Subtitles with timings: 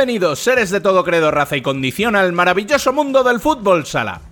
[0.00, 4.22] Bienvenidos, seres de todo credo, raza y condición, al maravilloso mundo del fútbol sala.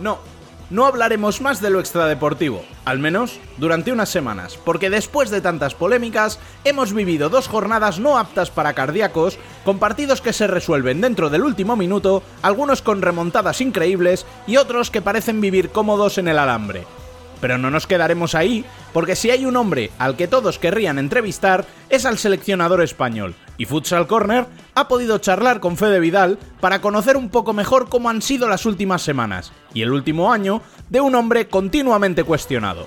[0.00, 0.18] No,
[0.68, 5.74] no hablaremos más de lo extradeportivo, al menos durante unas semanas, porque después de tantas
[5.74, 11.30] polémicas, hemos vivido dos jornadas no aptas para cardíacos, con partidos que se resuelven dentro
[11.30, 16.38] del último minuto, algunos con remontadas increíbles y otros que parecen vivir cómodos en el
[16.38, 16.84] alambre.
[17.42, 21.66] Pero no nos quedaremos ahí, porque si hay un hombre al que todos querrían entrevistar,
[21.90, 23.34] es al seleccionador español.
[23.58, 28.08] Y Futsal Corner ha podido charlar con Fede Vidal para conocer un poco mejor cómo
[28.08, 32.86] han sido las últimas semanas y el último año de un hombre continuamente cuestionado.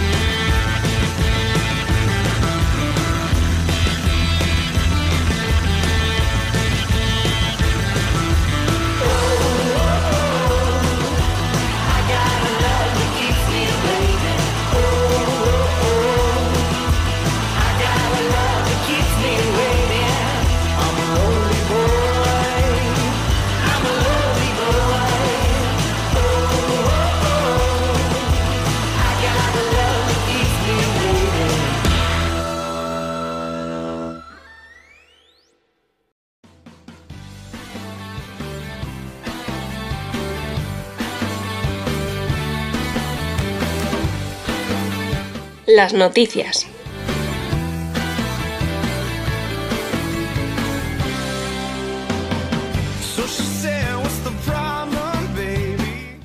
[45.75, 46.67] Las noticias.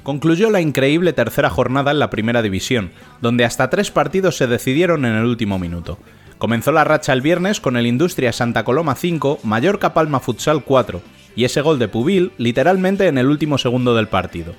[0.03, 5.05] Concluyó la increíble tercera jornada en la primera división, donde hasta tres partidos se decidieron
[5.05, 5.99] en el último minuto.
[6.39, 11.03] Comenzó la racha el viernes con el Industria Santa Coloma 5, Mallorca Palma Futsal 4,
[11.35, 14.55] y ese gol de Pubil literalmente en el último segundo del partido.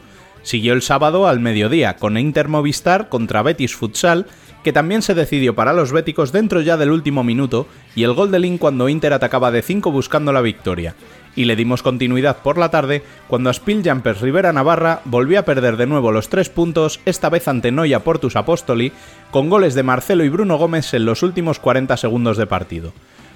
[0.48, 4.28] Siguió el sábado al mediodía con Inter Movistar contra Betis Futsal
[4.68, 8.32] que también se decidió para los béticos dentro ya del último minuto y el gol
[8.32, 10.94] de Link cuando Inter atacaba de 5 buscando la victoria.
[11.38, 15.78] Y le dimos continuidad por la tarde cuando a Jumpers Rivera Navarra volvió a perder
[15.78, 18.92] de nuevo los tres puntos, esta vez ante Noia Portus Apostoli,
[19.32, 22.92] con goles de Marcelo y Bruno Gómez en los últimos 40 segundos de partido.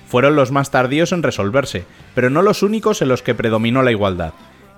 [0.09, 3.91] Fueron los más tardíos en resolverse, pero no los únicos en los que predominó la
[3.91, 4.33] igualdad.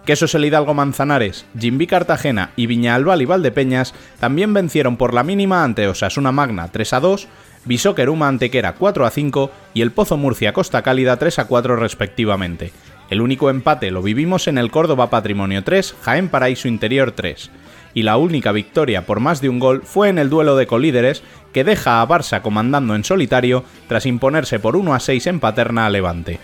[0.05, 5.63] Quesos el Hidalgo Manzanares, Jimbi Cartagena y Viña y Valdepeñas también vencieron por la mínima
[5.63, 7.27] ante Osasuna Magna 3 a 2,
[7.63, 12.73] Visoqueruma Antequera 4 a 5 y el Pozo Murcia Costa Cálida 3 a 4 respectivamente.
[13.09, 17.49] El único empate lo vivimos en el Córdoba Patrimonio 3, Jaén Paraíso Interior 3.
[17.93, 21.23] Y la única victoria por más de un gol fue en el duelo de colíderes
[21.53, 25.85] que deja a Barça comandando en solitario tras imponerse por 1 a 6 en Paterna
[25.85, 26.39] a Levante.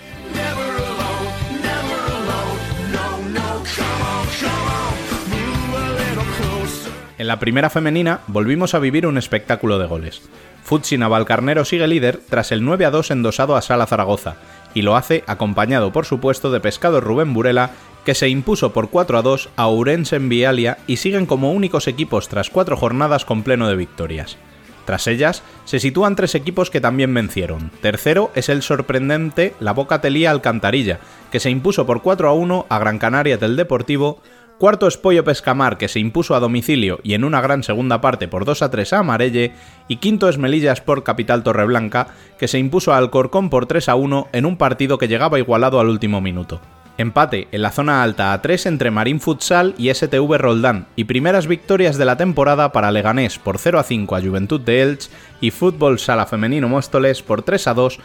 [7.19, 10.21] En la primera femenina volvimos a vivir un espectáculo de goles.
[10.63, 14.37] Futsi Navalcarnero sigue líder tras el 9 a 2 endosado a Sala Zaragoza,
[14.73, 17.71] y lo hace acompañado por supuesto de Pescado Rubén Burela,
[18.05, 21.89] que se impuso por 4 a 2 a Ourense en Vialia y siguen como únicos
[21.89, 24.37] equipos tras cuatro jornadas con pleno de victorias.
[24.85, 27.69] Tras ellas, se sitúan tres equipos que también vencieron.
[27.81, 30.99] Tercero es el sorprendente La Boca Telía Alcantarilla,
[31.31, 34.21] que se impuso por 4 a 1 a Gran Canaria del Deportivo,
[34.59, 38.27] Cuarto es Pollo Pescamar, que se impuso a domicilio y en una gran segunda parte
[38.27, 39.53] por 2 a 3 a Amarelle.
[39.87, 42.07] Y quinto es Melilla Sport Capital Torreblanca,
[42.37, 45.79] que se impuso a Alcorcón por 3 a 1 en un partido que llegaba igualado
[45.79, 46.59] al último minuto.
[46.97, 51.47] Empate en la zona alta a 3 entre Marín Futsal y STV Roldán y primeras
[51.47, 55.09] victorias de la temporada para Leganés por 0 a 5 a Juventud de Elche
[55.39, 57.99] y Fútbol Sala Femenino Móstoles por 3 a 2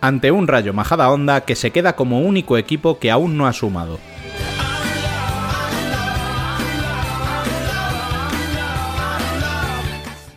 [0.00, 3.52] ante un Rayo Majada Honda que se queda como único equipo que aún no ha
[3.52, 3.98] sumado.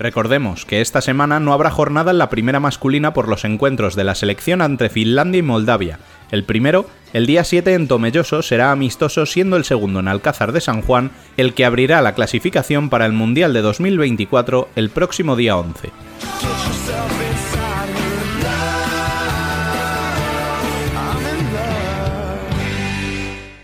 [0.01, 4.03] Recordemos que esta semana no habrá jornada en la primera masculina por los encuentros de
[4.03, 6.00] la selección entre Finlandia y Moldavia.
[6.31, 10.59] El primero, el día 7 en Tomelloso, será amistoso siendo el segundo en Alcázar de
[10.59, 15.56] San Juan el que abrirá la clasificación para el Mundial de 2024 el próximo día
[15.56, 15.92] 11.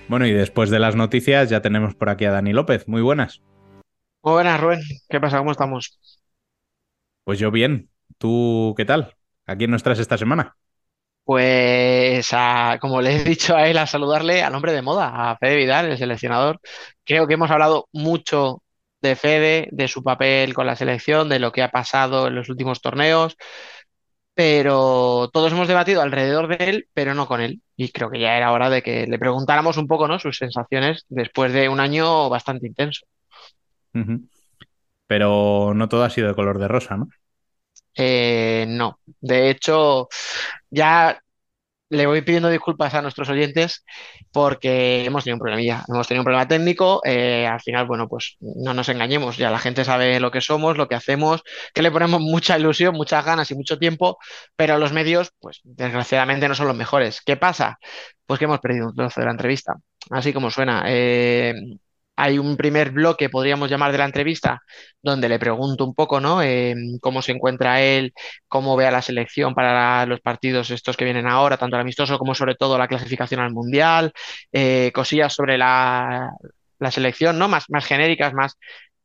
[0.07, 2.87] Bueno, y después de las noticias ya tenemos por aquí a Dani López.
[2.87, 3.41] Muy buenas.
[4.21, 4.81] Muy buenas, Rubén.
[5.09, 5.39] ¿Qué pasa?
[5.39, 5.97] ¿Cómo estamos?
[7.27, 7.89] Pues yo bien.
[8.17, 9.13] ¿Tú qué tal?
[9.47, 10.55] ¿A quién nos traes esta semana?
[11.25, 12.29] Pues
[12.79, 15.91] como le he dicho a él a saludarle al hombre de moda, a Fede Vidal,
[15.91, 16.61] el seleccionador.
[17.03, 18.63] Creo que hemos hablado mucho
[19.01, 22.47] de Fede, de su papel con la selección, de lo que ha pasado en los
[22.47, 23.35] últimos torneos,
[24.33, 27.61] pero todos hemos debatido alrededor de él, pero no con él.
[27.75, 30.17] Y creo que ya era hora de que le preguntáramos un poco, ¿no?
[30.17, 33.05] Sus sensaciones después de un año bastante intenso.
[35.07, 37.07] Pero no todo ha sido de color de rosa, ¿no?
[37.95, 38.99] Eh, no.
[39.21, 40.07] De hecho,
[40.69, 41.19] ya
[41.89, 43.85] le voy pidiendo disculpas a nuestros oyentes
[44.31, 47.01] porque hemos tenido un problemilla, hemos tenido un problema técnico.
[47.05, 50.77] eh, al final, bueno, pues no nos engañemos, ya la gente sabe lo que somos,
[50.77, 51.43] lo que hacemos,
[51.73, 54.17] que le ponemos mucha ilusión, muchas ganas y mucho tiempo,
[54.55, 57.21] pero los medios, pues desgraciadamente no son los mejores.
[57.25, 57.79] ¿Qué pasa?
[58.25, 59.75] Pues que hemos perdido un trozo de la entrevista,
[60.11, 60.83] así como suena.
[60.87, 61.53] Eh,
[62.17, 64.61] hay un primer bloque, podríamos llamar, de la entrevista,
[65.01, 66.41] donde le pregunto un poco, ¿no?
[66.41, 68.13] Eh, cómo se encuentra él,
[68.47, 72.17] cómo ve a la selección para los partidos estos que vienen ahora, tanto el amistoso
[72.17, 74.11] como sobre todo la clasificación al Mundial,
[74.51, 76.31] eh, cosillas sobre la,
[76.79, 77.47] la selección, ¿no?
[77.47, 78.57] Más, más genéricas, más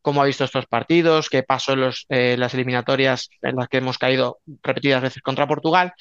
[0.02, 3.78] cómo ha visto estos partidos, qué pasó en los, eh, las eliminatorias en las que
[3.78, 5.92] hemos caído repetidas veces contra Portugal.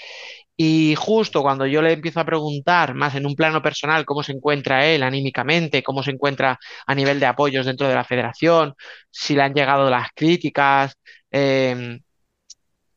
[0.63, 4.33] Y justo cuando yo le empiezo a preguntar más en un plano personal cómo se
[4.33, 8.75] encuentra él anímicamente, cómo se encuentra a nivel de apoyos dentro de la federación,
[9.09, 10.95] si le han llegado las críticas,
[11.31, 11.99] eh,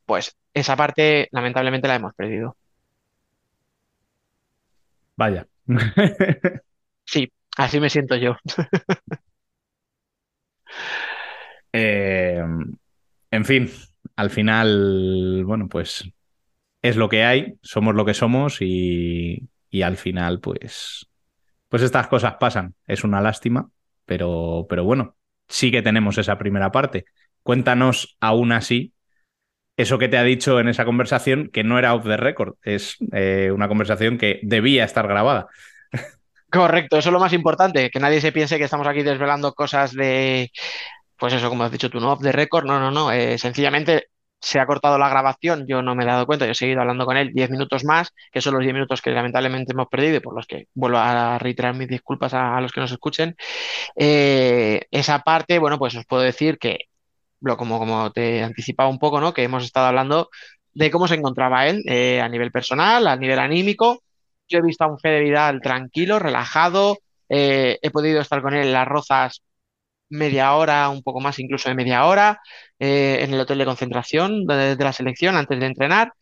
[0.05, 2.55] pues esa parte lamentablemente la hemos perdido.
[5.17, 5.46] Vaya.
[7.06, 8.37] Sí, así me siento yo.
[11.76, 12.40] Eh,
[13.32, 13.69] en fin,
[14.14, 16.05] al final, bueno, pues
[16.84, 19.48] es lo que hay, somos lo que somos y,
[19.82, 21.08] al final, pues,
[21.70, 22.75] pues estas cosas pasan.
[22.86, 23.70] Es una lástima,
[24.04, 25.16] pero, pero bueno,
[25.48, 27.06] sí que tenemos esa primera parte.
[27.42, 28.92] Cuéntanos aún así
[29.78, 32.98] eso que te ha dicho en esa conversación, que no era off the record, es
[33.12, 35.46] eh, una conversación que debía estar grabada.
[36.50, 39.94] Correcto, eso es lo más importante, que nadie se piense que estamos aquí desvelando cosas
[39.94, 40.52] de,
[41.16, 44.08] pues eso, como has dicho tú, no off the record, no, no, no, eh, sencillamente
[44.44, 47.06] se ha cortado la grabación, yo no me he dado cuenta, yo he seguido hablando
[47.06, 50.20] con él 10 minutos más, que son los 10 minutos que lamentablemente hemos perdido y
[50.20, 53.37] por los que vuelvo a reiterar mis disculpas a, a los que nos escuchen.
[53.96, 56.79] Eh, esa parte, bueno, pues os puedo decir que
[57.41, 59.35] lo, como, como te anticipaba un poco, ¿no?
[59.35, 60.31] Que hemos estado hablando
[60.73, 64.02] de cómo se encontraba él eh, a nivel personal, a nivel anímico.
[64.49, 66.99] Yo he visto a un Fede Vidal tranquilo, relajado.
[67.29, 69.43] eh, he podido estar con él en las rozas
[70.14, 72.40] media hora, un poco más incluso de media hora,
[72.78, 76.12] eh, en el hotel de concentración de, la selección antes de entrenar.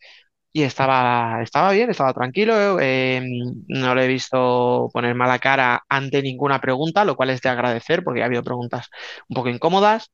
[0.55, 2.79] Y estaba, estaba bien, estaba tranquilo.
[2.79, 3.21] eh,
[3.67, 8.03] no le he visto poner mala cara ante ninguna pregunta, lo cual es de agradecer
[8.03, 8.89] porque ha habido preguntas
[9.29, 10.11] un poco incómodas.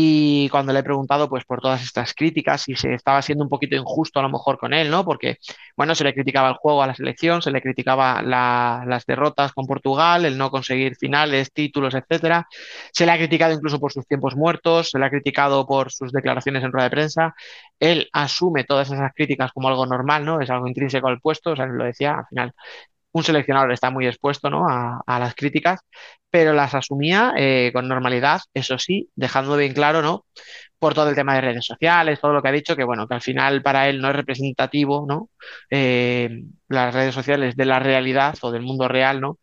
[0.00, 3.50] Y cuando le he preguntado, pues, por todas estas críticas, si se estaba siendo un
[3.50, 5.04] poquito injusto a lo mejor con él, ¿no?
[5.04, 5.38] Porque,
[5.76, 9.52] bueno, se le criticaba el juego a la selección, se le criticaba la- las derrotas
[9.52, 12.46] con Portugal, el no conseguir finales, títulos, etcétera.
[12.92, 16.12] Se le ha criticado incluso por sus tiempos muertos, se le ha criticado por sus
[16.12, 17.34] declaraciones en rueda de prensa.
[17.80, 20.40] Él asume todas esas críticas como algo normal, ¿no?
[20.40, 22.52] Es algo intrínseco al puesto, o sea, lo decía, al final
[23.18, 24.66] un seleccionador está muy expuesto, ¿no?
[24.68, 25.80] a, las críticas,
[26.30, 30.26] pero las asumía eh, con normalidad, eso sí, dejando bien claro, ¿no?
[30.78, 33.14] Por todo el tema de redes sociales, todo lo que ha dicho, que bueno, que
[33.14, 35.30] al final para él no es representativo, ¿no?
[35.70, 39.38] Eh, las redes sociales de la realidad o del mundo real, ¿no?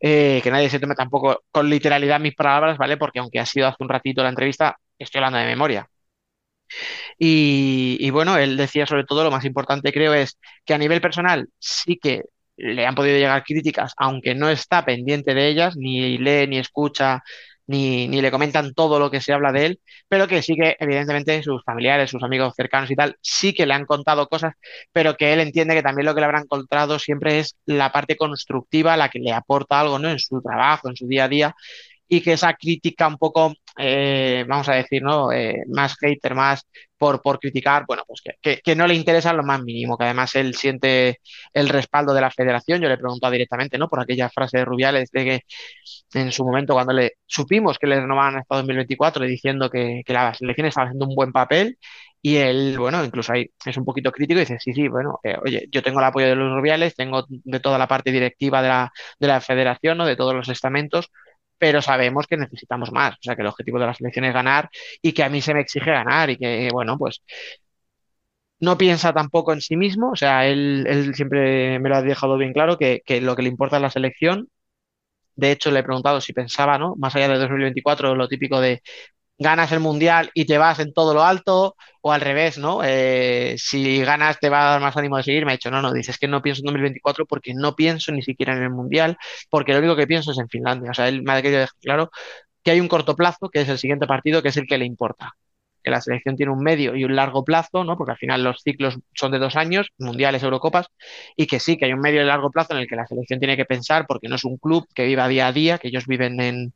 [0.00, 2.96] Eh, que nadie se tome tampoco con literalidad mis palabras, ¿vale?
[2.96, 5.88] Porque aunque ha sido hace un ratito la entrevista, estoy hablando de memoria.
[7.18, 11.48] Y bueno, él decía sobre todo lo más importante creo es que a nivel personal
[11.58, 12.22] sí que
[12.60, 17.22] le han podido llegar críticas, aunque no está pendiente de ellas, ni lee, ni escucha,
[17.66, 20.76] ni, ni le comentan todo lo que se habla de él, pero que sí que
[20.80, 24.54] evidentemente sus familiares, sus amigos cercanos y tal, sí que le han contado cosas,
[24.92, 28.16] pero que él entiende que también lo que le habrán contado siempre es la parte
[28.16, 30.10] constructiva, la que le aporta algo, ¿no?
[30.10, 31.54] En su trabajo, en su día a día
[32.12, 35.30] y que esa crítica un poco, eh, vamos a decir, ¿no?
[35.32, 36.66] Eh, más hater, más
[36.98, 40.34] por, por criticar, bueno, pues que, que, no le interesa lo más mínimo, que además
[40.34, 41.20] él siente
[41.54, 42.80] el respaldo de la federación.
[42.80, 43.88] Yo le he directamente, ¿no?
[43.88, 45.40] Por aquella frase de Rubiales de que
[46.14, 50.34] en su momento, cuando le supimos que le renovaban hasta 2024, diciendo que, que la
[50.34, 51.78] selección estaba haciendo un buen papel.
[52.22, 55.36] Y él, bueno, incluso ahí es un poquito crítico y dice, sí, sí, bueno, eh,
[55.42, 58.68] oye, yo tengo el apoyo de los Rubiales, tengo de toda la parte directiva de
[58.68, 60.04] la, de la federación, ¿no?
[60.06, 61.10] de todos los estamentos,
[61.60, 63.14] pero sabemos que necesitamos más.
[63.14, 64.70] O sea, que el objetivo de la selección es ganar
[65.02, 67.22] y que a mí se me exige ganar y que, bueno, pues
[68.60, 70.10] no piensa tampoco en sí mismo.
[70.12, 73.42] O sea, él, él siempre me lo ha dejado bien claro que, que, lo que
[73.42, 74.48] le importa es la selección
[75.36, 76.96] De hecho, le he preguntado si pensaba, ¿no?
[76.98, 78.82] Más allá de 2024, lo típico de
[79.40, 82.80] ganas el mundial y te vas en todo lo alto, o al revés, ¿no?
[82.84, 85.44] Eh, si ganas te va a dar más ánimo de seguir.
[85.46, 88.22] Me ha dicho, no, no, dices que no pienso en 2024 porque no pienso ni
[88.22, 89.16] siquiera en el mundial,
[89.50, 90.90] porque lo único que pienso es en Finlandia.
[90.92, 92.10] O sea, él me ha querido dejar claro
[92.62, 94.84] que hay un corto plazo, que es el siguiente partido, que es el que le
[94.86, 95.32] importa.
[95.82, 97.96] Que la selección tiene un medio y un largo plazo, ¿no?
[97.96, 100.88] Porque al final los ciclos son de dos años, mundiales, Eurocopas,
[101.36, 103.40] y que sí, que hay un medio y largo plazo en el que la selección
[103.40, 106.06] tiene que pensar, porque no es un club que viva día a día, que ellos
[106.06, 106.74] viven en,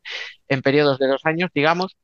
[0.48, 1.96] en periodos de dos años, digamos,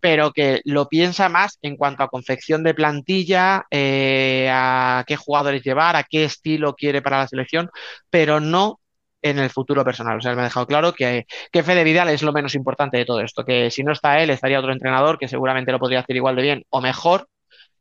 [0.00, 5.62] pero que lo piensa más en cuanto a confección de plantilla, eh, a qué jugadores
[5.62, 7.70] llevar, a qué estilo quiere para la selección,
[8.10, 8.80] pero no
[9.22, 10.18] en el futuro personal.
[10.18, 13.04] O sea, me ha dejado claro que, que Fede Vidal es lo menos importante de
[13.04, 16.16] todo esto, que si no está él, estaría otro entrenador que seguramente lo podría hacer
[16.16, 17.28] igual de bien o mejor.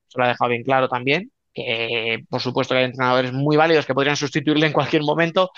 [0.08, 1.32] Eso lo ha dejado bien claro también.
[1.54, 5.52] Que por supuesto que hay entrenadores muy válidos que podrían sustituirle en cualquier momento,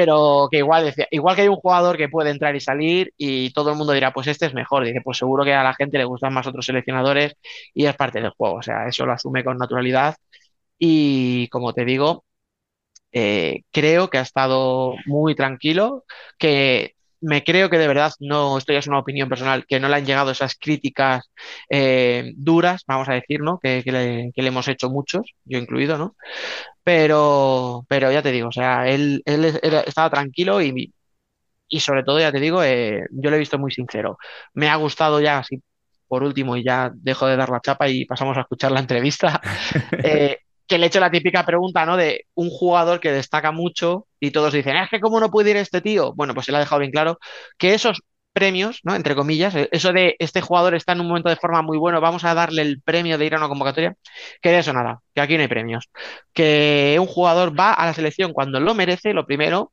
[0.00, 3.52] pero que igual decía, igual que hay un jugador que puede entrar y salir y
[3.52, 5.98] todo el mundo dirá, pues este es mejor, dice, pues seguro que a la gente
[5.98, 7.34] le gustan más otros seleccionadores
[7.74, 10.16] y es parte del juego, o sea, eso lo asume con naturalidad.
[10.78, 12.24] Y como te digo,
[13.12, 16.04] eh, creo que ha estado muy tranquilo,
[16.38, 19.88] que me creo que de verdad, no, esto ya es una opinión personal, que no
[19.88, 21.30] le han llegado esas críticas
[21.68, 23.58] eh, duras, vamos a decir, ¿no?
[23.58, 26.16] Que, que, le, que, le, hemos hecho muchos, yo incluido, ¿no?
[26.84, 29.44] Pero, pero ya te digo, o sea, él, él
[29.86, 30.92] estaba tranquilo y,
[31.68, 34.18] y sobre todo, ya te digo, eh, yo lo he visto muy sincero.
[34.54, 35.62] Me ha gustado ya, así
[36.08, 39.40] por último, y ya dejo de dar la chapa y pasamos a escuchar la entrevista,
[40.04, 41.96] eh, que le he hecho la típica pregunta, ¿no?
[41.96, 45.56] De un jugador que destaca mucho y todos dicen, es que cómo no puede ir
[45.56, 46.14] este tío.
[46.14, 47.18] Bueno, pues él ha dejado bien claro
[47.58, 48.94] que esos premios, ¿no?
[48.94, 52.00] Entre comillas, eh, eso de este jugador está en un momento de forma muy bueno,
[52.00, 53.96] vamos a darle el premio de ir a una convocatoria,
[54.40, 55.90] que de eso nada, que aquí no hay premios.
[56.32, 59.72] Que un jugador va a la selección cuando lo merece, lo primero,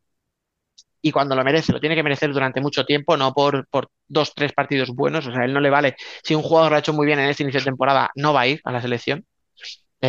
[1.02, 4.34] y cuando lo merece, lo tiene que merecer durante mucho tiempo, no por, por dos,
[4.34, 5.28] tres partidos buenos.
[5.28, 5.96] O sea, él no le vale.
[6.24, 8.42] Si un jugador lo ha hecho muy bien en este inicio de temporada, no va
[8.42, 9.26] a ir a la selección.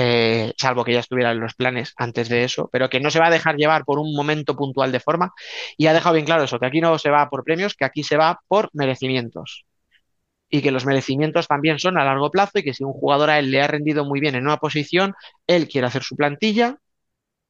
[0.01, 3.19] Eh, salvo que ya estuviera en los planes antes de eso, pero que no se
[3.19, 5.33] va a dejar llevar por un momento puntual de forma.
[5.77, 8.03] Y ha dejado bien claro eso, que aquí no se va por premios, que aquí
[8.05, 9.65] se va por merecimientos.
[10.51, 13.39] Y que los merecimientos también son a largo plazo y que si un jugador a
[13.39, 15.15] él le ha rendido muy bien en una posición,
[15.47, 16.79] él quiere hacer su plantilla,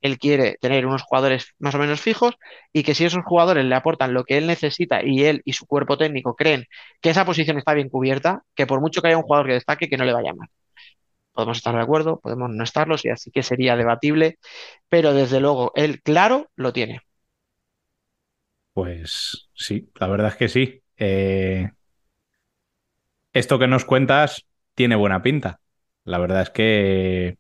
[0.03, 2.37] él quiere tener unos jugadores más o menos fijos
[2.73, 5.67] y que si esos jugadores le aportan lo que él necesita y él y su
[5.67, 6.67] cuerpo técnico creen
[7.03, 9.89] que esa posición está bien cubierta, que por mucho que haya un jugador que destaque,
[9.89, 10.49] que no le vaya mal
[11.39, 14.41] podemos estar de acuerdo, podemos no estarlo, y así que sería debatible,
[14.89, 17.03] pero desde luego él claro lo tiene.
[18.73, 20.83] Pues sí, la verdad es que sí.
[20.97, 21.71] Eh,
[23.33, 25.61] esto que nos cuentas tiene buena pinta.
[26.03, 27.39] La verdad es que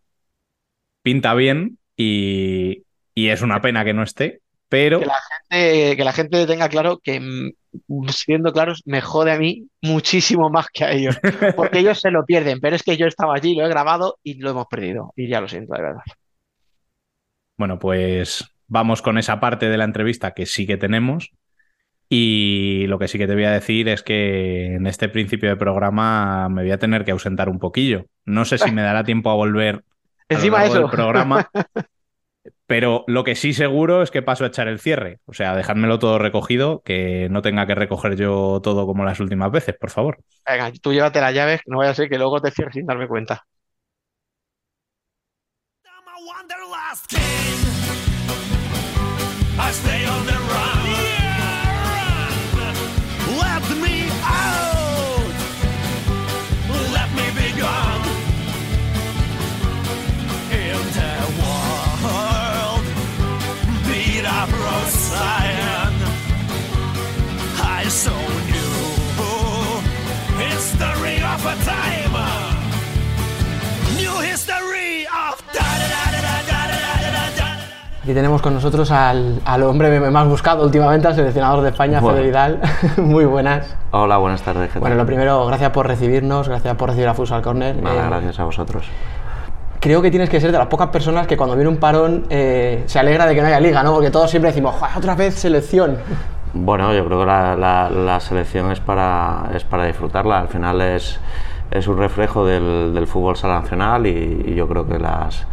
[1.02, 5.00] pinta bien y, y es una pena que no esté, pero...
[5.00, 5.18] Que la
[5.50, 7.50] gente, que la gente tenga claro que
[8.08, 11.18] siendo claros, me jode a mí muchísimo más que a ellos,
[11.56, 14.34] porque ellos se lo pierden, pero es que yo estaba allí, lo he grabado y
[14.34, 16.02] lo hemos perdido, y ya lo siento, de verdad.
[17.56, 21.32] Bueno, pues vamos con esa parte de la entrevista que sí que tenemos.
[22.10, 25.56] Y lo que sí que te voy a decir es que en este principio de
[25.56, 28.06] programa me voy a tener que ausentar un poquillo.
[28.24, 29.84] No sé si me dará tiempo a volver
[30.28, 30.78] Encima eso.
[30.78, 31.50] del programa,
[32.68, 35.20] Pero lo que sí seguro es que paso a echar el cierre.
[35.24, 39.50] O sea, dejármelo todo recogido, que no tenga que recoger yo todo como las últimas
[39.50, 40.18] veces, por favor.
[40.46, 43.08] Venga, tú llévate las llaves, no vaya a ser que luego te cierres sin darme
[43.08, 43.46] cuenta.
[78.08, 82.16] Aquí tenemos con nosotros al, al, hombre más buscado últimamente, al seleccionador de España, bueno.
[82.16, 82.60] Fede Vidal.
[82.96, 83.76] Muy buenas.
[83.90, 84.68] Hola, buenas tardes.
[84.68, 84.78] Gente.
[84.78, 87.76] Bueno, lo primero, gracias por recibirnos, gracias por recibir a Futsal Corner.
[87.76, 88.86] Nada, eh, gracias a vosotros.
[89.78, 92.82] Creo que tienes que ser de las pocas personas que cuando viene un parón eh,
[92.86, 93.92] se alegra de que no haya liga, ¿no?
[93.92, 95.98] Porque todos siempre decimos, otra vez selección.
[96.54, 100.40] Bueno, yo creo que la, la, la, selección es para, es para disfrutarla.
[100.40, 101.20] Al final es,
[101.70, 105.46] es un reflejo del, del fútbol sala nacional y, y yo creo que las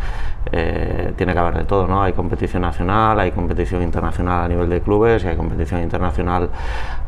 [0.52, 2.04] eh, tiene que haber de todo, ¿no?
[2.04, 6.50] Hay competición nacional, hay competición internacional a nivel de clubes y hay competición internacional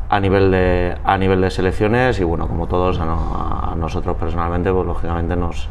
[0.09, 4.15] a nivel de, a nivel de selecciones y bueno, como todos, a, no, a nosotros
[4.17, 5.67] personalmente, pues lógicamente nos,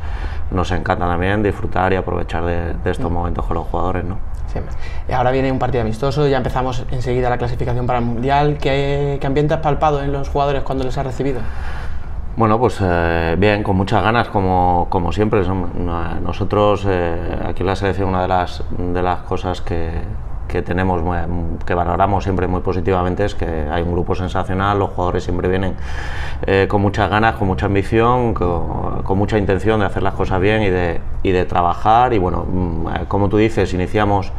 [0.50, 4.18] nos encanta también disfrutar y aprovechar de, estos momentos con los jugadores, ¿no?
[4.48, 4.74] Siempre.
[5.12, 8.58] Ahora viene un partido amistoso, ya empezamos enseguida la clasificación para el Mundial.
[8.60, 11.40] ¿Qué, qué ambiente has palpado en los jugadores cuando les has recibido?
[12.36, 15.40] Bueno, pues eh, bien, con muchas ganas, como, como siempre.
[16.22, 19.90] Nosotros, eh, aquí en la selección, una de las, de las cosas que,
[20.48, 21.02] que tenemos,
[21.64, 25.74] que valoramos siempre muy positivamente es que hay un grupo sensacional, los jugadores siempre vienen
[26.46, 30.62] eh, con muchas ganas, con mucha ambición, con, mucha intención de hacer las cosas bien
[30.62, 32.12] y de, y de trabajar.
[32.12, 34.32] Y bueno, mm, como tú dices, iniciamos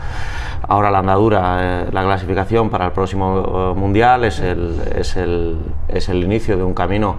[0.68, 5.60] ahora la andadura, eh, la clasificación para el próximo eh, mundial es el, es el,
[5.88, 7.18] es el inicio de un camino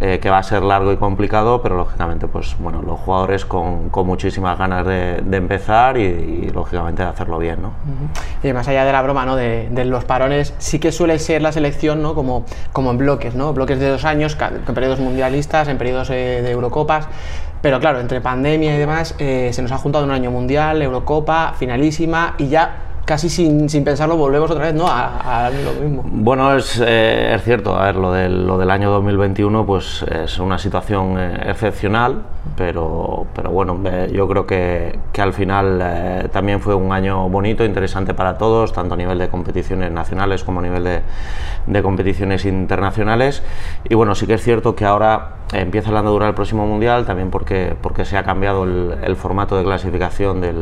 [0.00, 3.88] eh, que va a ser largo y complicado, pero lógicamente, pues bueno, los jugadores con,
[3.90, 7.72] con muchísimas ganas de, empezar y, lógicamente de hacerlo bien, ¿no?
[8.42, 9.36] Y más allá de la broma, ¿no?
[9.36, 12.14] De, los parones, sí que suele ser la selección, ¿no?
[12.14, 13.52] Como, como en bloques, ¿no?
[13.52, 17.08] Bloques de dos años, en periodos mundialistas, en periodos eh, de Eurocopas.
[17.62, 21.54] Pero claro, entre pandemia y demás, eh, se nos ha juntado un año mundial, Eurocopa,
[21.58, 24.86] finalísima y ya casi sin, sin, pensarlo volvemos otra vez ¿no?
[24.88, 26.04] a, a lo mismo.
[26.04, 30.38] Bueno, es, eh, es, cierto, a ver, lo del, lo del año 2021 pues es
[30.38, 32.22] una situación eh, excepcional,
[32.56, 37.28] pero, pero bueno, eh, yo creo que, que al final eh, también fue un año
[37.28, 41.00] bonito, interesante para todos, tanto a nivel de competiciones nacionales como a nivel de,
[41.66, 43.42] de competiciones internacionales.
[43.88, 47.30] Y bueno, sí que es cierto que ahora empieza la andadura del próximo mundial, también
[47.30, 50.52] porque, porque se ha cambiado el, formato de clasificación eh,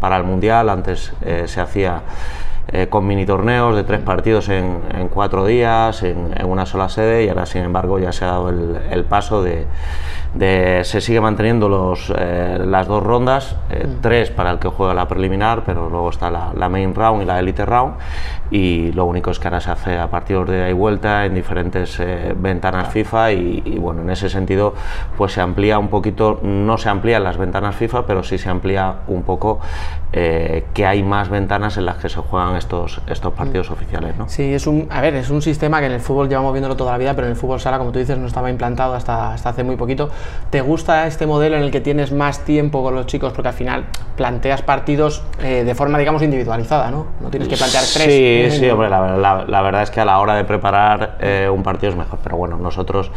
[0.00, 0.68] para el mundial.
[0.68, 1.12] Antes
[1.46, 2.02] se hacía
[2.68, 7.24] eh, con mini torneos de tres partidos en, en cuatro días, en, una sola sede,
[7.24, 9.66] y ahora, sin embargo, ya se ha dado el paso de,
[10.34, 14.00] de, Se sigue manteniendo los, eh, las dos rondas, eh, mm.
[14.00, 17.24] tres para el que juega la preliminar, pero luego está la, la, main round y
[17.26, 17.94] la elite round,
[18.50, 21.34] y lo único es que ahora se hace a partidos de ida y vuelta en
[21.34, 24.74] diferentes eh, ventanas FIFA, y, y, bueno, en ese sentido,
[25.16, 28.96] pues se amplía un poquito, no se amplían las ventanas FIFA, pero sí se amplía
[29.08, 29.60] un poco
[30.12, 33.72] que hay más ventanas en las que se juegan estos, estos partidos mm.
[33.72, 34.16] oficiales.
[34.18, 34.28] ¿no?
[34.28, 36.92] Sí, es un, a ver, es un sistema que en el fútbol llevamos viéndolo toda
[36.92, 39.48] la vida, pero en el fútbol sala, como tú dices, no estaba implantado hasta, hasta
[39.48, 40.10] hace muy poquito.
[40.50, 43.32] ¿Te gusta este modelo en el que tienes más tiempo con los chicos?
[43.32, 47.06] Porque al final planteas partidos eh, de forma, digamos, individualizada, ¿no?
[47.20, 48.52] No tienes que plantear tres.
[48.52, 51.62] Sí, sí, hombre, la, la, verdad es que a la hora de preparar eh, un
[51.62, 53.10] partido es mejor, pero bueno, nosotros,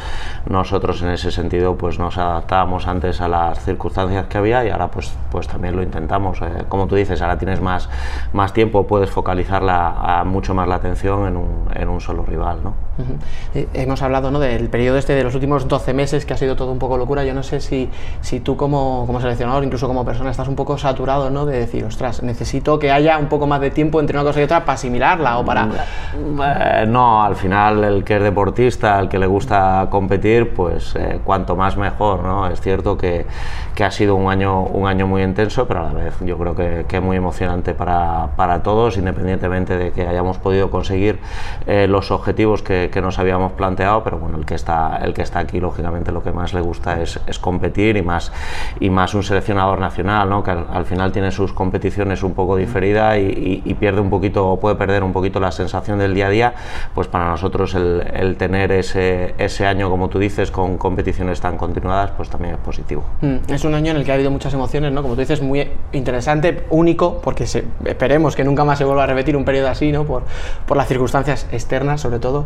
[0.48, 4.88] nosotros en ese sentido pues nos adaptábamos antes a las circunstancias que había y ahora
[4.88, 6.42] pues, pues también lo intentamos.
[6.42, 7.90] Eh, como tú dices, ahora tienes más,
[8.32, 12.64] más tiempo, puedes focalizarla a mucho más la atención en un, en un solo rival.
[12.64, 12.74] ¿no?
[12.98, 13.68] Uh -huh.
[13.74, 14.40] Hemos hablado ¿no?
[14.40, 17.24] del periodo este de los últimos 12 meses que ha sido todo un poco locura.
[17.24, 17.90] Yo no sé si,
[18.22, 21.46] si tú como, como seleccionador, incluso como persona, estás un poco saturado ¿no?
[21.46, 24.44] de decir, ostras, necesito que haya un poco más de tiempo entre una cosa y
[24.44, 25.68] otra para asimilarla o para...
[26.16, 31.20] Eh, no, al final el que es deportista, el que le gusta competir, pues eh,
[31.24, 32.24] cuanto más mejor.
[32.24, 32.48] ¿no?
[32.48, 33.26] Es cierto que,
[33.74, 36.56] que, ha sido un año, un año muy intenso, pero a la vez yo creo
[36.56, 41.20] que, que muy emocionante para, para todos, independientemente de que hayamos podido conseguir
[41.68, 45.22] eh, los objetivos que, que, nos habíamos planteado, pero bueno, el que está, el que
[45.22, 48.32] está aquí, lógicamente, lo que más le gusta es, es competir y más,
[48.80, 50.44] y más un seleccionador nacional, ¿no?
[50.44, 54.10] que al, al, final tiene sus competiciones un poco diferidas y, y, y, pierde un
[54.10, 56.54] poquito, o puede perder un poquito la sensación del día a día,
[56.94, 61.58] pues para nosotros el, el tener ese, ese año, como tú dices, con competiciones tan
[61.58, 63.04] continuadas, pues también es positivo.
[63.22, 65.02] Mm, es un año en el que ha habido muchas emociones, ¿no?
[65.02, 69.08] Como tú dices, muy interesante, único, porque se, esperemos que nunca más se vuelva a
[69.08, 70.06] repetir un periodo así, ¿no?
[70.06, 70.24] Por,
[70.66, 72.46] por las circunstancias externas, sobre todo.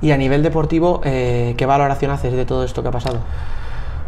[0.00, 3.20] Y a nivel deportivo, eh, ¿qué valoración haces de todo esto que ha pasado?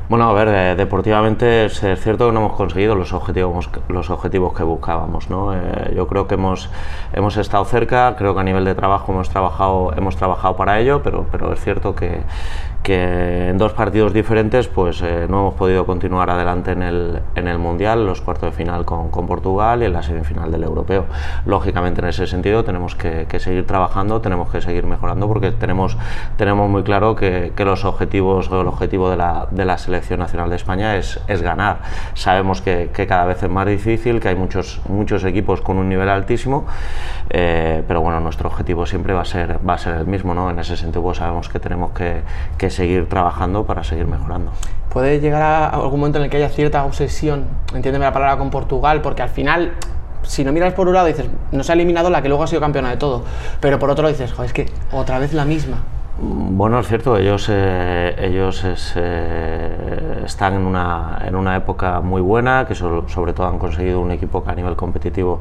[0.06, 4.62] Bueno, a ver, deportivamente es, cierto que no hemos conseguido los objetivos, los objetivos que
[4.62, 5.30] buscábamos.
[5.30, 5.54] ¿no?
[5.54, 6.68] Eh, yo creo que hemos,
[7.14, 11.02] hemos estado cerca, creo que a nivel de trabajo hemos trabajado, hemos trabajado para ello,
[11.02, 12.20] pero, pero es cierto que,
[12.82, 17.48] que en dos partidos diferentes pues eh, no hemos podido continuar adelante en el, en
[17.48, 21.06] el Mundial, los cuartos de final con, con, Portugal y en la semifinal del Europeo.
[21.46, 25.96] Lógicamente en ese sentido tenemos que, que, seguir trabajando, tenemos que seguir mejorando porque tenemos,
[26.36, 29.93] tenemos muy claro que, que los objetivos o el objetivo de la, de la selección
[30.16, 31.78] nacional de España es, es ganar.
[32.14, 36.08] Sabemos que, cada vez es más difícil, que hay muchos, muchos equipos con un nivel
[36.08, 36.66] altísimo,
[37.30, 40.50] eh, pero bueno, nuestro objetivo siempre va a ser, va a ser el mismo, ¿no?
[40.50, 42.22] En ese sentido pues sabemos que tenemos que,
[42.58, 44.52] que seguir trabajando para seguir mejorando.
[44.94, 48.50] ¿Puede llegar a algún momento en el que haya cierta obsesión, entiéndeme la palabra, con
[48.50, 49.02] Portugal?
[49.02, 49.72] Porque al final,
[50.22, 52.46] si no miras por un lado, dices, no se ha eliminado la que luego ha
[52.46, 53.24] sido campeona de todo,
[53.58, 55.78] pero por otro dices, es que otra vez la misma.
[56.16, 62.66] Bueno, es cierto, ellos, eh, ellos eh, están en una, en una época muy buena,
[62.68, 65.40] que sobre todo han conseguido un equipo que a nivel competitivo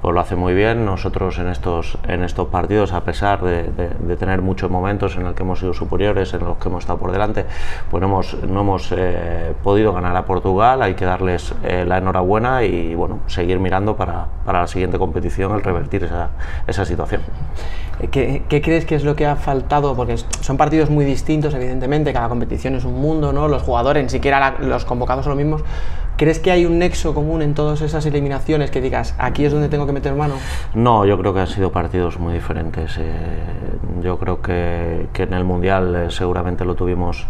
[0.00, 0.86] pues lo hace muy bien.
[0.86, 5.42] Nosotros en estos, en estos partidos, a pesar de, tener muchos momentos en los que
[5.42, 7.44] hemos sido superiores, en los que hemos estado por delante,
[7.90, 12.62] pues no hemos, no hemos eh, podido ganar a Portugal, hay que darles la enhorabuena
[12.62, 16.30] y bueno, seguir mirando para, para la siguiente competición el revertir esa,
[16.68, 17.22] esa situación.
[18.10, 19.94] ¿Qué, ¿Qué, crees que es lo que ha faltado?
[19.94, 23.48] Porque son partidos muy distintos, evidentemente, cada competición es un mundo, ¿no?
[23.48, 25.62] Los jugadores, ni siquiera los convocados son los mismos.
[26.16, 29.68] ¿Crees que hay un nexo común en todas esas eliminaciones que digas, aquí es donde
[29.68, 30.34] tengo que meter mano?
[30.74, 32.98] No, yo creo que han sido partidos muy diferentes.
[32.98, 33.02] Eh,
[34.02, 37.26] yo creo que, que, en el Mundial eh, seguramente lo tuvimos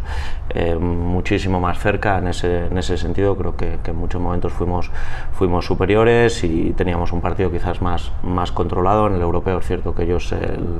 [0.51, 3.37] eh, muchísimo más cerca en ese, en ese sentido.
[3.37, 4.91] Creo que, que, en muchos momentos fuimos,
[5.33, 9.07] fuimos superiores y teníamos un partido quizás más, más controlado.
[9.07, 10.35] En el europeo es cierto que ellos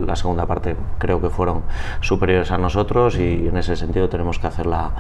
[0.05, 1.63] la segunda parte creo que fueron
[2.01, 4.91] superiores a nosotros y en ese sentido tenemos que hacer la,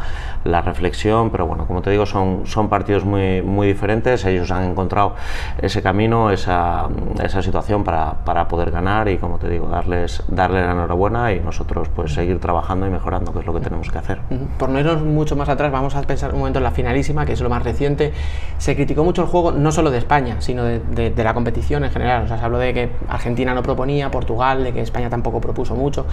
[0.44, 1.30] la reflexión.
[1.30, 5.14] Pero bueno, como te digo, son, son partidos muy, muy diferentes, ellos han encontrado
[5.60, 6.88] ese camino, esa,
[7.22, 11.40] esa situación para, para, poder ganar y como te digo, darles, darles la enhorabuena y
[11.40, 14.20] nosotros pues seguir trabajando y mejorando, que es lo que tenemos que hacer.
[14.58, 17.32] Por no irnos mucho más atrás, vamos a pensar un momento en la finalísima, que
[17.32, 18.12] es lo más reciente.
[18.58, 21.90] Se criticó mucho el juego, no solo de España, sino de, de, la competición en
[21.90, 22.24] general.
[22.24, 25.74] O sea, se habló de que Argentina no proponía, Portugal, de que España tampoco propuso
[25.74, 26.06] mucho.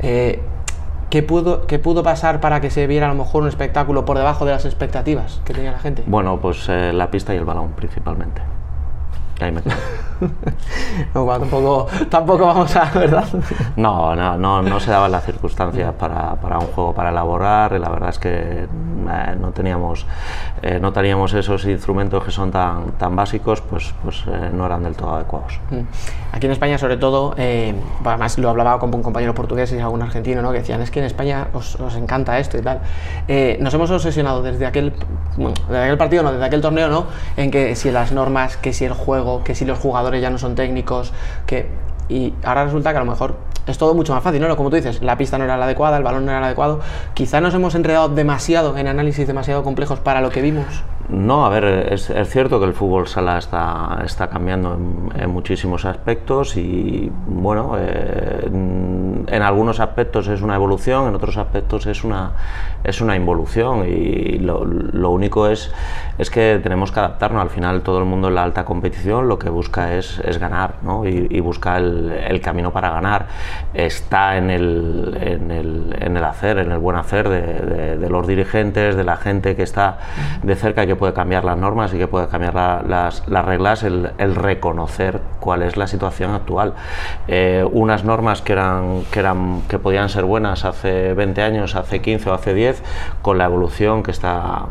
[0.00, 0.40] Eh,
[1.12, 4.16] ¿Qué pudo, ¿Qué pudo pasar para que se viera a lo mejor un espectáculo por
[4.16, 6.02] debajo de las expectativas que tenía la gente?
[6.06, 8.40] Bueno, pues eh, la pista y el balón principalmente.
[11.14, 13.26] No, tampoco, tampoco vamos a, ¿verdad?
[13.76, 17.78] No, no, no, no se daban las circunstancias para, para, un juego para elaborar y
[17.78, 20.06] la verdad es que eh, no, teníamos,
[20.62, 24.82] eh, no teníamos esos instrumentos que son tan, tan básicos, pues, pues eh, no eran
[24.82, 25.58] del todo adecuados.
[25.70, 25.80] Mm.
[26.32, 27.34] Aquí en España, sobre todo,
[28.04, 30.50] además lo hablaba con un compañero portugués y algún argentino, ¿no?
[30.52, 32.80] que decían, es que en España os, os encanta esto y tal.
[33.60, 34.94] nos hemos obsesionado desde aquel,
[35.36, 37.06] desde aquel partido, no, desde aquel torneo, ¿no?
[37.36, 40.38] en que si las normas, que si el juego, que si los jugadores ya no
[40.38, 41.12] son técnicos,
[41.46, 41.68] que...
[42.08, 44.54] Y ahora resulta que a lo mejor es todo mucho más fácil, ¿no?
[44.56, 46.80] Como tú dices, la pista no era la adecuada, el balón no era el adecuado.
[47.14, 50.66] Quizá nos hemos enredado demasiado en análisis demasiado complejos para lo que vimos.
[51.12, 54.78] No, a ver, es, cierto que el fútbol sala está, está cambiando
[55.14, 58.48] en, muchísimos aspectos y, bueno, eh,
[59.26, 62.32] en algunos aspectos es una evolución, en otros aspectos es una,
[62.82, 65.70] es una involución y lo, único es,
[66.18, 67.42] es que tenemos que adaptarnos.
[67.42, 70.76] Al final todo el mundo en la alta competición lo que busca es, es ganar
[70.82, 71.06] ¿no?
[71.06, 73.26] y, busca el, camino para ganar.
[73.74, 78.96] Está en el, en el, en el hacer, en el buen hacer de, los dirigentes,
[78.96, 79.98] de la gente que está
[80.42, 84.36] de cerca que puede cambiar las normas y que puede cambiar las, las, reglas, el,
[84.36, 86.74] reconocer cuál es la situación actual.
[87.26, 92.00] Eh, unas normas que, eran, que, eran, que podían ser buenas hace 20 años, hace
[92.00, 92.84] 15 o hace 10,
[93.20, 94.66] con la evolución que, está,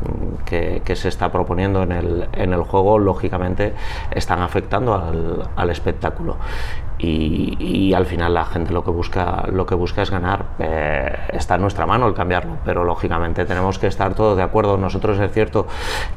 [0.46, 3.74] que, se está proponiendo en el, en el juego, lógicamente
[4.12, 6.38] están afectando al espectáculo
[7.04, 10.46] y, al final la gente lo que busca, lo que busca es ganar.
[10.60, 14.78] Eh, está en nuestra mano el cambiarlo, pero lógicamente tenemos que estar todos de acuerdo.
[14.78, 15.68] Nosotros es cierto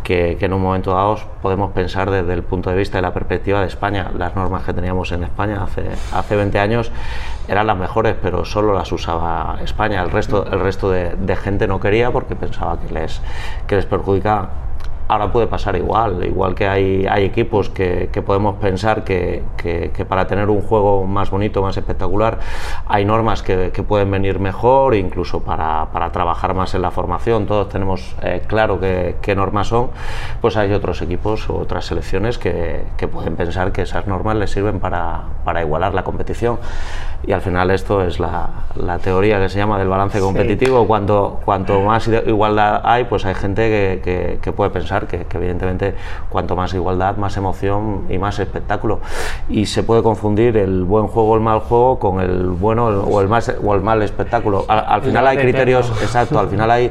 [0.03, 3.61] que, en un momento dado podemos pensar desde el punto de vista de la perspectiva
[3.61, 4.11] de España.
[4.17, 6.93] Las normas que teníamos en España hace, hace 20 años
[7.49, 10.03] eran las mejores, pero solo las usaba España.
[10.03, 13.21] El resto, el resto de, de gente no quería porque pensaba que les,
[13.67, 14.51] que les perjudicaba
[15.09, 20.05] ahora puede pasar igual, igual que hay, hay equipos que, que podemos pensar que, que,
[20.05, 22.39] para tener un juego más bonito, más espectacular,
[22.87, 27.69] hay normas que, pueden venir mejor, incluso para, para, trabajar más en la formación, todos
[27.69, 29.91] tenemos eh, claro qué normas son,
[30.41, 34.81] pues hay otros equipos o otras selecciones que, pueden pensar que esas normas les sirven
[34.81, 36.59] para, para, igualar la competición.
[37.27, 41.41] Y al final esto es la, la teoría que se llama del balance competitivo, cuanto,
[41.45, 44.01] cuanto más igualdad hay, pues hay gente
[44.43, 45.95] que puede pensar que, evidentemente
[46.29, 49.01] cuanto más igualdad, más emoción y más espectáculo.
[49.49, 53.21] Y se puede confundir el buen juego o el mal juego con el bueno o
[53.21, 54.65] el, más, o el mal espectáculo.
[54.69, 56.91] Al, final hay criterios, exacto, al final hay,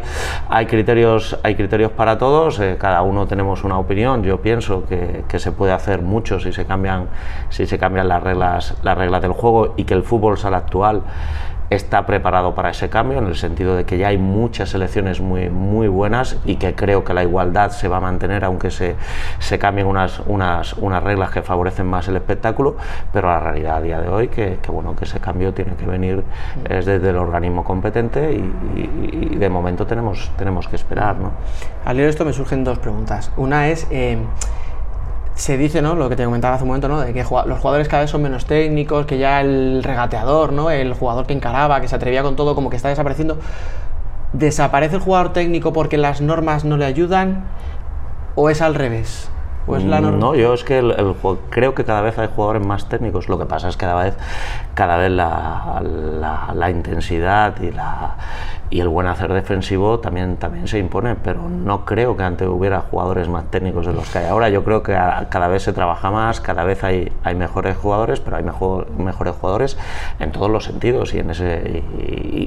[0.49, 4.23] hay, criterios, hay criterios para todos, eh, cada uno tenemos una opinión.
[4.23, 7.07] Yo pienso que, que, se puede hacer mucho si se cambian,
[7.49, 11.03] si se cambian las reglas, las reglas del juego y que el fútbol sala actual
[11.69, 15.49] está preparado para ese cambio en el sentido de que ya hay muchas selecciones muy,
[15.49, 18.95] muy buenas y que creo que la igualdad se va a mantener aunque se,
[19.39, 22.77] se cambien unas, unas, unas reglas que favorecen más el espectáculo,
[23.11, 25.85] pero la realidad a día de hoy que, que bueno, que ese cambio tiene que
[25.85, 26.23] venir
[26.67, 31.17] desde el organismo competente y, de momento tenemos, tenemos que esperar.
[31.17, 31.31] ¿no?
[31.85, 33.31] Al leer esto me surgen dos preguntas.
[33.37, 33.87] Una es...
[33.89, 34.17] Eh,
[35.35, 35.95] se dice, ¿no?
[35.95, 36.99] Lo que te comentaba hace un momento, ¿no?
[36.99, 40.69] De que los jugadores cada vez son menos técnicos, que ya el regateador, ¿no?
[40.69, 43.37] El jugador que encaraba, que se atrevía con todo, como que está desapareciendo.
[44.33, 47.45] ¿Desaparece el jugador técnico porque las normas no le ayudan?
[48.35, 49.29] ¿O es al revés?
[49.65, 51.15] Pues la no, yo es que el,
[51.49, 53.29] creo que cada vez hay jugadores más técnicos.
[53.29, 54.17] Lo que pasa es que cada vez,
[54.73, 55.81] cada vez la,
[56.53, 58.15] la intensidad y la,
[58.73, 62.79] y el buen hacer defensivo también, también se impone, pero no creo que antes hubiera
[62.79, 64.49] jugadores más técnicos de los que hay ahora.
[64.49, 64.93] Yo creo que
[65.29, 69.35] cada vez se trabaja más, cada vez hay, hay mejores jugadores, pero hay mejor, mejores
[69.35, 69.77] jugadores
[70.19, 71.83] en todos los sentidos y, en ese,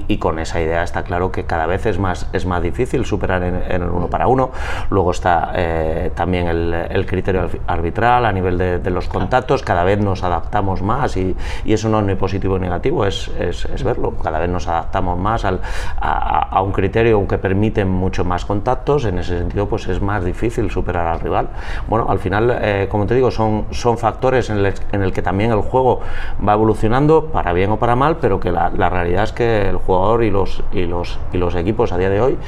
[0.08, 3.44] y, con esa idea está claro que cada vez es más, es más difícil superar
[3.44, 4.50] en, el uno para uno.
[4.90, 10.00] Luego está eh, también el, el, criterio arbitral a nivel de, los contactos, cada vez
[10.00, 14.14] nos adaptamos más y, y, eso no es positivo ni negativo, es, es, es verlo.
[14.22, 15.60] Cada vez nos adaptamos más al,
[16.00, 20.70] a, un criterio que permite mucho más contactos, en ese sentido pues es más difícil
[20.70, 21.48] superar al rival.
[21.88, 25.22] Bueno, al final, eh, como te digo, son, son factores en el, en el, que
[25.22, 26.00] también el juego
[26.46, 29.76] va evolucionando, para bien o para mal, pero que la, la, realidad es que el
[29.76, 32.38] jugador y los, y, los, y los equipos a día de hoy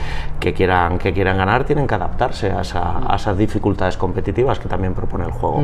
[0.41, 4.95] que quieran, que quieran ganar tienen que adaptarse a, a esas dificultades competitivas que también
[4.95, 5.63] propone el juego.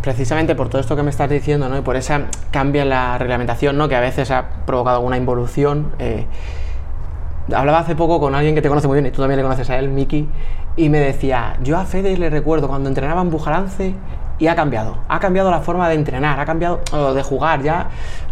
[0.00, 1.78] Precisamente por todo esto que me estás diciendo, ¿no?
[1.78, 3.88] y por esa cambia la reglamentación, ¿no?
[3.88, 5.92] que a veces ha provocado alguna involución.
[5.98, 6.26] Eh,
[7.54, 9.70] hablaba hace poco con alguien que te conoce muy bien y tú también le conoces
[9.70, 10.28] a él, Miki,
[10.76, 13.94] y me decía, yo a Fede le recuerdo cuando entrenaba en Bujalance
[14.38, 16.80] y ha cambiado, ha cambiado la forma de entrenar, ha cambiado
[17.14, 17.88] de jugar, ya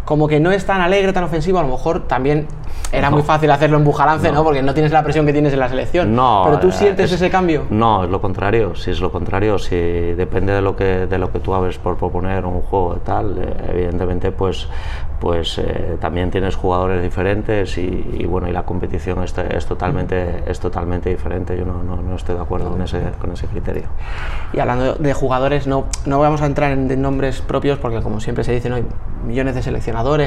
[0.09, 2.47] como que no es tan alegre, tan ofensivo, a lo mejor también
[2.93, 4.43] era muy fácil hacerlo en Bujalance, no.
[4.43, 6.17] Porque no tienes la presión que tienes en la selección.
[6.17, 6.45] No.
[6.47, 7.67] Pero tú eh, sientes ese cambio.
[7.69, 8.75] No, es lo contrario.
[8.75, 11.99] Si es lo contrario, si depende de lo que de lo que tú hables por
[11.99, 14.67] proponer un juego y tal, eh, evidentemente, pues
[15.21, 20.61] pues eh, también tienes jugadores diferentes y, bueno y la competición es, es, totalmente es
[20.61, 21.59] totalmente diferente.
[21.59, 23.89] Yo no, no, estoy de acuerdo con ese con ese criterio.
[24.53, 28.45] Y hablando de jugadores, no no vamos a entrar en nombres propios porque como siempre
[28.45, 28.87] se dice no hay
[29.27, 29.63] millones de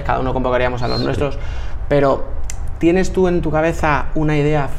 [0.03, 1.37] cada uno convocaríamos a los nuestros,
[1.87, 2.23] pero
[2.79, 4.69] ¿tienes tú en tu cabeza una idea,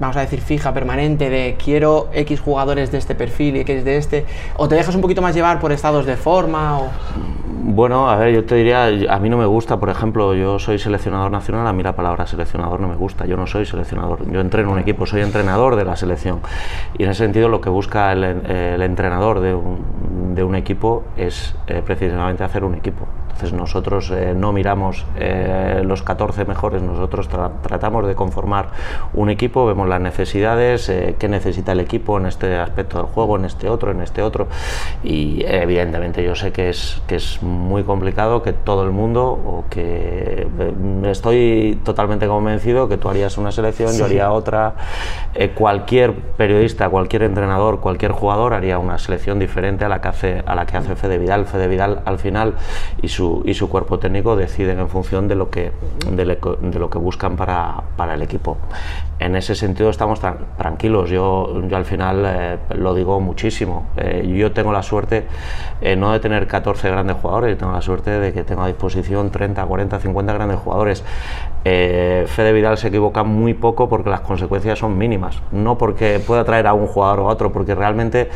[0.00, 3.96] vamos a decir, fija, permanente, de quiero X jugadores de este perfil y X de
[3.96, 4.26] este?
[4.56, 6.78] ¿O te dejas un poquito más llevar por estados de forma?
[6.78, 6.88] O...
[7.70, 10.78] Bueno, a ver, yo te diría, a mí no me gusta, por ejemplo, yo soy
[10.78, 14.40] seleccionador nacional, a mí la palabra seleccionador no me gusta, yo no soy seleccionador, yo
[14.40, 16.40] entreno un equipo, soy entrenador de la selección.
[16.96, 21.54] Y en ese sentido lo que busca el, entrenador de un, de un, equipo es
[21.66, 23.06] eh, precisamente hacer un equipo.
[23.38, 28.70] Entonces nosotros eh, no miramos eh, los 14 mejores, nosotros tratamos de conformar
[29.14, 33.36] un equipo, vemos las necesidades, eh, qué necesita el equipo en este aspecto del juego,
[33.36, 34.48] en este otro, en este otro.
[35.04, 39.66] Y evidentemente yo sé que es, que es muy complicado que todo el mundo, o
[39.70, 40.48] que
[41.04, 44.74] estoy totalmente convencido que tú harías una selección, yo haría otra,
[45.54, 50.56] cualquier periodista, cualquier entrenador, cualquier jugador haría una selección diferente a la que hace, a
[50.56, 51.46] la que hace Fede Vidal.
[51.46, 52.54] Fede Vidal al final
[53.00, 55.72] y su y su cuerpo técnico deciden en función de lo que,
[56.10, 58.56] de, lo que buscan para, para, el equipo.
[59.18, 60.20] En ese sentido estamos
[60.56, 61.10] tranquilos.
[61.10, 63.88] Yo, yo al final eh, lo digo muchísimo.
[63.96, 65.26] Eh, yo tengo la suerte
[65.80, 69.30] eh, no de tener 14 grandes jugadores, tengo la suerte de que tengo a disposición
[69.30, 71.04] 30, 40, 50 grandes jugadores.
[71.64, 75.40] Fede Vidal se equivoca muy poco porque las consecuencias son mínimas.
[75.52, 78.30] No porque pueda traer a un jugador o a otro, porque realmente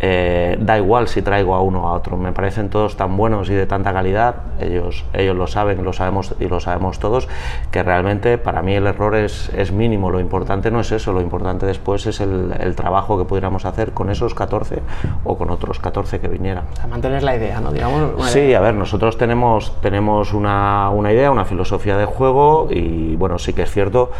[0.00, 2.16] da igual si traigo a uno o a otro.
[2.16, 6.34] Me parecen todos tan buenos y de tanta calidad ellos, ellos lo saben, lo sabemos
[6.40, 7.28] y lo sabemos todos,
[7.70, 11.20] que realmente para mí el error es, es mínimo, lo importante no es eso, lo
[11.20, 14.80] importante después es el, el, trabajo que pudiéramos hacer con esos 14
[15.24, 16.64] o con otros 14 que vinieran.
[16.82, 17.72] A mantener la idea, ¿no?
[17.72, 23.16] Digamos, sí, a ver, nosotros tenemos, tenemos una, una idea, una filosofía de juego y
[23.16, 24.10] bueno, sí que es cierto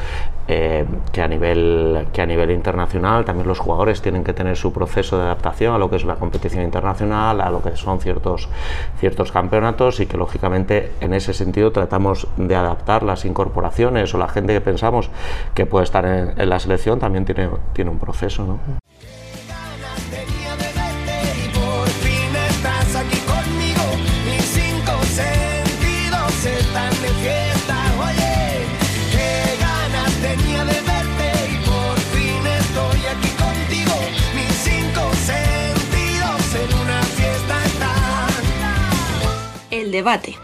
[0.49, 4.73] eh, que, a nivel, que a nivel internacional también los jugadores tienen que tener su
[4.73, 8.49] proceso de adaptación a lo que es la competición internacional, a lo que son ciertos,
[8.99, 14.29] ciertos campeonatos y que lógicamente en ese sentido tratamos de adaptar las incorporaciones o la
[14.29, 15.11] gente que pensamos
[15.55, 18.45] que puede estar en, en la selección también tiene, tiene un proceso.
[18.45, 18.59] ¿no?
[39.93, 40.37] Debate.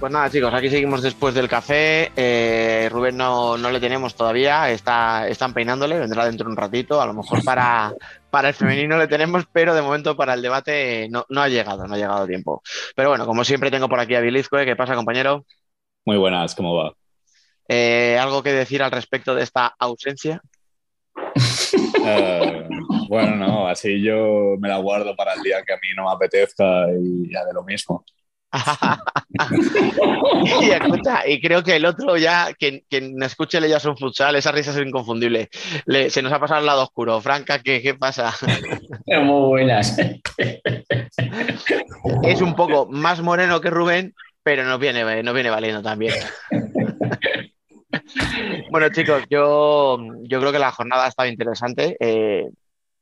[0.00, 2.10] Pues nada, chicos, aquí seguimos después del café.
[2.16, 7.02] Eh, Rubén no, no, le tenemos todavía, está, están peinándole, vendrá dentro de un ratito.
[7.02, 7.92] A lo mejor para,
[8.30, 11.86] para el femenino le tenemos, pero de momento para el debate no, no ha llegado,
[11.86, 12.62] no ha llegado tiempo.
[12.96, 15.44] Pero bueno, como siempre tengo por aquí a Bilizco, ¿qué pasa, compañero?
[16.06, 16.94] Muy buenas, ¿cómo va?
[17.68, 20.40] Eh, ¿Algo que decir al respecto de esta ausencia?
[22.04, 22.68] Eh,
[23.08, 26.12] bueno, no, así yo me la guardo para el día que a mí no me
[26.12, 28.04] apetezca y ya de lo mismo.
[30.62, 34.50] y, escucha, y creo que el otro ya, quien, quien escuche ya son futsal, esa
[34.50, 35.48] risa es inconfundible.
[35.86, 37.20] Le- se nos ha pasado al lado oscuro.
[37.20, 38.34] Franca, ¿qué, qué pasa?
[39.06, 39.96] Muy buenas.
[42.24, 46.14] es un poco más moreno que Rubén, pero nos viene, nos viene valiendo también.
[48.70, 51.96] bueno, chicos, yo, yo creo que la jornada ha estado interesante.
[52.00, 52.48] Eh,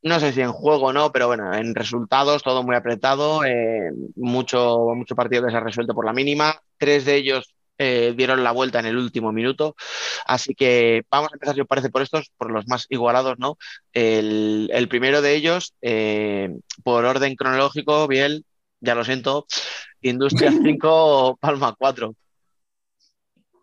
[0.03, 3.91] no sé si en juego o no, pero bueno, en resultados todo muy apretado, eh,
[4.17, 6.61] mucho, mucho partido que se ha resuelto por la mínima.
[6.79, 9.77] Tres de ellos eh, dieron la vuelta en el último minuto.
[10.27, 13.57] Así que vamos a empezar, si os parece, por estos, por los más igualados, ¿no?
[13.93, 16.51] El, el primero de ellos, eh,
[16.83, 18.45] por orden cronológico, Biel,
[18.81, 19.47] ya lo siento,
[20.01, 22.15] Industria 5, Palma 4.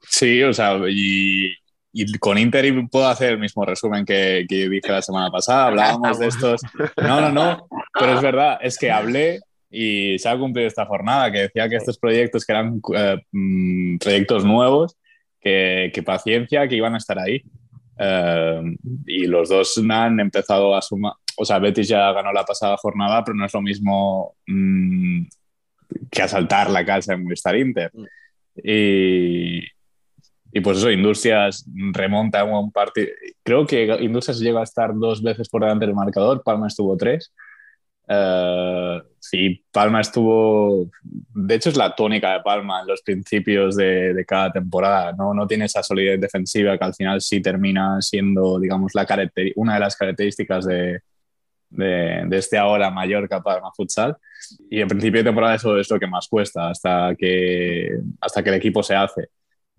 [0.10, 1.54] Sí, o sea, y,
[1.94, 5.68] y con Inter puedo hacer el mismo resumen que, que dije la semana pasada.
[5.68, 6.62] Hablábamos de estos.
[6.98, 9.40] No, no, no, pero es verdad, es que hablé
[9.70, 13.98] y se ha cumplido esta jornada que decía que estos proyectos que eran eh, mm,
[13.98, 14.98] proyectos nuevos,
[15.42, 17.44] que, que, paciencia, que iban a estar ahí.
[17.98, 18.62] Eh,
[19.06, 21.14] y los dos han empezado a sumar.
[21.38, 25.24] O sea, Betis ya ganó la pasada jornada, pero no es lo mismo mm,
[26.12, 27.92] que asaltar la casa en Movistar Inter.
[28.64, 29.62] Y,
[30.56, 33.10] y pues eso, Industrias remonta un partido.
[33.44, 37.34] Creo que Industrias llega a estar dos veces por delante del marcador, Palma estuvo tres.
[38.08, 40.90] Uh, sí, Palma estuvo.
[41.04, 45.12] De hecho, es la tónica de Palma en los principios de, de, cada temporada.
[45.12, 45.34] ¿no?
[45.34, 49.06] no tiene esa solidez defensiva que al final sí termina siendo, digamos, la
[49.58, 51.02] una de las características de,
[51.70, 54.16] de, de este ahora Mallorca Palma Futsal.
[54.70, 57.90] Y en principio de temporada eso es lo que más cuesta hasta que,
[58.22, 59.28] hasta que el equipo se hace.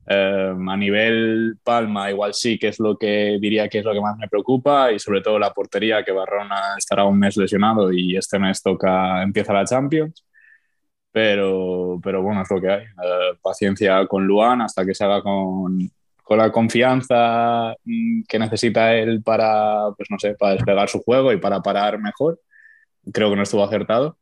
[0.08, 4.00] Um, a nivel Palma, igual sí que es lo que diría que es lo que
[4.00, 8.16] más me preocupa y sobre todo la portería, que Barrona estará un mes lesionado y
[8.16, 10.24] este mes toca, empieza la Champions.
[11.10, 12.82] Pero, pero bueno, es lo que hay.
[12.84, 15.90] Uh, paciencia con Luan hasta que se haga con,
[16.22, 17.74] con la confianza
[18.28, 22.40] que necesita él para, pues no sé, para desplegar su juego y para parar mejor.
[23.12, 24.18] Creo que no estuvo acertado.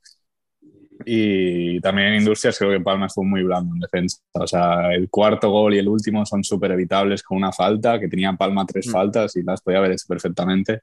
[1.04, 4.18] Y también en Industrias creo que Palma estuvo muy blando en defensa.
[4.33, 8.09] O sea, el cuarto gol y el último son súper evitables con una falta, que
[8.09, 8.90] tenía Palma tres mm.
[8.90, 10.83] faltas y las podía haber hecho perfectamente.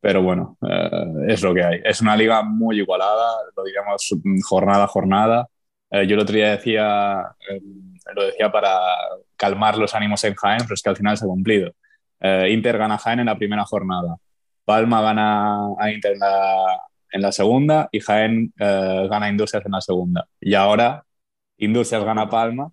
[0.00, 1.80] Pero bueno, eh, es lo que hay.
[1.84, 4.08] Es una liga muy igualada, lo diríamos
[4.42, 5.48] jornada a jornada.
[5.90, 7.60] Eh, yo el otro día decía, eh,
[8.14, 8.78] lo decía para
[9.36, 11.72] calmar los ánimos en Jaén, pero es que al final se ha cumplido.
[12.48, 14.16] Inter gana Jaén en la primera jornada.
[14.64, 16.80] Palma gana a Inter en la,
[17.16, 20.26] en la segunda y Jaén eh, gana Industrias en la segunda.
[20.40, 21.04] Y ahora
[21.58, 22.70] Industrias gana Palma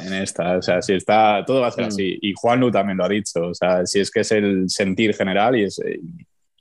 [0.00, 0.56] en esta.
[0.58, 1.88] O sea, si está, todo va a ser mm.
[1.88, 2.18] así.
[2.22, 3.48] Y Juanlu también lo ha dicho.
[3.48, 5.80] O sea, si es que es el sentir general y, es,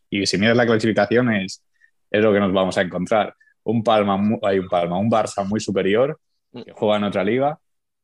[0.09, 1.63] y, y si miras la clasificación es,
[2.11, 3.33] es lo que nos vamos a encontrar.
[3.63, 6.19] Un Palma, hay un Palma, un Barça muy superior
[6.53, 7.57] que juega en otra liga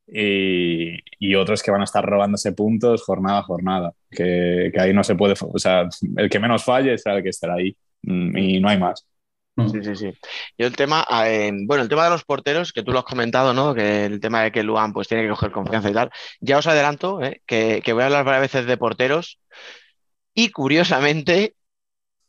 [0.08, 3.94] y, y, otros que van a estar robándose puntos jornada a jornada.
[4.10, 5.88] Que, que ahí no se puede, o sea,
[6.18, 9.06] el que menos falle será el que estará ahí y no hay más.
[9.58, 10.14] Sí, sí, sí.
[10.58, 13.54] Yo el tema, eh, bueno, el tema de los porteros, que tú lo has comentado,
[13.54, 13.76] ¿no?
[13.76, 16.10] Que el tema de que Luan pues tiene que coger confianza y tal.
[16.40, 19.40] Ya os adelanto eh, que, que, voy a hablar varias veces de porteros
[20.34, 21.56] y curiosamente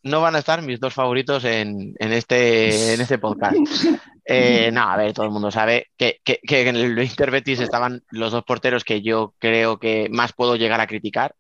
[0.02, 3.56] no van a estar mis dos favoritos en, en este, en este podcast.
[4.24, 7.58] Eh, no, a ver, todo el mundo sabe que, que, que en el Inter Betis
[7.58, 11.35] estaban los dos porteros que yo creo que más puedo llegar a criticar,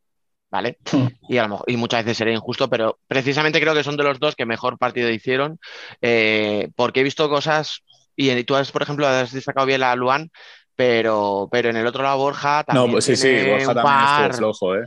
[0.52, 0.78] ¿vale?
[1.28, 4.04] Y, a lo mejor, y muchas veces seré injusto, pero precisamente creo que son de
[4.04, 5.58] los dos que mejor partido hicieron,
[6.02, 7.82] eh, porque he visto cosas,
[8.14, 10.30] y tú has, por ejemplo, has destacado bien a Luan,
[10.76, 12.86] pero, pero en el otro lado Borja también.
[12.86, 14.34] No, pues sí, sí, Borja también par...
[14.34, 14.84] flojo, ¿eh?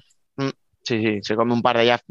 [0.83, 2.01] Sí, sí, se come un par de ellas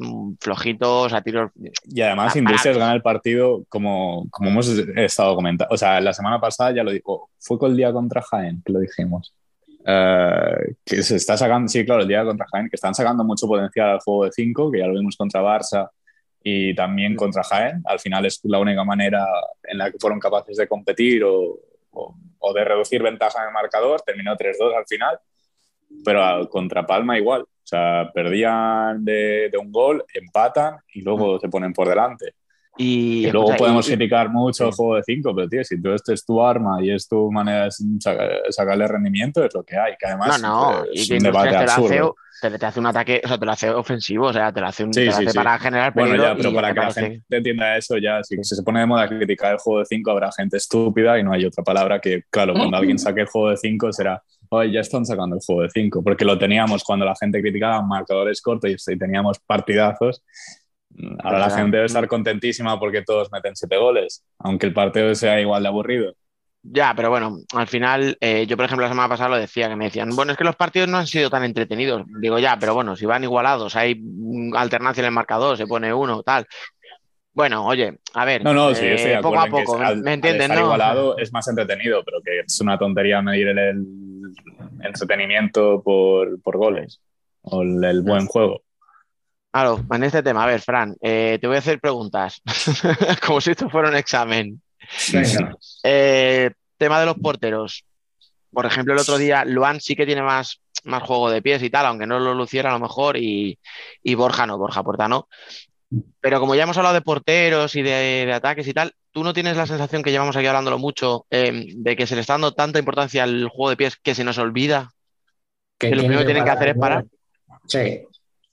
[0.41, 1.53] flojitos, a tiros.
[1.85, 5.73] Y además, Industrias gana el partido como, como hemos estado comentando.
[5.73, 8.73] O sea, la semana pasada ya lo dijo, fue con el día contra Jaén, que
[8.73, 9.33] lo dijimos.
[9.87, 13.47] Uh, que se está sacando, sí, claro, el día contra Jaén, que están sacando mucho
[13.47, 15.91] potencial al juego de 5, que ya lo vimos contra Barça
[16.43, 17.83] y también contra Jaén.
[17.85, 19.27] Al final es la única manera
[19.63, 21.59] en la que fueron capaces de competir o,
[21.91, 24.01] o, o de reducir ventaja en el marcador.
[24.01, 25.19] Terminó 3-2 al final,
[26.03, 27.43] pero contra Palma igual.
[27.43, 32.35] O sea, perdían de, de, un gol, empatan y luego se ponen por delante.
[32.77, 34.77] Y, luego escucha, podemos y- y- criticar mucho el sí.
[34.77, 37.65] juego de 5, pero tío, si tú este es tu arma y es tu manera
[37.65, 37.71] de
[38.01, 39.93] saca- sacarle rendimiento, es lo que hay.
[39.99, 42.17] Que además no, no, y es que un debate lo hace, absurdo.
[42.43, 44.67] te, te hace un ataque, o sea, te lo hace ofensivo, o sea, te lo
[44.67, 46.69] hace, un, Sí, te lo sí, hace para generar Bueno, peligro ya, pero y para
[46.69, 49.79] que la parece- gente entienda eso, ya, si se pone de moda criticar el juego
[49.79, 53.21] de 5, habrá gente estúpida y no hay otra palabra que, claro, cuando alguien saque
[53.21, 56.37] el juego de 5 será, oye, ya están sacando el juego de 5, porque lo
[56.39, 60.25] teníamos cuando la gente criticaba marcadores cortos y y teníamos partidazos.
[61.23, 65.41] Ahora la gente debe estar contentísima porque todos meten 7 goles, aunque el partido sea
[65.41, 66.15] igual de aburrido.
[66.63, 69.77] Ya, pero bueno, al final, eh, yo por ejemplo la semana pasada lo decía, que
[69.77, 72.05] me decían, bueno, es que los partidos no han sido tan entretenidos.
[72.21, 75.93] Digo, ya, pero bueno, si van igualados, hay mm, alternancia en el marcador, se pone
[75.93, 76.47] uno, tal.
[77.35, 80.11] Bueno, oye, a ver, No, no, sí, eh, de poco a que poco, al- ¿me
[80.11, 80.43] al entiendes?
[80.43, 80.65] estar no?
[80.65, 84.35] igualado es más entretenido, pero que es una tontería medir el, el
[84.81, 87.01] entretenimiento por, por goles
[87.43, 88.63] o el, el buen juego.
[89.55, 92.43] Claro, en este tema, a ver, Fran, eh, te voy a hacer preguntas,
[93.25, 94.61] como si esto fuera un examen.
[95.13, 95.57] Venga.
[95.85, 97.85] Eh, tema de los porteros.
[98.53, 101.71] Por ejemplo, el otro día Luan sí que tiene más, más juego de pies y
[101.71, 103.57] tal, aunque no lo luciera a lo mejor, y,
[104.03, 105.29] y Borja no, Borja Puerta no.
[106.21, 109.33] Pero como ya hemos hablado de porteros y de, de ataques y tal, ¿tú no
[109.33, 112.55] tienes la sensación que llevamos aquí hablándolo mucho, eh, de que se le está dando
[112.55, 114.91] tanta importancia al juego de pies que se nos olvida?
[115.79, 117.05] Que lo primero que tienen que hacer es parar.
[117.69, 118.05] Sí.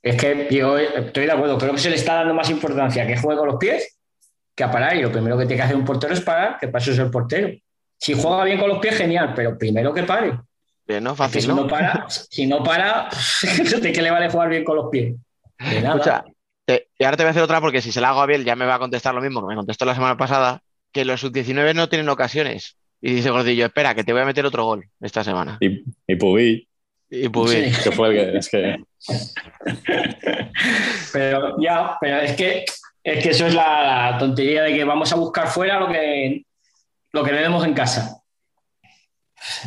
[0.04, 1.58] Es que yo estoy de acuerdo.
[1.58, 3.98] Creo que se le está dando más importancia que juegue con los pies
[4.56, 4.96] que a parar.
[4.98, 7.00] Y lo primero que tiene que hacer un portero es parar, que para eso es
[7.00, 7.50] el portero.
[7.98, 10.40] Si juega bien con los pies, genial, pero primero que pare.
[10.88, 11.16] Bien, ¿no?
[11.16, 11.56] Fácil, si ¿no?
[11.56, 13.08] no para, si no para,
[13.82, 15.16] ¿de qué le vale jugar bien con los pies?
[15.60, 15.96] De nada.
[15.98, 16.24] Escucha,
[16.66, 18.44] te- y ahora te voy a hacer otra porque si se la hago a Biel
[18.44, 21.22] ya me va a contestar lo mismo que me contestó la semana pasada, que los
[21.22, 22.76] sub-19 no tienen ocasiones.
[23.00, 25.58] Y dice Gordillo, espera, que te voy a meter otro gol esta semana.
[25.62, 26.68] Y, y Pubi,
[27.14, 27.74] Y pues bien.
[27.74, 27.84] Sí.
[27.84, 28.78] que fue el que, es que
[31.14, 32.64] Pero ya, pero es que,
[33.04, 36.46] es que eso es la, la tontería de que vamos a buscar fuera lo que,
[37.12, 38.22] lo que tenemos en casa.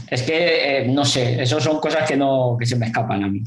[0.08, 3.28] Es que, eh, no sé, eso son cosas que, no, que se me escapan a
[3.28, 3.42] mí.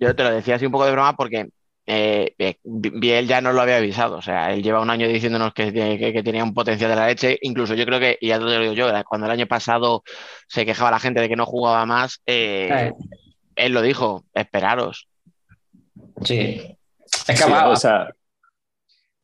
[0.00, 1.50] Yo te lo decía así un poco de broma porque
[1.86, 4.16] eh, eh, Biel ya nos lo había avisado.
[4.16, 7.06] O sea, él lleva un año diciéndonos que, que- que tenía un potencial de la
[7.06, 7.38] leche.
[7.42, 10.02] Incluso yo creo que, y ya te lo digo yo, cuando el año pasado
[10.48, 12.92] se quejaba la gente de que no jugaba más, eh, Eh,
[13.56, 15.08] él lo dijo, esperaros.
[16.22, 16.76] sí.
[17.06, 18.08] Es que sí, va- o sea,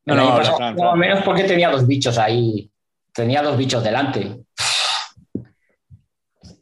[0.06, 0.76] no, no, Fran.
[0.98, 2.70] menos porque tenía dos bichos ahí.
[3.12, 4.36] Tenía dos bichos delante.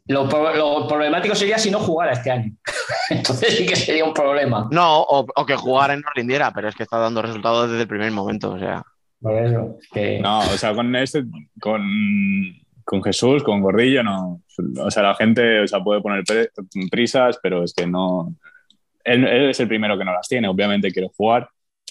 [0.09, 2.51] Lo, pro- lo problemático sería si no jugara este año.
[3.11, 4.67] Entonces sí que sería un problema.
[4.71, 7.83] No, o, o que jugara y no rindiera, pero es que está dando resultados desde
[7.83, 8.51] el primer momento.
[8.53, 8.83] O sea,
[9.21, 9.77] Por eso.
[9.81, 11.23] es que- no, o sea, con este,
[11.61, 11.81] con,
[12.83, 14.41] con Jesús, con Gordillo, no.
[14.81, 16.23] O sea, la gente o sea, puede poner
[16.91, 18.33] prisas, pero es que no.
[19.03, 21.47] Él, él es el primero que no las tiene, obviamente quiere jugar,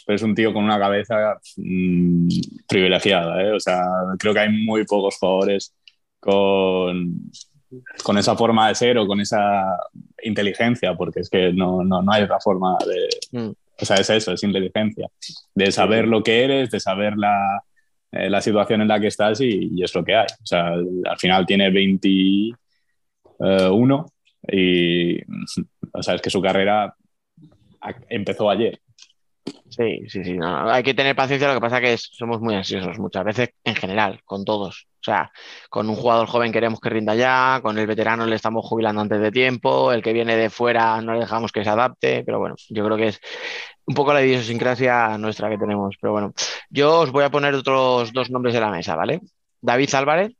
[0.06, 2.28] pero es un tío con una cabeza mm,
[2.68, 3.52] privilegiada, ¿eh?
[3.52, 3.80] O sea,
[4.18, 5.72] creo que hay muy pocos jugadores
[6.20, 7.14] con,
[8.02, 9.76] con esa forma de ser o con esa
[10.22, 13.38] inteligencia, porque es que no, no, no hay otra forma de...
[13.38, 13.52] Mm.
[13.80, 15.06] O sea, es eso, es inteligencia,
[15.54, 17.62] de saber lo que eres, de saber la,
[18.10, 20.26] eh, la situación en la que estás y, y es lo que hay.
[20.42, 22.56] O sea, al final tiene 21
[24.50, 25.20] y,
[25.92, 26.94] o sea, es que su carrera
[28.08, 28.80] empezó ayer.
[29.68, 30.34] sí, sí, sí.
[30.34, 31.46] no, no, hay que tener paciencia.
[31.48, 34.86] Lo que pasa que es- somos muy ansiosos muchas veces, en general, con todos.
[35.00, 35.30] O sea,
[35.70, 39.20] con un jugador joven queremos que rinda ya, con el veterano le estamos jubilando antes
[39.20, 42.56] de tiempo, el que viene de fuera no le dejamos que se adapte, pero bueno,
[42.68, 43.20] yo creo que es
[43.86, 45.96] un poco la idiosincrasia nuestra que tenemos.
[46.00, 46.32] Pero bueno,
[46.70, 49.20] yo os voy a poner otros dos nombres de la mesa, ¿vale?
[49.60, 50.32] David Álvarez,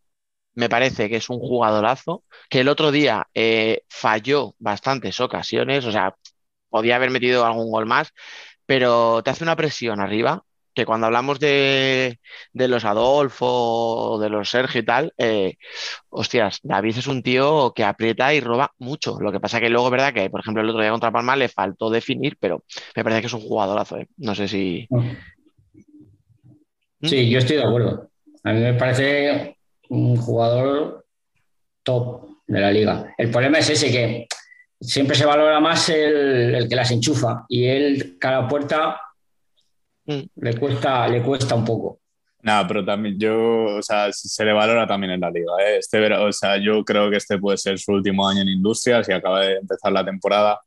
[0.55, 5.93] me parece que es un jugadorazo, que el otro día eh, falló bastantes ocasiones, o
[5.93, 6.15] sea,
[6.69, 8.13] podía haber metido algún gol más,
[8.67, 10.45] pero te hace una presión arriba,
[10.79, 12.21] que cuando hablamos de,
[12.53, 15.57] de los Adolfo, de los Sergio y tal, eh,
[16.09, 19.19] hostias, David es un tío que aprieta y roba mucho.
[19.21, 21.35] Lo que pasa que luego es verdad que, por ejemplo, el otro día contra Palma
[21.35, 22.63] le faltó definir, pero
[22.95, 24.07] me parece que es un jugadorazo, ¿eh?
[24.19, 24.87] No sé si...
[27.03, 28.09] Sí, yo estoy de acuerdo.
[28.45, 29.57] A mí me parece
[29.89, 31.07] un jugador
[31.83, 33.15] top de la liga.
[33.19, 34.27] El problema es ese, que
[34.81, 39.08] siempre se valora más el, el que las enchufa y él, cada puerta, Mm.
[40.37, 42.01] Le cuesta, le cuesta un poco.
[42.43, 45.53] Nada, pero también yo, o sea, se le valora también en la liga.
[45.61, 45.79] ¿eh?
[45.79, 49.13] Este, o sea, yo creo que este puede ser su último año en Industrias y
[49.13, 50.61] acaba de empezar la temporada,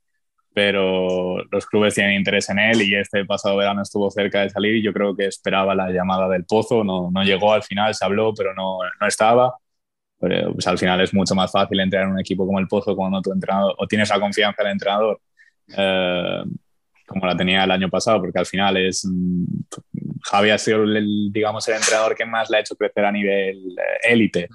[0.54, 4.84] pero los clubes tienen interés en él y este pasado verano estuvo cerca de salir
[4.84, 8.34] yo creo que esperaba la llamada del Pozo, no, no llegó al final, se habló,
[8.34, 9.56] pero no, no estaba.
[10.20, 12.96] Pero, pues, al final es mucho más fácil entrar en un equipo como el Pozo
[12.96, 15.22] cuando tu entrenador, o tienes la confianza del entrenador.
[15.78, 16.44] eh,
[17.12, 19.44] como la tenía el año pasado, porque al final es mm,
[20.24, 23.58] Javi ha sido el, digamos, el entrenador que más le ha hecho crecer a nivel
[23.58, 24.48] eh, élite.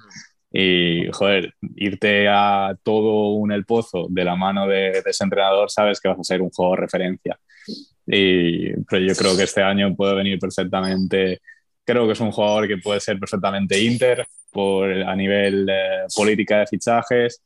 [0.51, 5.99] Y, joder, irte a todo un el pozo de la mano de, ese entrenador, sabes
[5.99, 7.39] que vas a ser un juego de referencia.
[8.05, 11.41] Y, pero yo creo que este año puede venir perfectamente.
[11.83, 16.59] Creo que es un jugador que puede ser perfectamente Inter por, a nivel eh, política
[16.59, 17.41] de fichajes.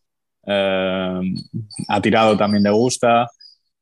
[0.46, 1.22] Eh,
[1.88, 3.28] ha tirado también de gusta.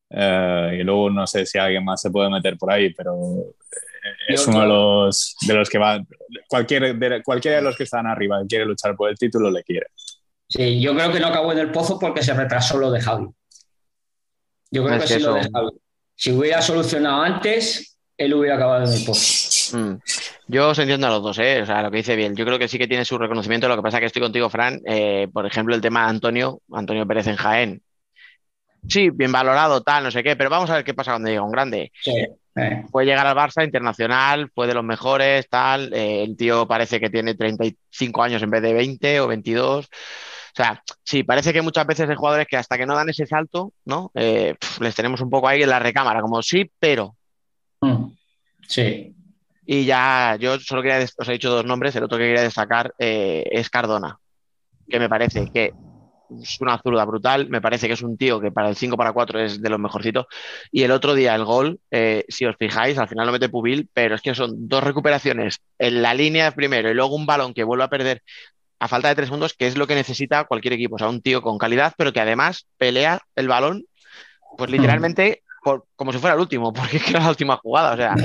[0.10, 3.16] Y luego no sé si alguien más se puede meter por ahí, pero
[4.28, 6.04] es uno de los, de los que va.
[6.48, 9.88] Cualquier, de, cualquiera de los que están arriba quiere luchar por el título, le quiere.
[10.48, 13.28] Sí, yo creo que no acabó en el pozo porque se retrasó lo de Javi.
[14.72, 15.70] Yo creo que, sí lo de Javi.
[16.16, 19.78] Si hubiera solucionado antes, él hubiera acabado en el pozo.
[19.78, 20.00] Mm.
[20.48, 21.62] Yo os entiendo a los dos, ¿eh?
[21.62, 22.36] O sea, lo que dice bien.
[22.36, 23.68] Yo creo que sí que tiene su reconocimiento.
[23.68, 24.82] Lo que pasa es que estoy contigo, Fran.
[24.86, 27.82] Eh, por ejemplo, el tema de Antonio, Antonio Pérez en Jaén.
[28.88, 31.44] Sí, bien valorado, tal, no sé qué, pero vamos a ver qué pasa cuando llega
[31.44, 31.92] un grande.
[32.02, 32.26] Sí.
[32.56, 32.86] Eh.
[32.92, 35.94] Puede llegar al Barça internacional, fue de los mejores, tal.
[35.94, 39.86] Eh, el tío parece que tiene 35 años en vez de 20 o 22.
[39.86, 39.90] O
[40.54, 43.74] sea, sí, parece que muchas veces hay jugadores que hasta que no dan ese salto,
[43.86, 44.12] ¿no?
[44.16, 47.16] Eh, les tenemos un poco ahí en la recámara, como sí, pero.
[47.82, 48.12] Mm.
[48.68, 49.16] Sí.
[49.66, 52.94] Y ya, yo solo quería, os he dicho dos nombres, el otro que quería destacar
[52.98, 54.18] es Cardona,
[54.90, 55.74] que me parece que
[56.42, 57.50] es una zurda brutal.
[57.50, 59.80] Me parece que es un tío que para el 5 para 4 es de los
[59.80, 60.28] mejorcitos.
[60.72, 63.90] Y el otro día el gol, eh, si os fijáis, al final lo mete Pubil,
[63.94, 67.64] pero es que son dos recuperaciones en la línea primero y luego un balón que
[67.64, 68.24] vuelve a perder
[68.80, 70.96] a falta de tres segundos, que es lo que necesita cualquier equipo.
[70.96, 73.84] O sea, un tío con calidad, pero que además pelea el balón,
[74.58, 75.44] pues literalmente
[75.96, 77.94] como si fuera el último, porque es que era la última jugada.
[77.94, 78.16] O sea,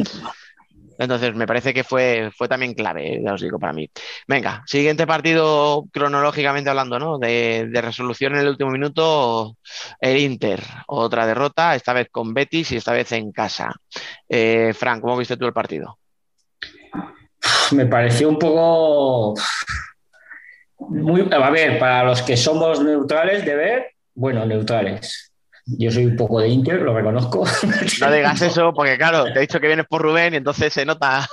[0.99, 3.90] entonces, me parece que fue, fue también clave, ya os digo, para mí.
[4.28, 7.18] Venga, siguiente partido cronológicamente hablando, ¿no?
[7.18, 9.57] De, resolución en el último minuto,
[10.01, 13.74] el Inter, otra derrota, esta vez con Betis y esta vez en casa.
[14.28, 15.99] Eh, Frank, ¿cómo viste tú el partido?
[17.72, 19.34] Me pareció un poco...
[20.78, 25.34] Muy, a ver, para los que somos neutrales de ver, bueno, neutrales.
[25.66, 27.44] Yo soy un poco de Inter, lo reconozco.
[28.00, 30.84] No digas eso, porque claro, te he dicho que vienes por Rubén y entonces se
[30.84, 31.26] nota.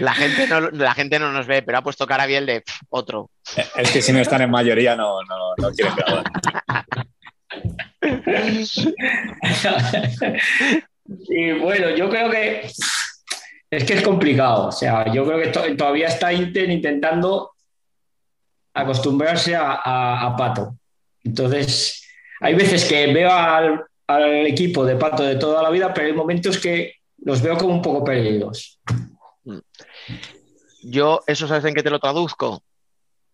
[0.00, 3.30] La gente, no, la gente no nos ve, pero ha puesto cara bien de otro.
[3.76, 5.18] Es que si no están en mayoría no,
[5.58, 6.24] no, quieren grabar.
[11.10, 12.70] Y bueno, yo creo que
[13.70, 14.66] es que es complicado.
[14.66, 17.52] O sea, yo creo que todavía está Inter intentando
[18.80, 20.76] acostumbrarse a, Pato.
[21.24, 22.06] Entonces,
[22.40, 23.84] hay veces que veo al,
[24.46, 27.82] equipo de Pato de toda la vida, pero hay momentos que los veo como un
[27.82, 28.78] poco perdidos.
[30.82, 32.62] Yo, eso sabes en qué te lo traduzco,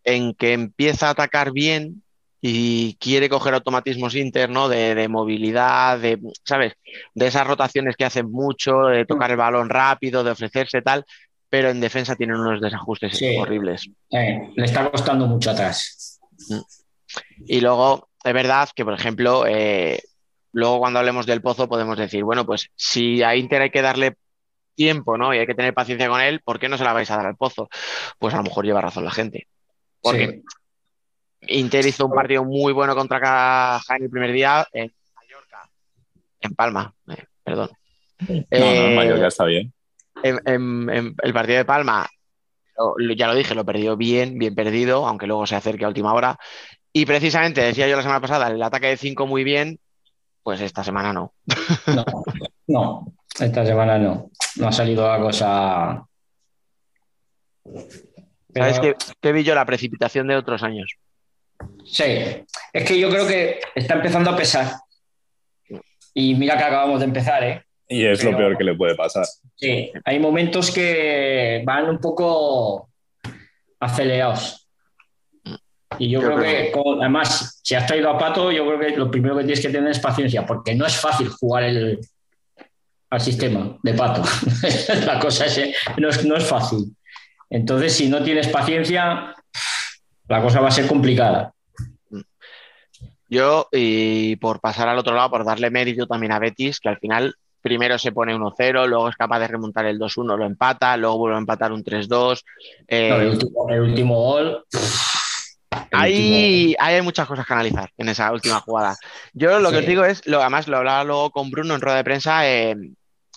[0.03, 2.03] en que empieza a atacar bien
[2.41, 6.75] y quiere coger automatismos internos de, de, movilidad, de, ¿sabes?
[7.15, 11.07] De esas rotaciones que hacen mucho, de tocar el balón rápido, de ofrecerse tal,
[11.55, 13.89] pero en defensa tienen unos desajustes horribles.
[14.11, 16.19] Eh, le está costando mucho atrás.
[16.49, 16.59] Mm.
[17.47, 20.03] Y luego, es verdad que, por ejemplo, eh,
[20.51, 24.17] luego cuando hablemos del pozo podemos decir, bueno, pues si a Inter hay que darle
[24.75, 25.33] tiempo, ¿no?
[25.33, 27.27] Y hay que tener paciencia con él, ¿por qué no se la vais a dar
[27.27, 27.69] al pozo?
[28.19, 29.47] Pues a lo mejor lleva razón la gente.
[30.03, 30.43] Porque
[31.43, 35.71] Inter hizo un partido muy bueno contra Caja en el primer día en Mallorca,
[36.41, 37.71] en Palma, eh, perdón.
[38.19, 39.73] No, no, en Mallorca está bien
[40.25, 42.09] en, el partido de Palma,
[43.17, 46.39] ya lo dije, lo perdió bien, bien perdido, aunque luego se acerque a última hora.
[46.93, 49.79] Y precisamente, decía yo la semana pasada, el ataque de 5 muy bien,
[50.43, 51.35] pues esta semana no.
[51.87, 52.05] No,
[52.67, 54.31] no, esta semana no.
[54.57, 56.07] No ha salido la cosa.
[58.55, 59.55] ¿Sabes qué, qué vi yo?
[59.55, 60.97] La precipitación de otros años.
[61.85, 62.05] Sí,
[62.73, 64.73] es que yo creo que está empezando a pesar.
[66.13, 67.65] Y mira que acabamos de empezar, ¿eh?
[67.89, 69.27] Y es lo peor que le puede pasar.
[69.57, 72.89] Sí, hay momentos que van un poco
[73.79, 74.69] acelerados.
[75.99, 79.37] Y yo, creo, que, además, si has traído a Pato, yo creo que lo primero
[79.37, 82.01] que tienes que tener es paciencia, porque no es fácil jugar el,
[83.11, 84.23] al sistema de Pato.
[85.07, 85.61] La cosa es,
[85.99, 86.97] no es, no es fácil.
[87.49, 89.35] Entonces, si no tienes paciencia,
[90.27, 91.53] la cosa va a ser complicada.
[93.29, 96.99] Yo, y por pasar al otro lado, por darle mérito también a Betis, que al
[96.99, 97.35] final
[97.65, 101.37] primero se pone 1-0, luego es capaz de remontar el 2-1, lo empata, luego vuelve
[101.37, 102.43] a empatar un 3-2.
[102.87, 103.09] Eh,
[103.71, 104.67] el, último, gol.
[105.91, 108.95] Hay, hay, muchas cosas que analizar en esa última jugada.
[109.33, 111.97] Yo lo que os digo es, lo, además lo hablaba luego con Bruno en rueda
[111.97, 112.77] de prensa, eh,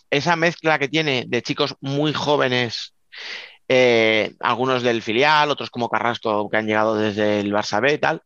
[0.10, 2.94] esa mezcla que tiene de chicos muy jóvenes,
[3.70, 7.98] eh, algunos del filial, otros como Carrasco que han llegado desde el Barça B y
[7.98, 8.22] tal,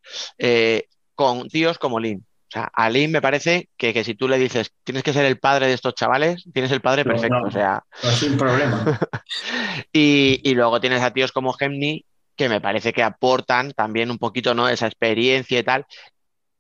[1.14, 4.72] con tíos como Lin sea, a Lin me parece que, que si tú le dices,
[4.84, 7.40] tienes que ser el padre de estos chavales, tienes el padre No, perfecto.
[7.40, 7.48] no.
[7.48, 9.00] O sea, No es un problema.
[9.94, 14.18] y, y luego tienes a tíos como Gemni, que me parece que aportan también un
[14.18, 14.68] poquito, ¿no?
[14.70, 15.86] Esa experiencia y tal.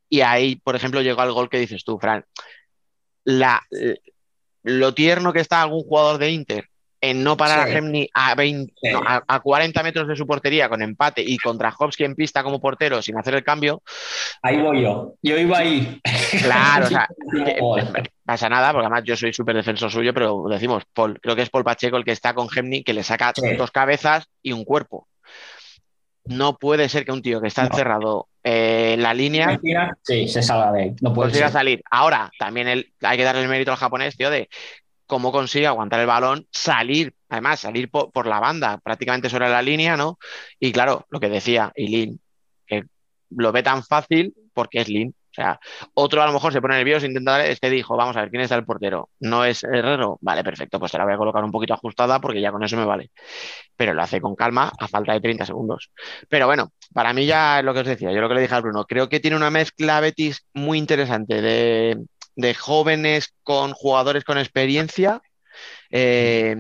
[0.10, 2.26] Y ahí, por ejemplo, llegó al gol que dices tú, Fran.
[3.24, 3.62] La,
[4.64, 6.71] lo tierno que está algún jugador de Inter
[7.04, 7.72] en no parar Sí.
[7.72, 8.90] a Gemni a, 20, Sí.
[8.94, 12.44] no, a, a 40 metros de su portería con empate y contra Hopsky en pista
[12.44, 13.82] como portero sin hacer el cambio,
[14.44, 15.16] Ahí voy yo.
[15.22, 16.00] Yo iba ahí.
[16.42, 17.08] claro, o sea,
[17.46, 21.42] que- pasa nada, porque además yo soy súper defensor suyo, pero decimos, Paul, creo que
[21.42, 23.56] es Paul Pacheco el que está con Gemni, que le saca Sí.
[23.58, 25.08] dos cabezas y un cuerpo.
[26.26, 27.70] No puede ser que un tío que está No.
[27.70, 29.60] encerrado eh, en la línea
[30.04, 30.96] Sí, se salga de ahí.
[31.02, 31.82] No puede salir.
[31.92, 34.50] Ahora, también el- hay que darle el mérito al japonés, tío, de
[35.12, 39.62] cómo consigue aguantar el balón, salir, además, salir po- por, la banda, prácticamente sobre la
[39.62, 40.18] línea, ¿no?
[40.58, 42.22] Y claro, lo que decía, y Lin,
[42.66, 42.86] que
[43.32, 45.10] lo ve tan fácil porque es Lin.
[45.10, 45.60] O sea,
[45.94, 48.56] otro a lo mejor se pone nervioso, intenta este dijo, vamos a ver, ¿quién está
[48.56, 49.10] el portero?
[49.20, 50.18] ¿No es Herrero?
[50.22, 52.78] Vale, perfecto, pues te la voy a colocar un poquito ajustada porque ya con eso
[52.78, 53.12] me vale.
[53.76, 55.92] Pero lo hace con calma a falta de 30 segundos.
[56.30, 58.56] Pero bueno, para mí ya es lo que os decía, yo lo que le dije
[58.56, 61.98] a Bruno, creo que tiene una mezcla Betis muy interesante de,
[62.42, 65.22] de jóvenes con jugadores con experiencia,
[65.90, 66.56] eh,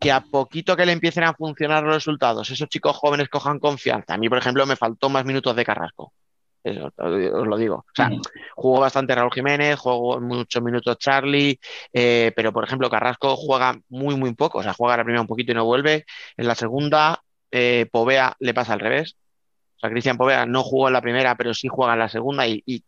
[0.00, 4.14] que a poquito que le empiecen a funcionar los resultados, esos chicos jóvenes cojan confianza.
[4.14, 6.12] A mí, por ejemplo, me faltó más minutos de Carrasco.
[6.64, 7.76] Eso, os lo digo.
[7.76, 8.10] O sea,
[8.54, 11.58] jugó bastante Raúl Jiménez, jugó muchos minutos Charlie,
[11.92, 15.26] eh, pero por ejemplo Carrasco juega muy, muy poco, o sea, juega la primera un
[15.26, 16.04] poquito y no vuelve.
[16.36, 19.16] En la segunda, eh, Povea le pasa al revés.
[19.76, 22.46] O sea, Cristian Povea no jugó en la primera, pero sí juega en la segunda
[22.46, 22.84] y, y,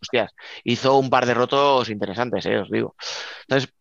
[0.00, 0.32] hostias,
[0.64, 2.94] hizo un par de rotos interesantes, eh, os digo.
[3.48, 3.72] Entonces,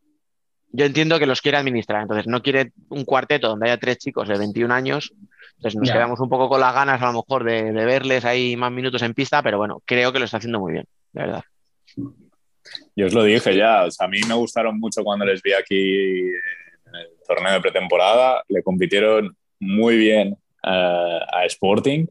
[0.71, 4.27] yo entiendo que los quiere administrar, entonces no quiere un cuarteto donde haya tres chicos
[4.27, 5.13] de 21 años,
[5.57, 5.93] entonces nos Ya.
[5.93, 9.01] quedamos un poco con las ganas a lo mejor de, de verles ahí más minutos
[9.01, 11.43] en pista, pero bueno, creo que lo está haciendo muy bien, de verdad.
[12.95, 15.53] Yo os lo dije ya, o sea, a mí me gustaron mucho cuando les vi
[15.53, 22.07] aquí en el torneo de pretemporada, le compitieron muy bien eh, a Sporting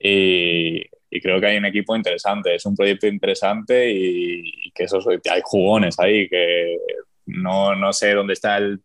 [0.00, 0.82] y,
[1.14, 5.06] y creo que hay un equipo interesante, es un proyecto interesante y, y que esos,
[5.06, 6.76] hay jugones ahí, que
[7.26, 8.80] no, no sé dónde está el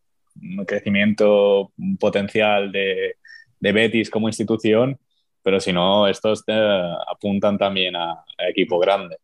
[0.67, 3.15] crecimiento potencial de,
[3.59, 4.99] de Betis como institución,
[5.41, 9.17] pero si no, estos eh, apuntan también a, a equipo grande.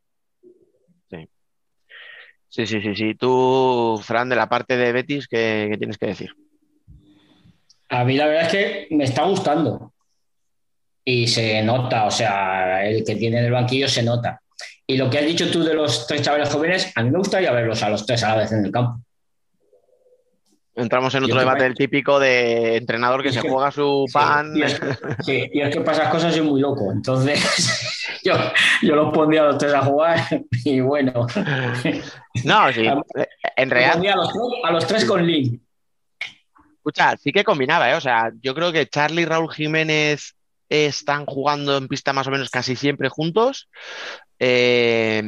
[2.49, 3.13] Sí, sí, sí, sí.
[3.13, 6.31] Tú, Fran, de la parte de Betis, ¿qué, qué tienes que decir?
[7.89, 9.93] A mí la verdad es que me está gustando.
[11.07, 14.41] Y se nota, o sea, el que tiene en el banquillo se nota.
[14.87, 17.51] Y lo que has dicho tú de los tres chavales jóvenes, a mí me gustaría
[17.51, 18.99] verlos a los tres a la vez en el campo.
[20.77, 24.51] Entramos en otro debate del típico de entrenador que se que- juega su pan.
[24.53, 24.81] Sí, y es,
[25.25, 26.91] sí, y es que para esas cosas soy muy loco.
[26.91, 27.39] Entonces,
[28.25, 28.33] yo,
[28.81, 30.19] yo los pondría a los tres a jugar
[30.65, 31.27] y bueno.
[32.43, 32.85] No, sí.
[33.57, 35.61] En Los realidad, a los tres, a los tres con Link.
[36.79, 37.95] escucha, sí que combinaba, ¿eh?
[37.95, 40.35] O sea, yo creo que Charlie y Raúl Jiménez
[40.83, 43.69] están jugando en pista más o menos casi siempre juntos.
[44.39, 45.23] Eh,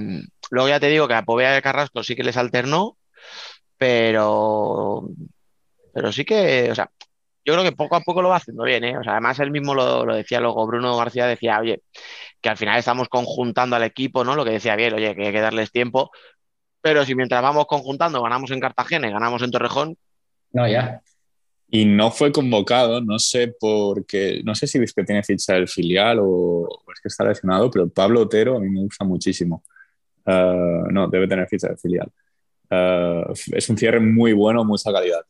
[0.49, 2.97] luego ya te digo que a Povea Carrasco sí que les alternó,
[3.77, 5.07] pero,
[5.93, 6.89] pero sí que, o sea,
[7.45, 8.97] yo creo que poco a poco lo va haciendo bien, ¿eh?
[8.97, 11.81] O sea, además él mismo lo, lo decía luego, Bruno García decía, oye,
[12.41, 14.35] que al final estamos conjuntando al equipo, ¿no?
[14.35, 16.11] Lo que decía bien, oye, que hay que darles tiempo,
[16.81, 19.97] pero si mientras vamos conjuntando ganamos en Cartagena y ganamos en Torrejón,
[20.51, 21.01] No, ya.
[21.69, 25.53] Y no fue convocado, no sé por qué, no sé si es que tiene ficha
[25.53, 29.63] del filial o, es que está lesionado, pero Pablo Otero a mí me gusta muchísimo.
[30.25, 32.09] Uh, no, debe tener ficha del filial.
[32.69, 35.21] Uh, es un cierre muy bueno, mucha calidad.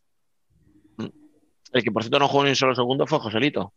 [1.74, 3.74] el que por cierto no jugó ni un solo segundo fue Joselito.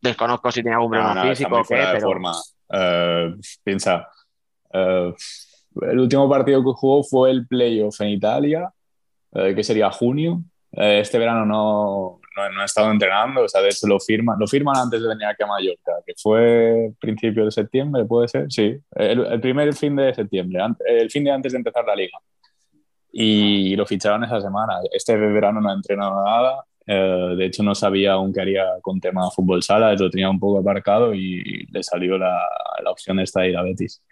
[0.00, 2.32] Desconozco si tenía algún problema No, no, está físico o qué, de pero forma.
[2.68, 4.06] Uh, piensa,
[4.70, 8.70] el último partido que jugó fue el playoff en Italia,
[9.30, 10.44] uh, que sería junio.
[10.76, 14.38] Eh, este verano no, no, no, he estado entrenando, o sea, de hecho lo firman,
[14.38, 18.50] lo firman antes de venir aquí a Mallorca, que fue principio de septiembre, puede ser,
[18.50, 22.18] sí, el, el primer fin de septiembre, el fin de antes de empezar la liga.
[23.16, 24.80] Y lo ficharon esa semana.
[24.90, 29.00] Este verano no ha entrenado nada, eh, de hecho no sabía aún qué haría con
[29.00, 32.46] tema fútbol sala, lo tenía un poco aparcado y le salió la,
[32.82, 34.02] la opción esta de ir a Betis.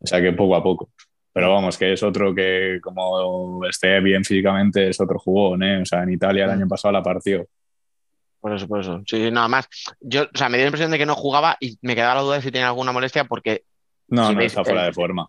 [0.00, 0.90] O sea que poco a poco.
[1.38, 5.82] Pero vamos, que es otro que como esté bien físicamente es otro jugón, ¿eh?
[5.82, 7.46] O sea, en Italia el año pasado la partió.
[8.40, 9.00] Por eso, por eso.
[9.06, 9.68] Sí, nada más.
[10.00, 12.20] Yo, o sea, me dio la impresión de que no jugaba y me quedaba la
[12.22, 13.62] duda de si tenía alguna molestia porque
[14.08, 15.28] No, Si no veis está fuera de forma.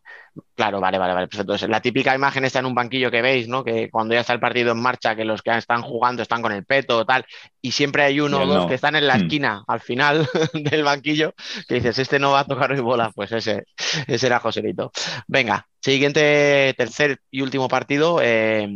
[0.56, 1.28] Claro, vale, vale, vale.
[1.28, 3.64] Pues entonces, la típica imagen está en un banquillo que veis, ¿no?
[3.64, 6.52] Que cuando ya está el partido en marcha, que los que están jugando están con
[6.52, 7.26] el peto o tal,
[7.62, 8.68] y siempre hay uno o dos no.
[8.68, 9.18] que están en la Hmm.
[9.18, 11.34] esquina, al final del banquillo,
[11.68, 13.64] que dices, este no va a tocar hoy bola, pues ese,
[14.08, 14.92] ese era Joselito.
[15.28, 18.68] Venga, siguiente, tercer y último partido, eh,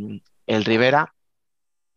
[0.47, 1.13] el Rivera,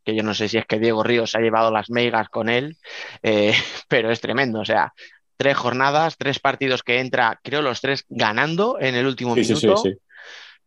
[0.04, 2.76] que yo no sé si es que Diego Ríos ha llevado las meigas con él,
[3.22, 3.52] eh,
[3.88, 4.92] pero es tremendo, o sea,
[5.36, 9.56] tres jornadas, tres partidos que entra, creo los tres ganando en el último Sí, sí,
[9.56, 9.82] sí, minuto.
[9.82, 9.92] sí.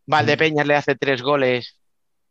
[0.05, 1.78] Valdepeñas le hace tres goles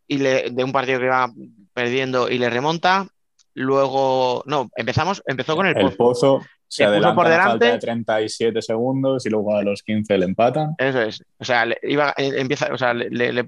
[0.07, 1.31] y le, de un partido que va
[1.73, 3.07] perdiendo y le remonta.
[3.55, 5.97] Luego, no, empezamos, empezó con el El Pozo.
[5.97, 7.67] pozo se adelanta por a falta delante.
[7.73, 10.75] de 37 segundos y luego a los 15 le empatan.
[10.79, 11.25] Eso es.
[11.39, 13.45] O sea, le, iba, eh, empieza, o sea, le,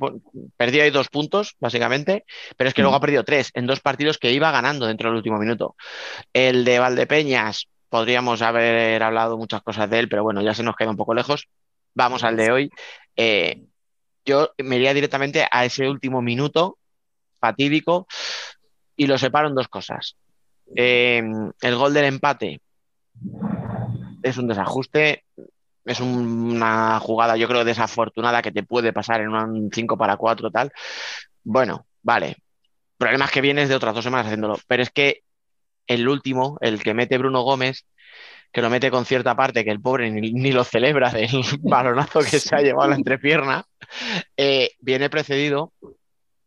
[0.56, 2.24] perdió ahí dos puntos, básicamente,
[2.56, 2.84] pero es que Mm.
[2.84, 5.76] luego ha perdido tres en dos partidos que iba ganando dentro del último minuto.
[6.32, 10.76] El de Valdepeñas, podríamos haber hablado muchas cosas de él, pero bueno, ya se nos
[10.76, 11.48] queda un poco lejos.
[11.94, 12.70] Vamos al de hoy.
[13.16, 13.64] Eh,
[14.24, 16.78] yo me iría directamente a ese último minuto
[17.40, 18.06] fatídico
[18.96, 20.16] y lo separo en dos cosas.
[20.76, 21.22] Eh,
[21.60, 22.60] el gol del empate
[24.22, 25.24] es un desajuste,
[25.84, 30.16] es un- una jugada, yo creo, desafortunada que te puede pasar en un 5 para
[30.16, 30.70] 4 tal.
[31.42, 32.36] Bueno, vale.
[32.98, 35.22] Problema es que vienes de otras dos semanas haciéndolo, pero es que
[35.90, 37.84] el último, el que mete Bruno Gómez,
[38.52, 41.28] que lo mete con cierta parte, que el pobre ni, ni lo celebra del
[41.60, 43.64] balonazo que se ha llevado a la entrepierna,
[44.36, 45.72] eh, viene precedido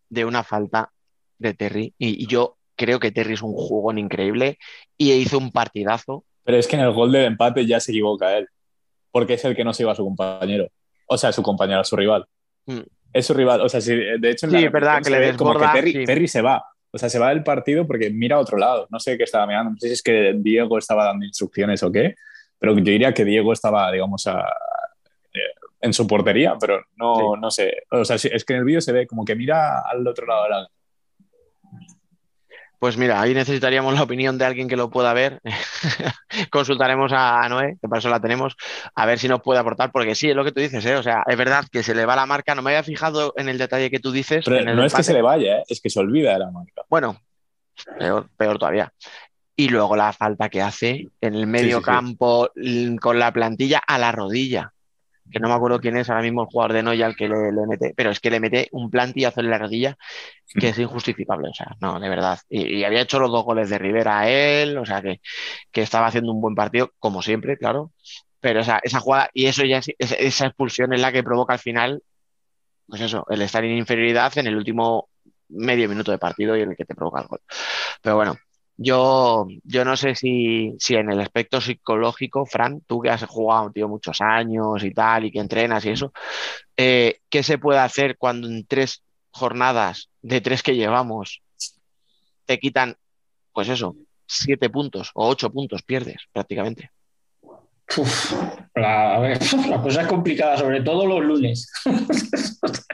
[0.10, 0.92] de una falta
[1.38, 1.94] de Terry.
[1.98, 4.58] Y, y yo creo que Terry es un jugón increíble
[4.98, 6.24] y hizo un partidazo.
[6.44, 8.48] Pero es que en el gol del empate ya se equivoca él,
[9.12, 10.68] porque es el que no se iba a su compañero.
[11.08, 12.26] O sea, su compañero, a su rival.
[12.66, 12.80] Mm.
[13.14, 13.62] Es su rival.
[13.62, 15.52] O sea, si- de hecho, en la Sí, es verdad, repetición que le ve como
[15.52, 16.06] desborda, que Terry, sí.
[16.06, 16.64] Terry se va.
[16.96, 18.88] O sea, se va del partido porque mira a otro lado.
[18.92, 19.72] No sé qué estaba mirando.
[19.72, 22.16] No sé si es que Diego estaba dando instrucciones o qué,
[22.60, 24.42] pero yo diría que Diego estaba, digamos, a-
[25.34, 25.40] eh,
[25.82, 27.84] en su portería, pero no, no sé.
[27.92, 30.44] O sea, es que en el vídeo se ve como que mira al otro lado
[30.44, 30.68] de la
[32.84, 35.40] Pues mira, ahí necesitaríamos la opinión de alguien que lo pueda ver.
[36.52, 38.58] Consultaremos a Noé, que para eso la tenemos,
[38.94, 40.98] a ver si nos puede aportar, porque sí, es lo que tú dices, ¿eh?
[40.98, 42.56] O sea, es verdad que se le va la marca.
[42.56, 44.44] No me había fijado en el detalle que tú dices.
[44.44, 45.64] Pero no es que se le vaya, ¿eh?
[45.66, 46.82] es que se olvida de la marca.
[46.90, 47.22] Bueno,
[47.98, 48.92] peor, peor todavía.
[49.56, 51.90] Y luego la falta que hace en el medio sí, sí.
[51.90, 52.50] campo
[53.00, 54.74] con la plantilla a la rodilla.
[55.32, 57.52] Que no me acuerdo quién es ahora mismo el jugador de Noya al que le,
[57.52, 59.96] le mete, pero es que le mete un plantillazo en la rodilla
[60.48, 61.50] que es injustificable.
[61.50, 62.40] O sea, no, de verdad.
[62.50, 65.22] Y, y había hecho los dos goles de Rivera a él, o sea, que,
[65.72, 67.92] que estaba haciendo un buen partido, como siempre, claro.
[68.42, 71.54] Pero esa, esa jugada, y eso ya, es- esa, esa expulsión es la que provoca
[71.54, 72.04] al final,
[72.88, 75.10] pues eso, el estar en inferioridad en el último
[75.50, 77.42] medio minuto de partido y en el que te provoca el gol.
[78.02, 78.36] Pero bueno,
[78.78, 83.72] yo, yo no sé si, si en el aspecto psicológico, Fran, tú que has jugado,
[83.72, 86.12] tío, muchos años y tal, y que entrenas y eso,
[86.76, 91.42] eh, ¿qué se puede hacer cuando en tres jornadas de tres que llevamos
[92.46, 92.96] te quitan,
[93.54, 93.96] pues eso,
[94.26, 96.92] siete puntos o ocho puntos, pierdes prácticamente?
[97.98, 98.34] Uf,
[98.76, 99.20] la,
[99.70, 101.72] la cosa es complicada, sobre todo los lunes.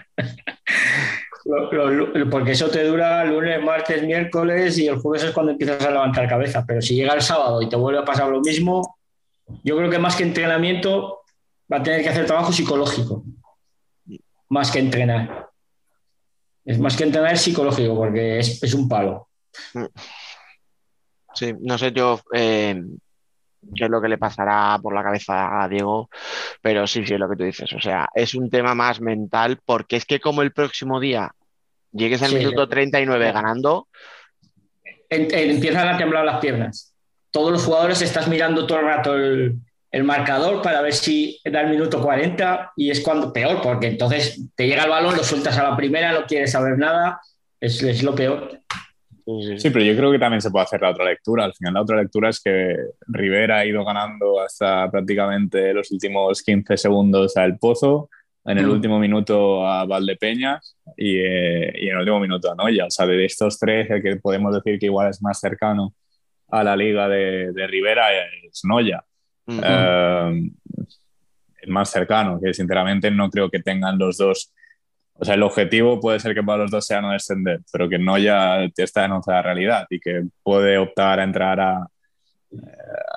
[2.29, 6.27] Porque eso te dura lunes, martes, miércoles y el jueves es cuando empiezas a levantar
[6.27, 6.63] cabeza.
[6.67, 8.97] Pero si llega el sábado y te vuelve a pasar lo mismo,
[9.63, 11.21] yo creo que más que entrenamiento
[11.71, 13.23] va a tener que hacer trabajo psicológico.
[14.49, 15.47] Más que entrenar.
[16.65, 19.27] Es más que entrenar psicológico porque es, es un palo.
[21.33, 22.81] Sí, no sé yo eh,
[23.75, 26.09] qué es lo que le pasará por la cabeza a Diego,
[26.61, 27.71] pero sí, sí, es lo que tú dices.
[27.73, 31.31] O sea, es un tema más mental porque es que como el próximo día
[31.91, 32.35] llegues al Sí.
[32.37, 33.87] minuto 39 ganando,
[35.09, 36.93] en- en- empiezan a temblar las piernas.
[37.31, 39.55] Todos los jugadores estás mirando todo el rato el,
[39.91, 44.41] el marcador para ver si da el minuto 40 y es cuando peor, porque entonces
[44.55, 47.19] te llega el balón, lo sueltas a la primera, no quieres saber nada,
[47.59, 48.59] es, es lo peor.
[49.57, 51.43] Sí, pero yo creo que también se puede hacer la otra lectura.
[51.45, 52.75] Al final, la otra lectura es que
[53.07, 58.09] Rivera ha ido ganando hasta prácticamente los últimos 15 segundos al Pozo,
[58.49, 58.71] en el Mm.
[58.71, 62.85] último minuto a Valdepeñas y, eh, y en el último minuto a Noya.
[62.85, 65.93] O sea, de estos tres, el que podemos decir que igual es más cercano
[66.49, 69.03] a la liga de, de Rivera es Noya.
[69.45, 69.61] Ujú.
[69.63, 70.51] Eh,
[71.61, 74.53] el más cercano, que sinceramente no creo que tengan los dos.
[75.13, 77.99] O sea, el objetivo puede ser que para los dos sea no descender, pero que
[77.99, 81.85] no ya está en otra realidad y que puede optar a entrar a,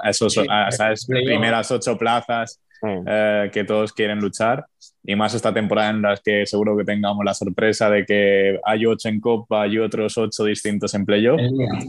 [0.03, 2.89] a esos, Sí, a esas primeras ocho plazas Sí.
[3.07, 4.67] eh, que todos quieren luchar.
[5.05, 8.87] Y más esta temporada en las que seguro que tengamos la sorpresa de que hay
[8.87, 11.41] ocho en Copa y otros ocho distintos en playoff.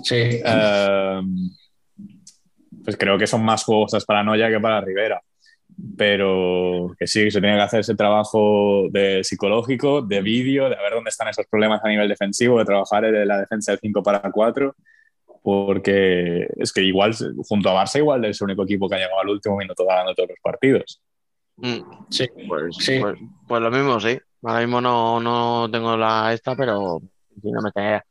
[0.03, 0.16] Sí.
[0.43, 1.22] Eh,
[2.84, 5.22] pues creo que son más jugosas para Noya que para Rivera.
[5.97, 10.93] pero que sí, se tiene que hacer ese trabajo de psicológico, de vídeo, de ver
[10.93, 14.32] dónde están esos problemas a nivel defensivo, de trabajar en la defensa del 5 para
[14.32, 14.76] 4,
[15.41, 17.14] porque es que igual,
[17.47, 20.14] junto a Barça, igual es el único equipo que ha llegado al último minuto ganando
[20.14, 21.01] todos los partidos.
[21.57, 21.79] Mm,
[22.09, 22.99] sí, pues, sí.
[22.99, 24.17] Pues, pues, lo mismo, sí.
[24.43, 27.01] Ahora mismo no, no tengo la esta, pero
[27.41, 28.01] no me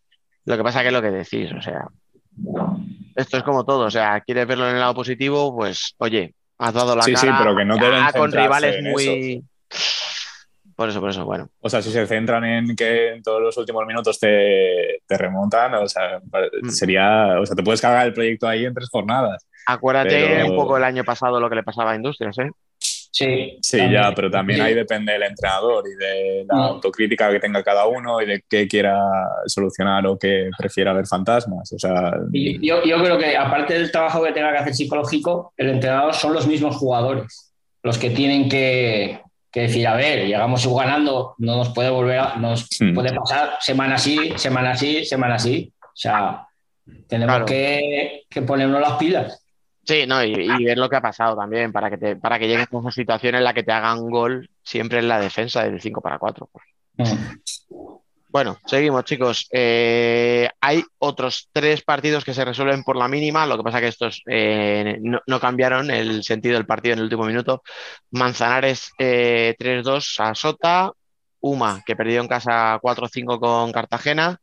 [0.44, 1.86] Lo que pasa que es lo que decís, o sea,
[3.14, 6.72] esto es como todo, o sea, quieres verlo en el lado positivo, pues oye, has
[6.72, 9.44] dado la sí, cara sí, pero que no deben con rivales muy...
[10.74, 11.48] Por eso, por eso, bueno.
[11.60, 15.74] O sea, si se centran en que en todos los últimos minutos te, te remontan,
[15.74, 16.68] o sea, mm.
[16.70, 19.46] sería, o sea, te puedes cargar el proyecto ahí en tres jornadas.
[19.66, 22.50] Acuérdate un poco el año pasado lo que le pasaba a Industrias, ¿eh?
[23.14, 26.60] Sí, sí ya, pero también ahí depende del entrenador y de la mm.
[26.60, 28.98] autocrítica que tenga cada uno y de qué quiera
[29.46, 31.70] solucionar o que prefiera ver fantasmas.
[31.72, 35.68] O sea, yo, yo creo que aparte del trabajo que tenga que hacer psicológico, el
[35.68, 37.52] entrenador son los mismos jugadores
[37.82, 39.20] los que tienen que,
[39.52, 42.94] decir, a ver, llegamos ganando, no nos puede volver a, nos hmm.
[42.94, 45.72] puede pasar semana así, semana así, semana así.
[45.82, 46.46] O sea,
[47.08, 49.41] tenemos que, que ponernos las pilas.
[49.84, 52.68] Sí, no, y, ver lo que ha pasado también, para que, te, para que llegues
[52.72, 56.00] a esa situación en la que te hagan gol siempre en la defensa del 5
[56.00, 56.48] para 4.
[56.52, 57.16] Pues.
[58.32, 59.46] Bueno, seguimos, chicos.
[59.52, 63.88] Eh, hay otros tres partidos que se resuelven por la mínima, lo que pasa que
[63.88, 67.62] estos eh, no, cambiaron el sentido del partido en el último minuto.
[68.10, 70.92] Manzanares 3-2 eh, a Sota,
[71.40, 74.40] Uma, que perdió en casa 4-5 con Cartagena,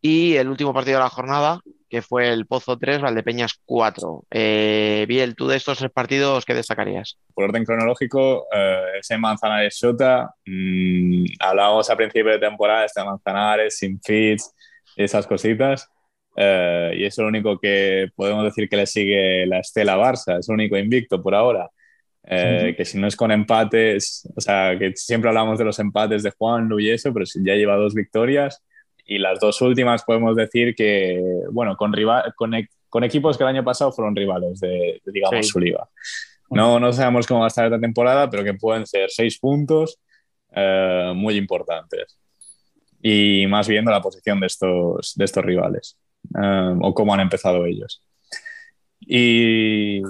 [0.00, 1.60] y el último partido de la jornada,
[1.90, 4.24] que fue el Pozo 3, Valdepeñas 4.
[4.30, 7.18] Eh, Biel, tú de estos tres partidos, ¿qué destacarías?
[7.34, 13.76] Por orden cronológico, eh, ese Manzanares Sota, mmm, hablábamos a principio de temporada este Manzanares,
[13.76, 14.54] sin fits,
[14.96, 15.90] esas cositas.
[16.36, 20.48] Eh, y es lo único que podemos decir que le sigue la estela Barça, es
[20.48, 21.68] el único invicto por ahora.
[22.22, 26.22] Eh, que si no es con empates, o sea, que siempre hablamos de los empates
[26.22, 28.62] de Juan, y eso, pero ya lleva dos victorias,
[29.10, 33.42] y las dos últimas podemos decir que, bueno, con, rival, con, e, con equipos que
[33.42, 35.88] el año pasado fueron rivales de, digamos, su liga.
[36.48, 39.98] No, no sabemos cómo va a estar esta temporada, pero que pueden ser seis puntos
[40.52, 42.20] eh, muy importantes.
[43.02, 45.98] Y más viendo la posición de estos, de estos rivales
[46.40, 48.04] eh, o cómo han empezado ellos.
[49.00, 50.02] Y,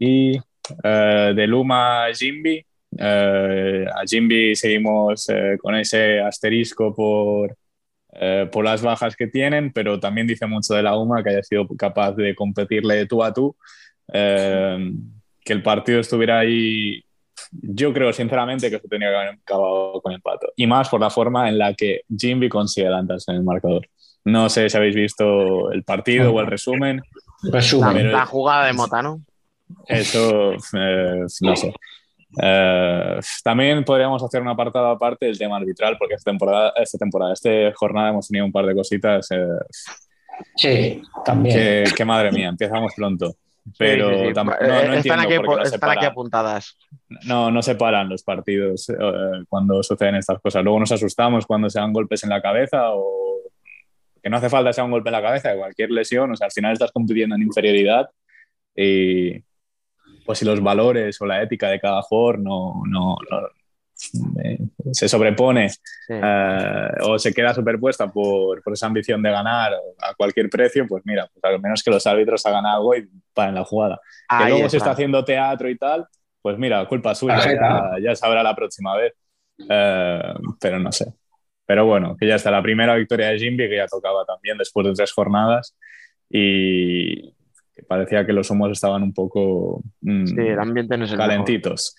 [0.00, 0.36] y
[0.82, 2.66] eh, de Luma a Jimby,
[2.98, 5.28] a Jimby seguimos
[5.60, 7.56] con ese asterisco por,
[8.12, 11.42] eh, por las bajas que tienen, pero también dice mucho de la UMA que haya
[11.42, 13.56] sido capaz de competirle tú a tú,
[14.12, 14.92] eh,
[15.42, 17.02] que el partido estuviera ahí.
[17.50, 20.52] Yo creo sinceramente que se tenía que haber acabado con el pato.
[20.56, 23.88] Y más por la forma en la que Jimby consigue adelantarse en el marcador.
[24.24, 27.02] No sé si habéis visto el partido o el resumen.
[27.50, 28.12] resumen.
[28.12, 29.22] La, jugada de Mota, ¿no?
[29.88, 31.74] Eso, eh, no sé.
[32.40, 37.32] Eh, también podríamos hacer un apartado aparte del tema arbitral, porque esta temporada, esta temporada,
[37.32, 39.30] esta jornada hemos tenido un par de cositas.
[39.30, 39.46] Eh,
[40.56, 41.84] sí, también.
[41.96, 43.34] Que, madre mía, empezamos pronto.
[43.78, 44.28] Pero no, no eh,
[44.98, 46.76] están, aquí, están aquí, apuntadas.
[47.26, 48.88] No, no se paran los partidos
[49.48, 50.64] cuando suceden estas cosas.
[50.64, 53.22] Luego nos asustamos cuando se dan golpes en la cabeza o
[54.20, 56.32] que no hace falta sea un golpe en la cabeza, cualquier lesión.
[56.32, 58.08] O sea, al final estás compitiendo en inferioridad
[58.74, 59.44] y,
[60.24, 63.16] pues si los valores o la ética de cada jugador no, no,
[64.42, 64.58] eh,
[64.92, 65.70] se sobrepone
[66.08, 71.02] eh, o se queda superpuesta por, por, esa ambición de ganar a cualquier precio, pues
[71.06, 74.00] mira, pues al menos que los árbitros hagan algo y paren la jugada.
[74.38, 76.06] que luego se está haciendo teatro y tal,
[76.40, 79.12] pues mira, culpa suya, ya, ya, sabrá la próxima vez.
[79.68, 81.12] Eh, pero no sé.
[81.64, 84.86] Pero bueno, que ya está la primera victoria de Jimby, que ya tocaba también después
[84.86, 85.76] de tres jornadas.
[86.28, 87.34] Y,
[87.86, 91.94] parecía que los humos estaban un poco mm, el ambiente no calentitos.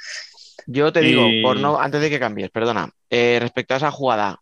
[0.65, 4.39] Yo te digo, por no, antes de que cambies, perdona, eh, respecto a esa jugada,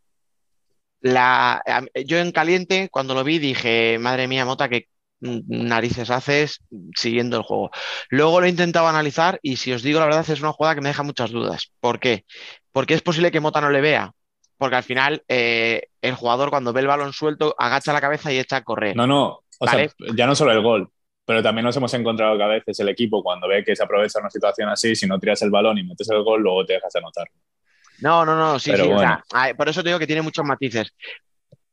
[1.01, 1.63] la,
[2.05, 4.87] yo en caliente, cuando lo vi, dije, madre mía, Mota, qué
[5.21, 6.59] narices haces
[6.95, 7.71] siguiendo el juego.
[8.09, 10.81] Luego lo he intentado analizar y si os digo la verdad, es una jugada que
[10.81, 11.71] me deja muchas dudas.
[11.79, 12.25] ¿Por qué?
[12.71, 14.11] Porque es posible que Mota no le vea.
[14.57, 18.37] Porque al final eh, el jugador cuando ve el balón suelto agacha la cabeza y
[18.37, 18.95] echa a correr.
[18.95, 20.89] No, no, o sea, ya no solo el gol,
[21.25, 24.19] pero también nos hemos encontrado que a veces el equipo cuando ve que se aprovecha
[24.19, 26.91] una situación así, si no tiras el balón y metes el gol, luego te dejas
[26.93, 27.27] de anotar.
[27.99, 28.89] No, no, no, sí, sí.
[29.55, 30.93] por eso te digo que tiene muchos matices.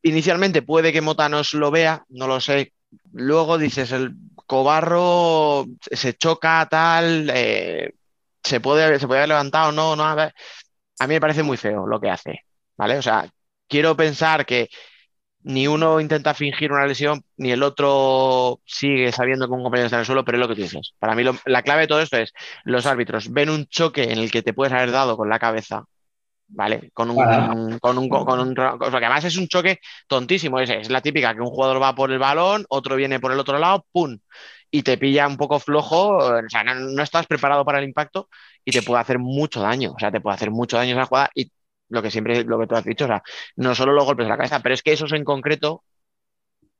[0.03, 2.73] Inicialmente puede que Mota nos lo vea, no lo sé.
[3.13, 4.13] Luego dices, el
[4.45, 7.93] cobarro se choca, tal, eh,
[8.43, 10.03] se, puede, se puede haber levantado, no, no.
[10.03, 12.45] A mí me parece muy feo lo que hace,
[12.77, 12.97] ¿vale?
[12.97, 13.27] O sea,
[13.67, 14.69] quiero pensar que
[15.43, 19.97] ni uno intenta fingir una lesión, ni el otro sigue sabiendo que un compañero está
[19.97, 20.93] en el suelo, pero es lo que tú dices.
[20.99, 22.33] Para mí la clave de todo esto es,
[22.65, 25.85] los árbitros ven un choque en el que te puedes haber dado con la cabeza,
[26.47, 26.91] ¿vale?
[26.93, 31.01] Con un, con un, con un, porque además es un choque tontísimo, es, es la
[31.01, 34.17] típica que un jugador va por el balón, otro viene por el otro lado, ¡pum!
[34.71, 38.29] y te pilla un poco flojo, o sea, no, no, estás preparado para el impacto
[38.63, 41.31] y te puede hacer mucho daño, o sea, te puede hacer mucho daño esa jugada
[41.33, 41.51] y
[41.89, 43.23] lo que siempre, lo que tú has dicho, o sea,
[43.55, 45.83] no solo los golpes de la cabeza, pero es que esos en concreto,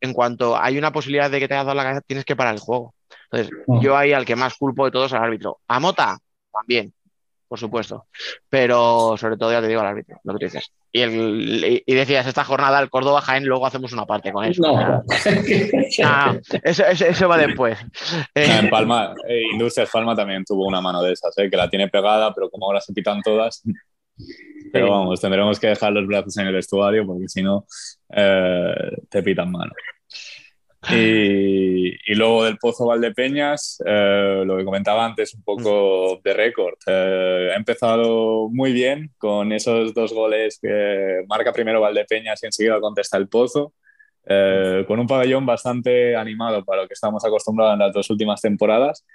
[0.02, 2.54] en cuanto hay una posibilidad de que te hayas dado la cabeza, tienes que parar
[2.54, 2.94] el juego.
[3.32, 5.60] Entonces, yo ahí al que más culpo de todos al árbitro.
[5.68, 6.18] A Mota,
[6.52, 6.94] también,
[7.48, 8.08] por supuesto.
[8.48, 10.72] Pero sobre todo, ya te digo, al árbitro, lo que tú dices.
[10.92, 14.62] Y, el, y decías, esta jornada el Córdoba Jaén, luego hacemos una parte con eso.
[14.62, 14.76] No.
[14.76, 15.04] no
[16.64, 17.78] eso, eso, eso, va después.
[18.34, 21.90] En Palma, eh, Industrias Palma también tuvo una mano de esas, eh, que la tiene
[21.90, 23.64] pegada, pero como ahora se pitan todas,
[24.72, 27.66] pero vamos, tendremos que dejar los brazos en el vestuario porque si no,
[28.10, 28.74] eh,
[29.10, 29.72] te pitan mano.
[30.90, 36.76] Y, y, luego del Pozo Valdepeñas, eh, lo que comentaba antes, un poco de récord.
[36.88, 42.80] Eh, ha empezado muy bien con esos dos goles que marca primero Valdepeñas y enseguida
[42.80, 43.74] contesta el Pozo.
[44.26, 48.40] Eh, con un pabellón bastante animado para lo que estamos acostumbrados en las dos últimas
[48.40, 49.06] temporadas,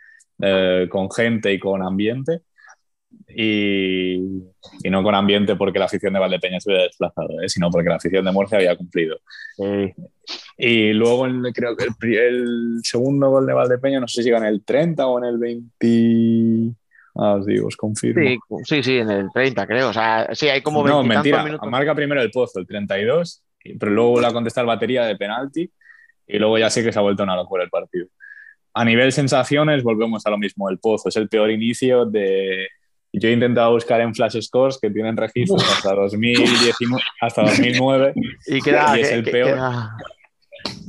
[0.43, 2.41] eh, con gente y con ambiente
[3.29, 4.15] y,
[4.83, 7.49] y, no con ambiente porque la afición de Valdepeña se hubiera desplazado, ¿eh?
[7.49, 9.19] sino porque la afición de Murcia había cumplido.
[9.57, 9.93] Sí.
[10.57, 14.39] Y luego el, creo que el, el, segundo gol de Valdepeña, no sé si llega
[14.39, 16.77] en el 30 o en el 20.
[17.17, 18.23] Ah, os digo, os confirmo.
[18.65, 19.89] Sí, sí, sí, en el 30, creo.
[19.91, 21.45] O sea, sí, hay como 20 No, mentira.
[21.45, 21.69] Minutos.
[21.69, 23.43] Marca primero el pozo, el 32,
[23.79, 25.71] pero luego la contestar batería de penalti
[26.27, 28.09] y luego ya sí que se ha vuelto una locura el partido.
[28.73, 30.69] A nivel sensaciones, volvemos a lo mismo.
[30.69, 32.67] El pozo es el peor inicio de,
[33.21, 38.13] yo he intentado buscar en Flash Scores que tienen registros hasta, 2019, hasta 2009
[38.47, 39.59] y, queda, y es que, el peor.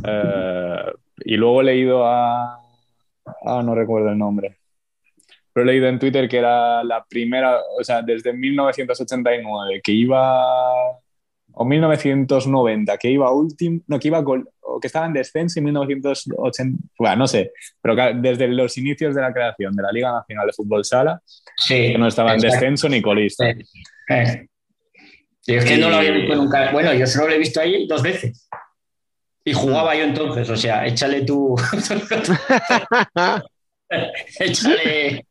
[0.04, 0.92] Uh,
[1.24, 2.60] y luego he leído a...
[3.46, 4.58] Ah, no recuerdo el nombre.
[5.54, 10.44] Pero he leído en Twitter que era la primera, o sea, desde 1989 que iba...
[11.58, 15.66] O 1990, que iba último, no, que iba gol, o que estaba en descenso en
[15.66, 17.52] 1980, bueno, no sé,
[17.82, 21.22] pero desde los inicios de la creación de la Liga Nacional de Fútbol Sala,
[21.58, 23.46] sí, que no estaba en descenso ni colista.
[23.46, 23.62] Sí.
[24.10, 24.48] Eh.
[25.48, 25.78] Y es que y...
[25.80, 26.72] no lo había visto nunca.
[26.72, 28.50] Bueno, yo solo lo he visto ahí dos veces.
[29.44, 31.56] Y jugaba yo entonces, o sea, échale tú.
[34.40, 35.26] échale.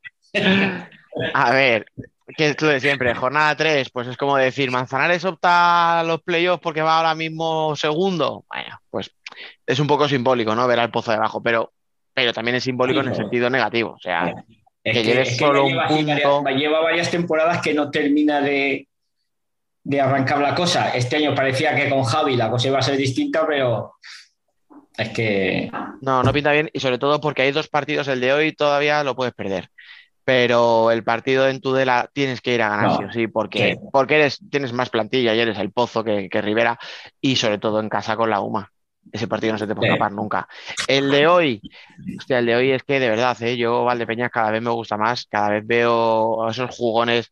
[1.34, 1.86] A ver,
[2.26, 6.22] que es lo de siempre, jornada 3, pues es como decir, Manzanares opta a los
[6.22, 8.44] playoffs porque va ahora mismo segundo.
[8.48, 9.10] Bueno, pues
[9.66, 10.66] es un poco simbólico, ¿no?
[10.66, 11.72] Ver al pozo debajo, pero,
[12.14, 13.92] pero también es simbólico en el sentido negativo.
[13.92, 14.32] O sea,
[14.82, 16.44] es que, que lleves es que solo lleva, un punto.
[16.50, 18.88] Lleva varias temporadas que no termina de,
[19.82, 20.94] de arrancar la cosa.
[20.94, 23.96] Este año parecía que con Javi la cosa iba a ser distinta, pero
[24.96, 25.70] es que.
[26.00, 29.04] No, no pinta bien y sobre todo porque hay dos partidos, el de hoy todavía
[29.04, 29.68] lo puedes perder
[30.24, 33.88] pero el partido en Tudela tienes que ir a ganar, no, sí, sí, porque, sí.
[33.92, 36.78] porque eres, tienes más plantilla y eres el Pozo que, que, Rivera
[37.20, 38.70] y sobre todo en casa con la UMA.
[39.12, 40.48] Ese partido no se te puede escapar nunca.
[40.88, 41.60] El de hoy,
[42.18, 43.56] hostia, el de hoy es que de verdad, ¿eh?
[43.56, 47.30] yo Valdepeñas cada vez me gusta más, cada vez veo esos jugones.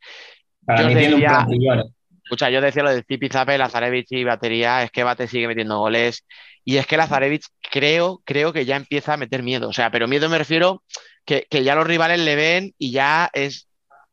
[0.65, 1.93] Para yo mí decía, tiene un
[2.25, 5.79] escucha, yo decía lo de Zipi Zape, Lazarevich y batería, es que Bate sigue metiendo
[5.79, 6.25] goles
[6.65, 10.09] y es que Lazarevich creo, creo que ya empieza a meter miedo, o sea, pero
[10.09, 10.83] miedo me refiero
[11.25, 13.69] que, que, ya los rivales le ven y ya es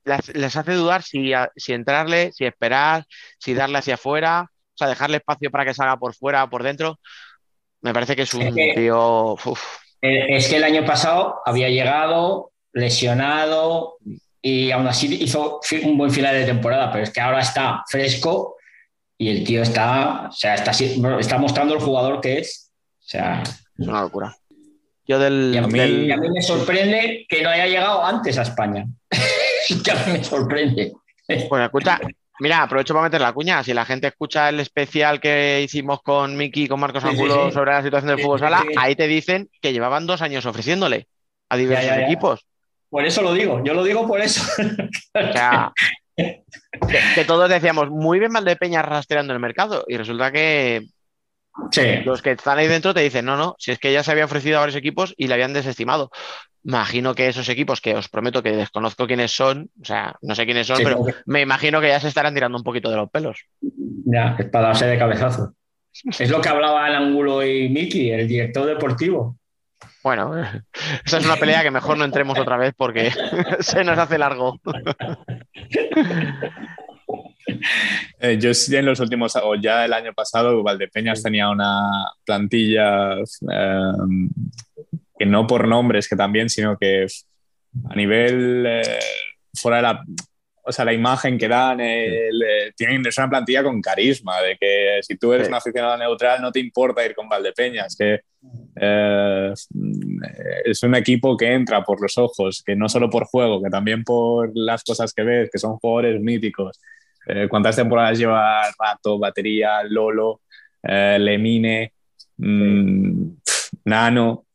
[0.05, 3.05] les, les hace dudar si, si, entrarle, si esperar,
[3.37, 6.63] si darle hacia afuera, o sea, dejarle espacio para que salga por fuera o por
[6.63, 6.99] dentro.
[7.81, 9.33] Me parece que es un es que, tío.
[9.33, 9.61] Uf.
[10.01, 13.97] Es que el año pasado había llegado lesionado
[14.41, 18.55] y aún así hizo un buen final de temporada, pero es que ahora está fresco
[19.17, 22.71] y el tío está, o sea, está, está mostrando el jugador que es.
[22.99, 24.35] O sea, es una locura.
[25.09, 26.05] Yo del, y, a mí, del...
[26.05, 28.85] y a mí me sorprende que no haya llegado antes a España.
[29.83, 30.93] que a mí me sorprende.
[31.49, 31.99] Bueno, escucha,
[32.39, 33.63] mira, aprovecho para meter la cuña.
[33.63, 37.39] Si la gente escucha el especial que hicimos con Miki y con Marcos Angulo sí,
[37.39, 37.53] sí, sí.
[37.53, 41.07] sobre la situación del fútbol sala, ahí te dicen que llevaban dos años ofreciéndole
[41.49, 42.05] a diversos ya, ya, ya.
[42.05, 42.45] equipos.
[42.91, 44.43] Por eso lo digo, yo lo digo por eso.
[44.61, 45.71] O sea,
[46.15, 46.43] que,
[47.15, 50.87] que, todos decíamos, muy bien mal de Peña rastreando el mercado, y resulta que
[51.71, 51.97] Sí.
[52.05, 54.25] Los que están ahí dentro te dicen, no, no, si es que ya se había
[54.25, 56.11] ofrecido a varios equipos y le habían desestimado.
[56.63, 60.45] Imagino que esos equipos, que os prometo que desconozco quiénes son, o sea, no sé
[60.45, 63.09] quiénes son, sí, pero me imagino que ya se estarán tirando un poquito de los
[63.09, 63.39] pelos.
[64.05, 65.53] Ya, es para darse de cabezazo.
[65.93, 69.37] Es lo que hablaba el Ángulo y Miki, el director deportivo.
[70.03, 70.35] Bueno,
[71.05, 73.11] esa es una pelea que mejor no entremos otra vez porque
[73.59, 74.59] se nos hace largo.
[78.21, 81.87] Eh, yo sí en los últimos, o ya el año pasado, Valdepeñas tenía una
[82.25, 83.91] plantilla eh,
[85.17, 87.07] que no por nombres, que también, sino que
[87.89, 88.99] a nivel eh,
[89.53, 90.03] fuera de la,
[90.63, 94.57] o sea, la imagen que dan, el, eh, tienen, es una plantilla con carisma, de
[94.57, 95.51] que si tú eres Sí.
[95.51, 98.19] una aficionado neutral no te importa ir con Valdepeñas, que
[98.75, 99.53] eh,
[100.65, 104.03] es un equipo que entra por los ojos, que no solo por juego, que también
[104.03, 106.79] por las cosas que ves, que son jugadores míticos.
[107.27, 110.41] Eh, ¿Cuántas temporadas lleva Rato, Batería, Lolo,
[110.83, 111.93] eh, Lemine,
[112.37, 113.29] mm,
[113.85, 114.45] Nano?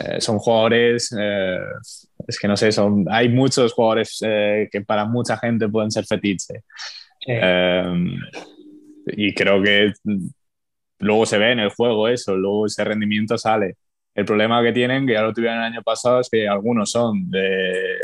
[0.00, 1.58] Eh, son jugadores, eh,
[2.26, 6.64] es que no sé, son, hay muchos jugadores que para mucha gente pueden ser fetiche.
[7.20, 7.32] Sí.
[9.06, 10.26] Y creo que mm,
[11.00, 13.76] luego se ve en el juego eso, luego ese rendimiento sale.
[14.14, 17.30] El problema que tienen, que ya lo tuvieron el año pasado, es que algunos son
[17.30, 17.98] de,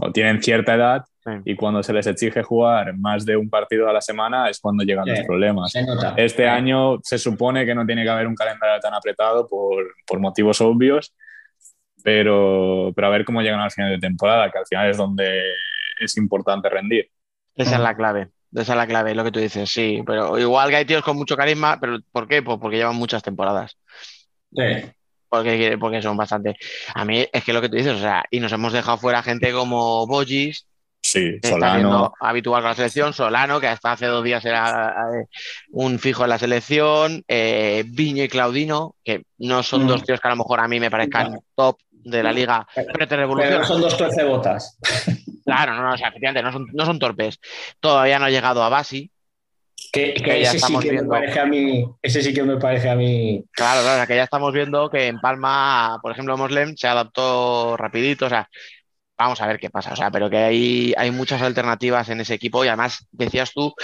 [0.00, 1.32] o tienen cierta edad Sí.
[1.44, 4.84] y cuando se les exige jugar más de un partido a la semana es cuando
[4.84, 5.10] llegan Sí.
[5.10, 5.72] los problemas.
[6.16, 10.20] Este año se supone que no tiene que haber un calendario tan apretado por, por
[10.20, 11.12] motivos obvios,
[12.04, 15.42] pero, pero a ver cómo llegan al final de temporada, que al final es donde
[16.00, 17.10] es importante rendir.
[17.56, 18.28] Esa es la clave.
[18.54, 20.02] Esa es la clave, lo que tú dices, sí.
[20.06, 22.42] Pero igual que hay tíos con mucho carisma, pero ¿por qué?
[22.42, 23.76] Pues porque llevan muchas temporadas.
[24.52, 24.62] Sí.
[25.28, 26.56] Porque, porque son bastante.
[26.94, 29.22] A mí es que lo que tú dices, o sea, y nos hemos dejado fuera
[29.22, 30.68] gente como Bogis,
[31.08, 32.12] Sí, que está siendo Solano.
[32.20, 35.26] habitual con la selección, Solano, que hasta hace dos días era eh,
[35.70, 39.88] un fijo en la selección, eh, Viño y Claudino, que no son Mm.
[39.88, 43.06] dos tíos que a lo mejor a mí me parezcan top de la liga, pero
[43.06, 43.64] te revolucionan.
[43.64, 44.78] son dos torcebotas.
[45.44, 47.38] Claro, no, no, o sea, efectivamente, no son, no son torpes.
[47.78, 49.10] Todavía no ha llegado a Basi.
[49.92, 51.12] Que, Que que ya ese sí que viendo.
[51.12, 51.86] me parece a mí.
[52.02, 53.44] Ese sí que me parece a mí.
[53.52, 56.88] Claro, claro, o sea, que ya estamos viendo que en Palma, por ejemplo, Moslem se
[56.88, 58.48] adaptó rapidito, o sea,
[59.18, 62.34] vamos a ver qué pasa, o sea, pero que hay, hay muchas alternativas en ese
[62.34, 63.74] equipo y además, decías tú,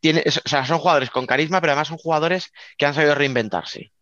[0.00, 3.92] tiene, o sea, son jugadores con carisma, pero además son jugadores que han sabido reinventarse.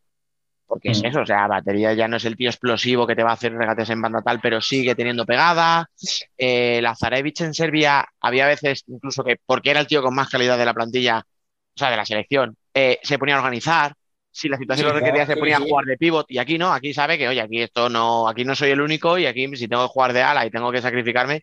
[0.67, 1.07] Porque es Mm.
[1.07, 3.53] eso, o sea, batería ya no es el tío explosivo que te va a hacer
[3.55, 5.89] regates en banda tal, pero sigue teniendo pegada.
[6.37, 10.59] Eh, Lazarevich en Serbia había veces incluso que, porque era el tío con más calidad
[10.59, 13.95] de la plantilla, o sea, de la selección, eh, se ponía a organizar.
[14.37, 16.27] Si la situación Sí, lo requería, claro, se ponía sí, a jugar de pivot.
[16.29, 19.17] Y aquí no, aquí sabe que, oye, aquí esto no, aquí no soy el único
[19.17, 21.43] y aquí si tengo que jugar de ala y tengo que sacrificarme,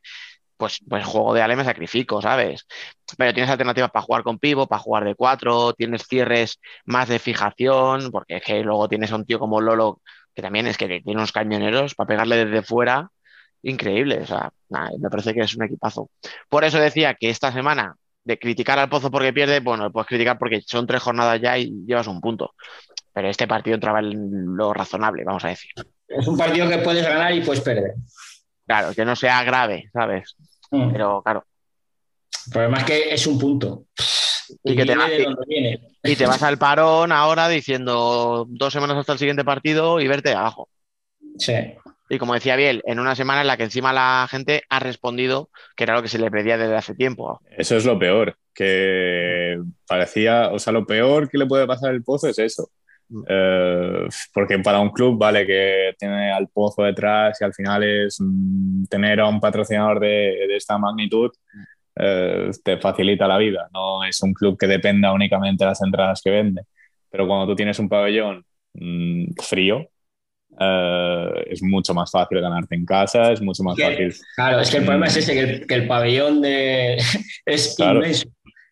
[0.57, 2.67] pues, pues juego de ala y me sacrifico, ¿sabes?
[3.17, 7.17] Pero tienes alternativas para jugar con pivot, para jugar de cuatro, tienes cierres más de
[7.17, 9.99] fijación, porque es que luego tienes a un tío como Lolo,
[10.35, 13.09] que también es que tiene unos cañoneros para pegarle desde fuera,
[13.63, 14.19] increíble.
[14.21, 16.11] O sea, nada, me parece que es un equipazo.
[16.47, 20.37] Por eso decía que esta semana de criticar al Pozo porque pierde, bueno, puedes criticar
[20.37, 22.53] porque son tres jornadas ya y llevas un punto.
[23.11, 25.71] Pero este partido entraba en lo razonable, vamos a decir.
[26.07, 27.93] Es un partido que puedes ganar y puedes perder.
[28.65, 30.35] Claro, que no sea grave, ¿sabes?
[30.71, 30.91] Mm.
[30.93, 31.45] Pero claro,
[32.47, 33.85] El problema es que es un punto.
[34.63, 35.87] Y que te viene va- de donde viene.
[36.03, 40.33] y te vas al parón ahora diciendo dos semanas hasta el siguiente partido y verte
[40.33, 40.69] abajo.
[41.37, 41.53] Sí.
[42.13, 45.49] Y como decía Biel, en una semana en la que encima la gente ha respondido
[45.75, 47.39] que era lo que se le pedía desde hace tiempo.
[47.57, 52.03] Eso es lo peor, que parecía, o sea, lo peor que le puede pasar al
[52.03, 52.69] Pozo es eso.
[53.09, 53.23] Mm.
[53.27, 58.17] Eh, porque para un club, vale, que tiene al Pozo detrás y al final es
[58.19, 61.31] mm, tener a un patrocinador de, de esta magnitud,
[61.95, 63.69] eh, te facilita la vida.
[63.73, 66.63] No es un club que dependa únicamente de las entradas que vende.
[67.09, 69.87] Pero cuando tú tienes un pabellón mm, frío,
[70.59, 74.13] eh, es mucho más fácil ganarte en casa, es mucho más Que- fácil.
[74.35, 76.97] Claro, es que el problema es ese, que el, que el pabellón de...
[77.45, 77.99] es Claro.
[77.99, 78.25] inmenso.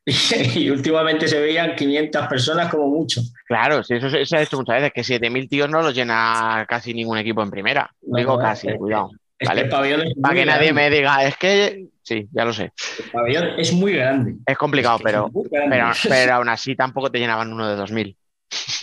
[0.55, 3.21] Y, últimamente se veían 500 personas como mucho.
[3.47, 6.65] Claro, sí, eso se, se ha hecho muchas veces, que 7.000 tíos no los llena
[6.67, 7.89] casi ningún equipo en primera.
[8.01, 9.11] No, Digo no, casi, es- cuidado.
[9.37, 9.61] Es Vale.
[9.61, 12.71] que el pabellón es Para que nadie me diga, es que sí, ya lo sé.
[13.03, 14.35] El pabellón es muy grande.
[14.45, 15.31] Es complicado, Es que es pero,
[15.69, 18.15] pero, pero aún así tampoco te llenaban uno de 2.000.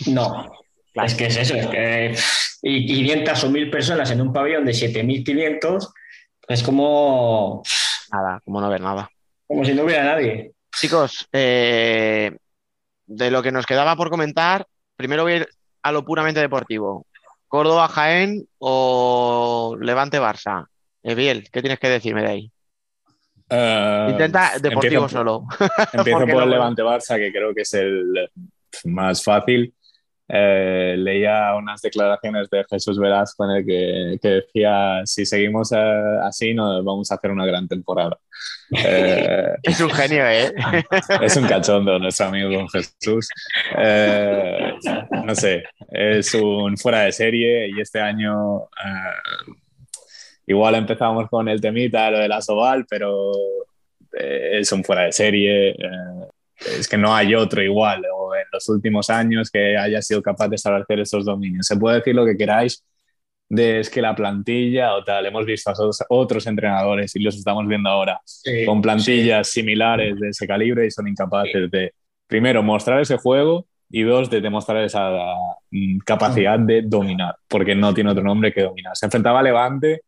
[0.07, 0.51] No,
[1.01, 1.07] Claro.
[1.07, 2.15] es que es eso, es que
[2.61, 5.93] y 500 o 1000 personas en un pabellón de 7500
[6.47, 7.61] es como,
[8.11, 9.09] Nada, como no ver nada.
[9.47, 10.51] como si no hubiera nadie.
[10.75, 12.35] Chicos, eh,
[13.05, 15.47] de lo que nos quedaba por comentar, primero voy a ir
[15.83, 17.05] a lo puramente deportivo.
[17.47, 20.65] ¿Córdoba, Jaén o Levante, Barça?
[21.01, 22.51] Eviel, ¿qué tienes que decirme de ahí?
[23.49, 25.45] Eh, Intenta deportivo empiezo- solo.
[25.93, 28.29] Empiezo por el Levante Barça, que creo que es el
[28.85, 29.73] más fácil.
[30.31, 35.77] Eh, leía unas declaraciones de Jesús Velasco en el que, que decía: si seguimos eh,
[36.23, 38.17] así, nos vamos a hacer una gran temporada.
[38.71, 40.53] Eh, Es un genio, ¿eh?
[41.23, 43.27] es un cachondo nuestro amigo Jesús.
[43.75, 44.73] Eh,
[45.25, 49.51] no sé, es un fuera de serie y este año eh,
[50.45, 53.31] igual empezamos con el temita, lo de la Soval, pero
[54.13, 55.75] eh, es un fuera de serie.
[56.59, 60.47] Es que no hay otro igual o en los últimos años que haya sido capaz
[60.49, 61.65] de establecer estos dominios.
[61.65, 62.83] Se puede decir lo que queráis
[63.49, 67.35] de es que la plantilla o tal, hemos visto a otros, otros entrenadores y los
[67.35, 71.93] estamos viendo ahora Sí, con plantillas similares de ese calibre y son incapaces de,
[72.27, 75.11] primero, mostrar ese juego y dos, de demostrar esa
[75.71, 78.95] mm, capacidad de dominar, porque no tiene otro nombre que dominar.
[78.95, 80.01] Se enfrentaba a Levante,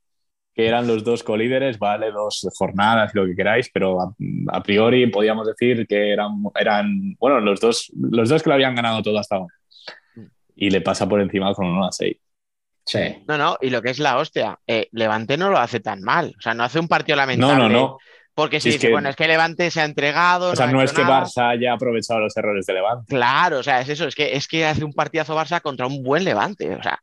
[0.54, 4.14] que eran los dos colíderes, vale, dos jornadas, lo que queráis, pero a,
[4.52, 8.76] a priori podíamos decir que eran, eran bueno, los dos, los dos que lo habían
[8.76, 9.54] ganado todo hasta ahora.
[10.56, 12.18] Y le pasa por encima con 1 a 6.
[12.86, 13.24] sí.
[13.28, 16.34] No, no, y lo que es la hostia, eh, Levante no lo hace tan mal.
[16.38, 17.58] O sea, no hace un partido No, lamentable.
[17.58, 17.98] no, no.
[18.34, 20.52] Porque Si es dice, que- bueno, es que Levante se ha entregado.
[20.52, 21.24] O sea, no hecho es que nada.
[21.26, 23.06] Barça haya aprovechado los errores de Levante.
[23.10, 26.02] Claro, o sea, es eso, es que, es que hace un partidazo Barça contra un
[26.02, 26.74] buen Levante.
[26.74, 26.98] O sea,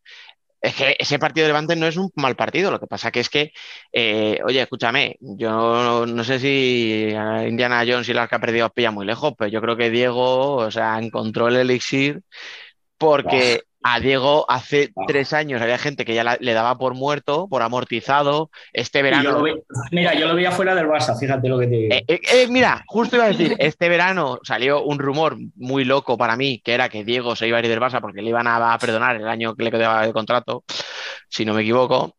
[0.60, 2.70] es que ese partido de Levante no es un mal partido.
[2.70, 3.52] Lo que pasa que es que,
[3.92, 7.14] eh, oye, escúchame, yo no sé si
[7.46, 9.90] Indiana Jones y las que ha perdido os pilla muy lejos, pero yo creo que
[9.90, 12.22] Diego, o sea, encontró el elixir
[12.96, 15.06] porque a Diego hace Buah.
[15.06, 18.50] tres años había gente que ya la- le daba por muerto, por amortizado.
[18.72, 19.42] Este yo verano.
[19.42, 19.54] vi-
[19.92, 21.94] mira, yo lo veía fuera del Barça, fíjate lo que te digo.
[21.94, 26.18] Eh, eh, eh, mira, justo iba a decir, este verano salió un rumor muy loco
[26.18, 28.46] para mí, que era que Diego se iba a ir del Barça porque le iban
[28.46, 30.64] a, a perdonar el año que le quedaba de contrato,
[31.28, 32.16] si no me equivoco.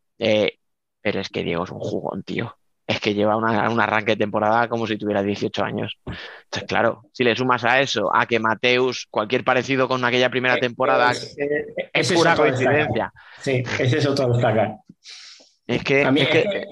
[1.02, 2.56] Pero es que Diego es un jugón, tío.
[2.90, 5.96] Es que lleva una- un arranque de temporada como si tuviera 18 años.
[6.06, 10.58] Entonces, claro, si le sumas a eso, a que Mateus, cualquier parecido con aquella primera
[10.58, 13.12] temporada, Eh, es ese pura coincidencia.
[13.40, 14.74] Sí, ese es otro destacar.
[15.68, 16.66] Es que, A mí, es que- eh,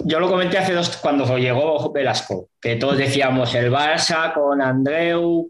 [0.00, 5.48] yo lo comenté hace dos, cuando llegó Velasco, que todos decíamos el Barça con Andreu.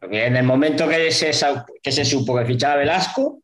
[0.00, 1.32] En el momento que se,
[1.82, 3.40] que se supo que fichaba Velasco,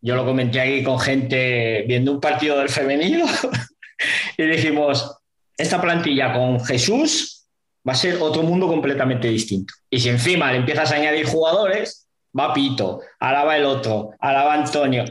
[0.00, 3.24] yo lo comenté aquí con gente viendo un partido del femenino
[4.36, 5.18] y dijimos,
[5.56, 7.46] esta plantilla con Jesús
[7.86, 9.74] va a ser otro mundo completamente distinto.
[9.90, 12.08] Y si encima le empiezas a añadir jugadores,
[12.38, 15.04] va Pito, ahora va el otro, ahora va Antonio.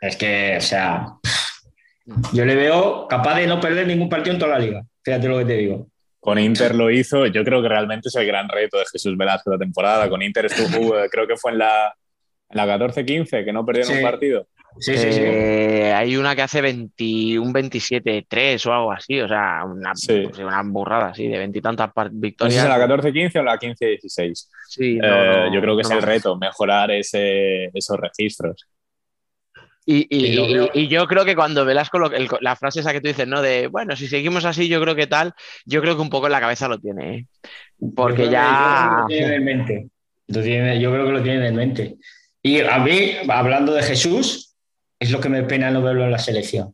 [0.00, 1.14] Es que, o sea,
[2.32, 4.82] yo le veo capaz de no perder ningún partido en toda la liga.
[5.02, 5.88] Fíjate lo que te digo.
[6.20, 9.50] Con Inter lo hizo, yo creo que realmente es el gran reto de Jesús Velasco
[9.50, 10.08] de la temporada.
[10.08, 11.94] Con Inter estuvo, creo que fue en la,
[12.48, 13.98] en la 14-15, que no perdieron Sí.
[13.98, 14.46] un partido.
[14.80, 15.20] Sí, sí, sí.
[15.22, 20.22] Eh, hay una que hace 20, un 27-3 o algo así, o sea, una, Sí.
[20.24, 22.56] pues, una burrada así, de veintitantas par- No sé si victorias.
[22.58, 24.50] es en la 14-15 o la 15-16.
[24.68, 28.66] Sí, no, Eh, no, yo creo que es no el reto, mejorar ese, esos registros.
[29.86, 33.28] Y, y- yo creo que cuando Velasco, lo- el- la frase esa que tú dices,
[33.28, 33.42] ¿no?
[33.42, 35.34] De, bueno, si seguimos así, yo creo que tal,
[35.66, 37.26] yo creo que un poco en la cabeza lo tiene, ¿eh?
[37.94, 39.04] Porque que- ya...
[39.06, 39.88] yo creo que lo tienen en mente.
[40.28, 40.40] Lo
[40.80, 41.96] yo creo que lo tienen en mente.
[42.42, 44.53] Y a mí, hablando de Jesús,
[45.04, 46.70] es lo que me pena no verlo en la selección.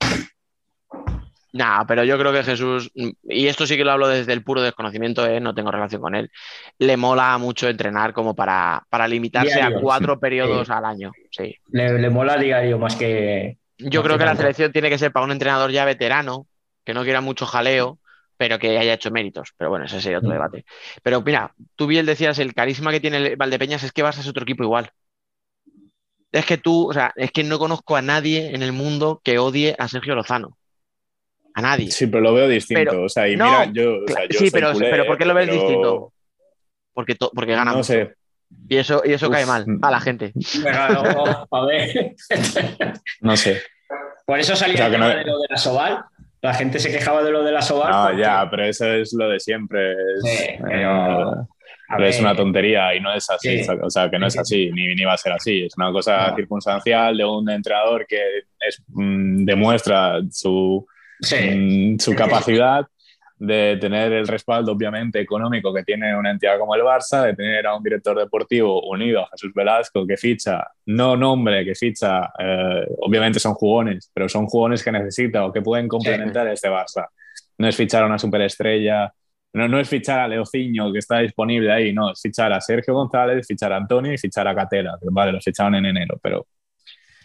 [1.53, 4.63] Nah, pero yo creo que Jesús, y esto sí que lo hablo desde el puro
[4.63, 5.41] desconocimiento, ¿eh?
[5.41, 6.31] no tengo relación con él,
[6.79, 10.21] le mola mucho entrenar como para, para limitarse Diario, a cuatro sí.
[10.21, 10.73] periodos Sí.
[10.73, 11.11] al año.
[11.31, 11.57] Sí.
[11.73, 13.59] Le, le mola diario más que.
[13.79, 16.47] Yo creo que la selección tiene que ser para un entrenador ya veterano,
[16.85, 17.99] que no quiera mucho jaleo,
[18.37, 19.49] pero que haya hecho méritos.
[19.57, 20.35] Pero bueno, ese sería otro Mm.
[20.35, 20.65] debate.
[21.03, 24.45] Pero mira, tú bien decías, el carisma que tiene Valdepeñas es que Barça es otro
[24.45, 24.91] equipo igual.
[26.33, 29.39] Es que tú, o sea, es que no conozco a nadie en el mundo que
[29.39, 30.57] odie a Sergio Lozano.
[31.55, 31.91] A nadie.
[31.91, 32.91] Sí, pero lo veo distinto.
[32.91, 34.91] Pero- o sea, y no, mira, yo, o sea, Cla- yo sí, soy pero, culé,
[34.91, 36.13] pero ¿por qué lo ves pero distinto?
[36.93, 37.87] Porque, to- porque gana No mucho.
[37.93, 38.15] sé.
[38.69, 39.33] Y eso, y eso Uf.
[39.33, 40.33] cae mal a la gente.
[40.63, 42.15] No, a ver.
[43.21, 43.63] No sé.
[44.27, 46.05] Por eso salía O sea, que no- de lo de la Soval.
[46.43, 47.91] La gente se quejaba de lo de la Soval.
[47.91, 49.93] No, porque- ya, pero eso es lo de siempre.
[49.93, 51.49] Es, Sí, eh, pero-
[51.91, 52.25] a pero es ver.
[52.27, 53.65] una tontería y no es así.
[53.65, 53.71] Sí.
[53.83, 55.65] O sea, que no es así, ni, ni va a ser así.
[55.65, 56.37] Es una cosa No.
[56.37, 58.19] circunstancial de un entrenador que
[58.61, 60.87] es, mm, demuestra su,
[61.21, 61.37] Sí.
[61.37, 62.87] mm, su capacidad
[63.43, 67.67] de tener el respaldo, obviamente, económico que tiene una entidad como el Barça, de tener
[67.67, 72.87] a un director deportivo unido a Jesús Velasco que ficha, no nombre, que ficha, eh,
[72.99, 77.07] obviamente son jugones, pero son jugones que necesita o que pueden complementar este Barça.
[77.57, 79.11] No es fichar a una superestrella,
[79.53, 82.95] no, no es fichar a Leociño que está disponible ahí, no, es fichar a Sergio
[82.95, 86.47] González, fichar a Antonio y fichar a Catela, que vale, los ficharon en enero, pero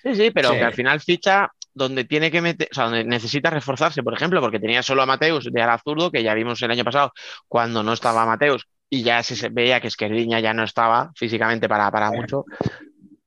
[0.04, 0.58] Sí, sí, pero Sí.
[0.58, 4.40] que al final ficha donde tiene que meter, o sea, donde necesita reforzarse, por ejemplo,
[4.40, 7.12] porque tenía solo a Mateus de ala zurdo, que ya vimos el año pasado
[7.48, 11.68] cuando no estaba Mateus y ya se se veía que Esquerdiña ya no estaba físicamente
[11.68, 12.46] para, para mucho.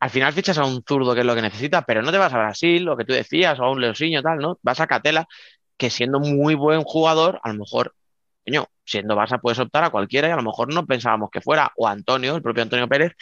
[0.01, 2.33] Al final fichas a un zurdo que es lo que necesita, pero no te vas
[2.33, 4.59] a Brasil, lo que tú decías, o a un Leosiño, tal, ¿no?
[4.63, 5.27] Vas a Catela,
[5.77, 7.95] que siendo muy buen jugador, a lo mejor,
[8.49, 11.71] coño, siendo Barça puedes optar a cualquiera y a lo mejor no pensábamos que fuera,
[11.77, 13.13] o Antonio, el propio Antonio Pérez,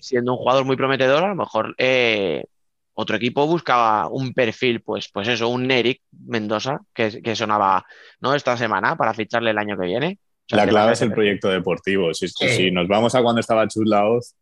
[0.00, 2.44] siendo un jugador muy prometedor, a lo mejor eh,
[2.92, 7.86] otro equipo buscaba un perfil, pues, pues eso, un Eric Mendoza, que, que sonaba
[8.20, 8.34] ¿no?
[8.34, 10.18] esta semana para ficharle el año que viene.
[10.20, 12.12] O sea, La clave es el proyecto deportivo.
[12.12, 12.48] Si, Sí.
[12.48, 14.34] si nos vamos a cuando estaba Chus Laoz,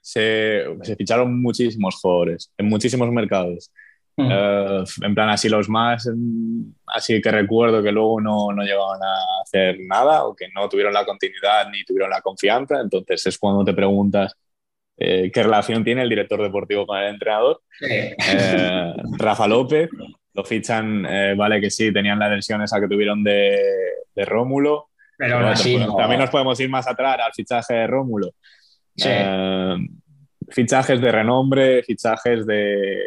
[0.00, 3.70] se, se ficharon muchísimos jugadores en muchísimos mercados.
[4.18, 4.28] Mm.
[4.32, 9.00] Eh, en plan, así los más, mm, así que recuerdo que luego no, no llegaban
[9.00, 12.80] a hacer nada o que no tuvieron la continuidad ni tuvieron la confianza.
[12.80, 14.36] Entonces es cuando te preguntas
[14.96, 17.62] eh, qué relación tiene el director deportivo con el entrenador.
[17.78, 17.86] Sí.
[17.88, 19.88] Eh, Rafa López,
[20.34, 23.56] lo fichan, eh, vale que sí, tenían la versión esa que tuvieron de,
[24.16, 24.88] de Rómulo.
[25.16, 25.96] Pero aún Pero así, bueno, no.
[25.96, 28.30] También nos podemos ir más atrás al fichaje de Rómulo.
[28.96, 29.10] Sí.
[30.50, 33.00] Fichajes de renombre, fichajes de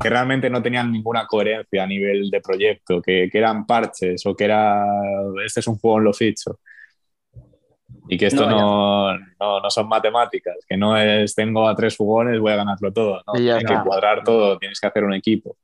[0.00, 4.34] que realmente no tenían ninguna coherencia a nivel de proyecto, que, que eran parches o
[4.34, 4.84] que era
[5.44, 6.58] este es un juego en lo ficho.
[8.08, 11.96] Y que esto No, no, no, no son matemáticas, que no es tengo a tres
[11.96, 13.22] jugones, voy a ganarlo todo.
[13.26, 13.32] ¿no?
[13.32, 15.56] Tienes que cuadrar todo, tienes que hacer un equipo.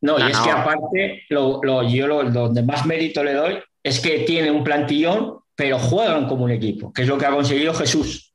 [0.00, 0.44] No, y No, es no.
[0.44, 4.64] que aparte, lo, lo- yo lo, donde más mérito le doy es que tiene un
[4.64, 8.31] plantillón, pero juegan como un equipo, que es lo que ha conseguido Jesús.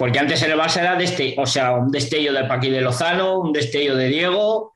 [0.00, 3.38] Porque antes en el Barça era deste- o sea, un destello de Paqui de Lozano,
[3.38, 4.72] un destello de Diego.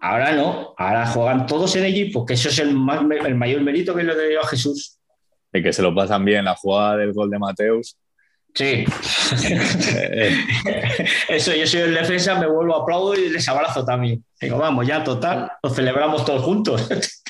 [0.00, 3.94] Ahora no, ahora juegan todos en equipo, que eso es el, más, el mayor mérito
[3.94, 4.96] que le doy a Jesús.
[5.52, 7.98] De que se lo pasan bien la jugada del gol de Mateus.
[8.54, 8.86] Sí.
[11.28, 14.24] Eso, yo soy el defensa, me vuelvo a aplaudo y les abrazo también.
[14.40, 16.88] Digo, vamos, ya, total, lo celebramos todos juntos.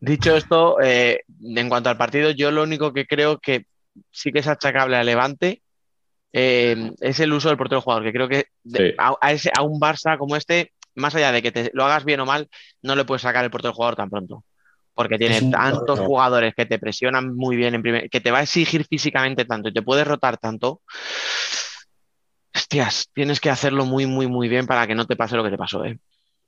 [0.00, 3.64] Dicho esto, eh, en cuanto al partido, yo lo único que creo que
[4.10, 5.62] sí que es achacable al Levante
[6.38, 8.94] eh, es el uso del portero jugador, que creo que de- Sí.
[8.98, 12.04] a, a ese- a un Barça como este, más allá de que te, lo hagas
[12.04, 12.48] bien o mal,
[12.82, 14.44] no le puedes sacar el portero jugador tan pronto.
[14.94, 18.42] Porque tiene tantos jugadores que te presionan muy bien en primer, que te va a
[18.42, 20.80] exigir físicamente tanto y te puedes rotar tanto.
[22.54, 25.50] Hostias, tienes que hacerlo muy, muy, muy bien para que no te pase lo que
[25.50, 25.98] te pasó, ¿eh?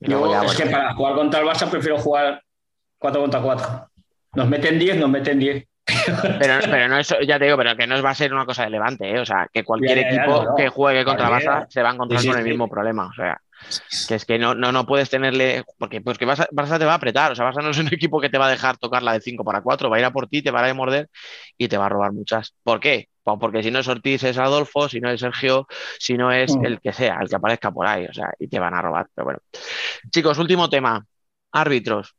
[0.00, 2.42] Yo, ya, es que para jugar contra el Barça prefiero jugar
[2.98, 3.90] 4 contra 4.
[4.34, 5.64] Nos meten 10, nos meten 10.
[6.38, 8.64] Pero, pero no es, ya te digo, pero que no va a ser una cosa
[8.64, 9.20] de Levante, ¿eh?
[9.20, 10.54] O sea, que cualquier Ya, ya, ya, equipo no, no.
[10.56, 11.30] que juegue contra.
[11.30, 12.50] Barça se va a encontrar Sí, sí, con el sí.
[12.50, 13.06] mismo problema.
[13.06, 13.40] O sea,
[14.06, 15.64] que es que no, no, no puedes tenerle.
[15.78, 17.32] Porque pues que Barça, Barça te va a apretar.
[17.32, 19.20] O sea, Barça no es un equipo que te va a dejar tocar la de
[19.20, 19.90] 5 para 4.
[19.90, 21.08] Va a ir a por ti, te va a morder
[21.56, 22.54] y te va a robar muchas.
[22.62, 23.08] ¿Por qué?
[23.22, 25.66] Pues porque si no es Ortiz, es Adolfo, si no es Sergio,
[25.98, 26.64] si no es Mm.
[26.64, 28.06] el que sea, el que aparezca por ahí.
[28.06, 29.06] O sea, y te van a robar.
[29.14, 29.40] Pero bueno.
[30.10, 31.04] Chicos, último tema.
[31.52, 32.14] Árbitros.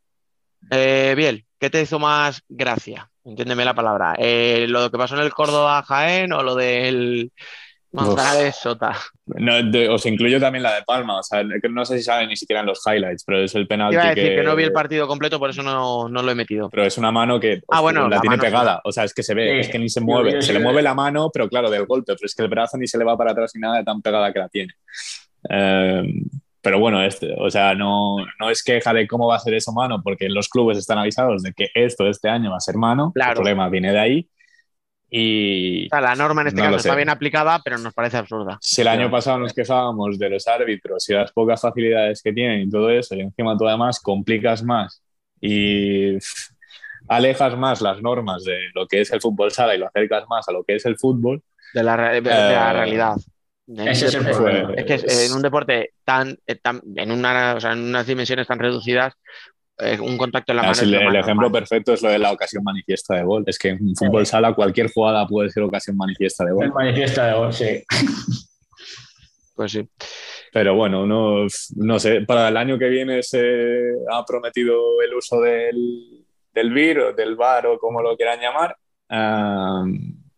[0.72, 3.10] Eh, Biel, ¿qué te hizo más gracia?
[3.30, 4.16] Entiéndeme la palabra.
[4.18, 7.32] Eh, ¿Lo que pasó en el Córdoba Jaén o lo del
[7.92, 8.96] Manzanares Sota?
[9.26, 11.20] No, de- os incluyo también la de Palma.
[11.20, 13.96] O sea, no sé si saben ni siquiera en los highlights, pero es el penalti
[13.96, 16.32] Iba a decir que, que no vi el partido completo, por eso no, no lo
[16.32, 16.70] he metido.
[16.70, 18.52] Pero es una mano que Ah, bueno, la, la tiene mano, sí.
[18.52, 18.82] pegada.
[18.84, 19.60] O sea, es que se ve, Sí.
[19.62, 20.32] es que ni se mueve.
[20.42, 22.14] se sí le mueve la mano, pero claro, del golpe.
[22.16, 24.02] Pero es que el brazo ni se le va para atrás ni nada de tan
[24.02, 24.74] pegada que la tiene.
[25.50, 26.04] Eh,
[26.62, 29.72] pero bueno, este, o sea, no, no es queja de cómo va a ser eso
[29.72, 33.12] mano, porque los clubes están avisados de que esto este año va a ser mano.
[33.14, 33.32] Claro.
[33.32, 34.30] El problema viene de ahí.
[35.12, 38.18] Y O sea, la norma en este No caso está bien aplicada, pero nos parece
[38.18, 38.58] absurda.
[38.62, 42.62] si el año pasado nos quejábamos de los árbitros y las pocas facilidades que tienen
[42.62, 45.02] y todo eso, y encima tú además complicas más
[45.42, 46.52] y pff,
[47.08, 50.48] alejas más las normas de lo que es el fútbol sala y lo acercas más
[50.48, 51.42] a lo que es el fútbol,
[51.74, 53.16] De la, re- de la Eh, realidad.
[53.78, 54.74] Ese es el deporte- problema.
[54.74, 58.48] Es que en un deporte tan, eh, tan- en, una, o sea, en unas dimensiones
[58.48, 59.14] tan reducidas,
[59.78, 62.20] eh, un contacto en la Ah, mano lo el más ejemplo perfecto es lo de
[62.20, 63.44] la ocasión manifiesta de gol.
[63.48, 66.74] Es que en fútbol sala cualquier jugada puede ser ocasión manifiesta de El gol.
[66.74, 67.84] manifiesta de gol, sí.
[69.56, 69.88] Pues sí.
[70.52, 75.40] Pero bueno, no, no sé, para el año que viene se ha prometido el uso
[75.42, 78.76] del, del VIR o del VAR o como lo quieran llamar.
[79.10, 79.84] Ah,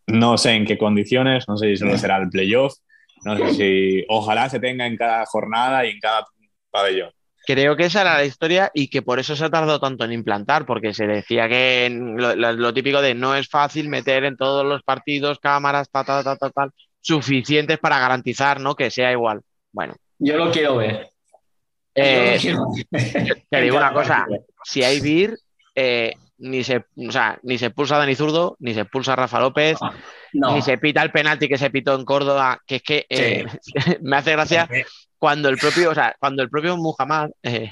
[0.08, 2.74] no sé en qué condiciones, no sé si solo será el playoff,
[3.24, 6.26] no sé si ojalá se tenga en cada jornada y en cada
[6.70, 7.12] pabellón.
[7.46, 10.12] Creo que esa era la historia y que por eso se ha tardado tanto en
[10.12, 14.38] implantar, porque se decía que lo, lo- lo típico de no es fácil meter en
[14.38, 16.72] todos los partidos cámaras, ta, ta, ta, ta, tal,
[17.02, 18.76] suficientes para garantizar ¿no?
[18.76, 19.42] que sea igual.
[19.72, 21.10] Bueno, Yo lo quiero ver.
[21.96, 23.44] eh, Yo lo quiero ver.
[23.50, 24.28] te digo una cosa,
[24.64, 25.36] si hay BIR,
[25.76, 29.16] eh, ni se, o sea, ni se expulsa a Dani Zurdo, ni se expulsa a
[29.16, 29.78] Rafa López,
[30.34, 30.54] No.
[30.56, 33.46] ni se pita el penalti que se pitó en Córdoba, que es que eh,
[34.02, 34.68] me hace gracia
[35.18, 37.72] cuando el propio, o sea, cuando el propio Muhammad eh,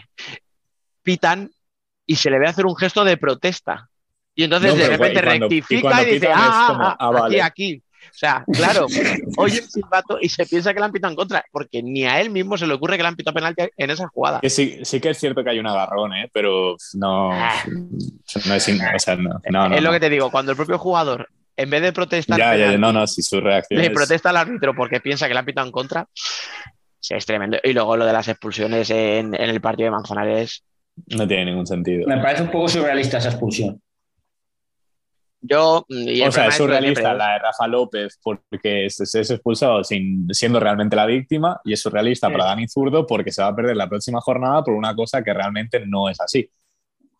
[1.03, 1.49] pitan
[2.05, 3.89] y se le ve hacer un gesto de protesta.
[4.35, 7.41] Y entonces No, de repente cuando- rectifica y, dice, ah, como, ah, ah, aquí, vale".
[7.41, 7.83] aquí.
[8.05, 8.87] O sea, claro,
[9.37, 12.19] oye el silbato y se piensa que le han pitado en contra, porque ni a
[12.19, 14.39] él mismo se le ocurre que le han pitado penalti en esa jugada.
[14.41, 16.29] Que sí, sí que es cierto que hay un agarrón, ¿eh?
[16.33, 17.63] pero no, Ah.
[18.45, 18.67] no es...
[18.69, 21.29] in- O sea, no, no, no, es lo que te digo, cuando el propio jugador,
[21.55, 24.29] en vez de protestar, Ya, ya, penalti, no, no, si su reacción le es- protesta
[24.31, 26.07] al árbitro porque piensa que le han pitado en contra,
[27.09, 27.57] es tremendo.
[27.63, 30.63] Y luego lo de las expulsiones en, en el partido de Manzanares.
[31.07, 32.07] No tiene ningún sentido.
[32.07, 33.81] Me parece un poco surrealista esa expulsión.
[35.41, 35.85] Yo.
[35.87, 39.83] y el O sea, es surrealista la de Rafa López porque es, es- es expulsado
[39.83, 42.33] sin, siendo realmente la víctima y es surrealista Sí.
[42.33, 45.33] para Dani Zurdo porque se va a perder la próxima jornada por una cosa que
[45.33, 46.49] realmente no es así.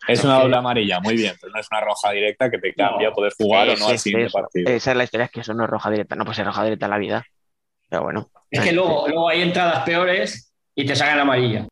[0.07, 3.09] Es una doble amarilla, muy bien, pero no es una roja directa que te cambia
[3.09, 3.13] No.
[3.15, 4.39] poder jugar o es- no al es siguiente eso.
[4.39, 4.69] partido.
[4.71, 6.15] Esa es la historia, es que eso no es roja directa.
[6.15, 7.25] No puede ser roja directa en la vida.
[7.89, 8.29] Pero bueno.
[8.51, 11.67] Es que luego, luego hay entradas peores y te sacan amarilla.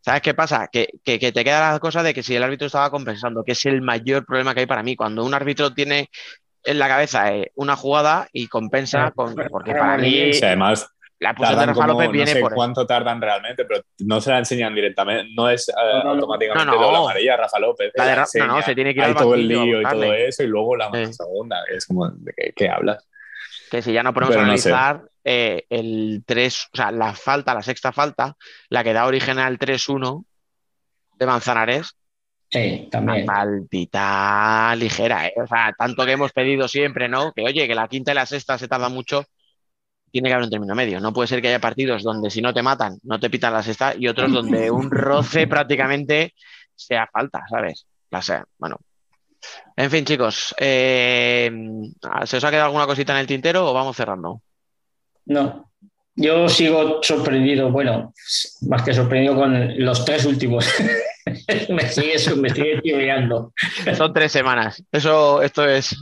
[0.00, 0.68] ¿Sabes qué pasa?
[0.70, 3.52] Que, que- que te queda la cosa de que si el árbitro estaba compensando, que
[3.52, 4.96] es el mayor problema que hay para mí.
[4.96, 6.10] Cuando un árbitro tiene
[6.64, 10.88] en la cabeza eh, una jugada y compensa, con, porque para mí sea, además,
[11.20, 14.20] la de tardan Rafa como, López no viene sé por cuánto tardan realmente, pero no
[14.20, 16.10] se la enseñan directamente, no es eh, no, no.
[16.12, 16.82] automáticamente No, no.
[16.86, 17.92] doble amarilla Rafa López.
[17.94, 19.84] La de la no, no, se tiene que ir hay al todo el lío y
[19.84, 21.12] todo eso y luego la Sí.
[21.12, 23.06] segunda, es como, ¿de qué, qué hablas?
[23.70, 24.70] Que si ya no podemos Pero no sé.
[24.72, 28.36] analizar eh, el 3, o sea, la falta, la sexta falta,
[28.68, 30.24] la que da origen al 3-1
[31.18, 31.96] de Manzanares,
[32.50, 33.26] Sí, una también.
[33.26, 35.34] faltita ligera, ¿eh?
[35.42, 37.32] O sea, tanto que hemos pedido siempre, ¿no?
[37.32, 39.24] Que oye, que la quinta y la sexta se tarda mucho,
[40.12, 41.00] tiene que haber un término medio.
[41.00, 43.62] No puede ser que haya partidos donde si no te matan, no te pitan la
[43.62, 46.34] sexta y otros donde un roce prácticamente
[46.76, 47.86] sea falta, ¿sabes?
[48.10, 48.78] La sea, bueno.
[49.76, 51.50] En fin, chicos, eh,
[52.24, 54.40] ¿se os ha quedado alguna cosita en el tintero o vamos cerrando?
[55.26, 55.70] No.
[56.16, 58.14] Yo sigo sorprendido, bueno,
[58.68, 60.68] más que sorprendido con los tres últimos.
[61.68, 63.52] me sigue, me sigue chiveando.
[63.96, 64.82] Son tres semanas.
[64.92, 65.96] Eso, esto es.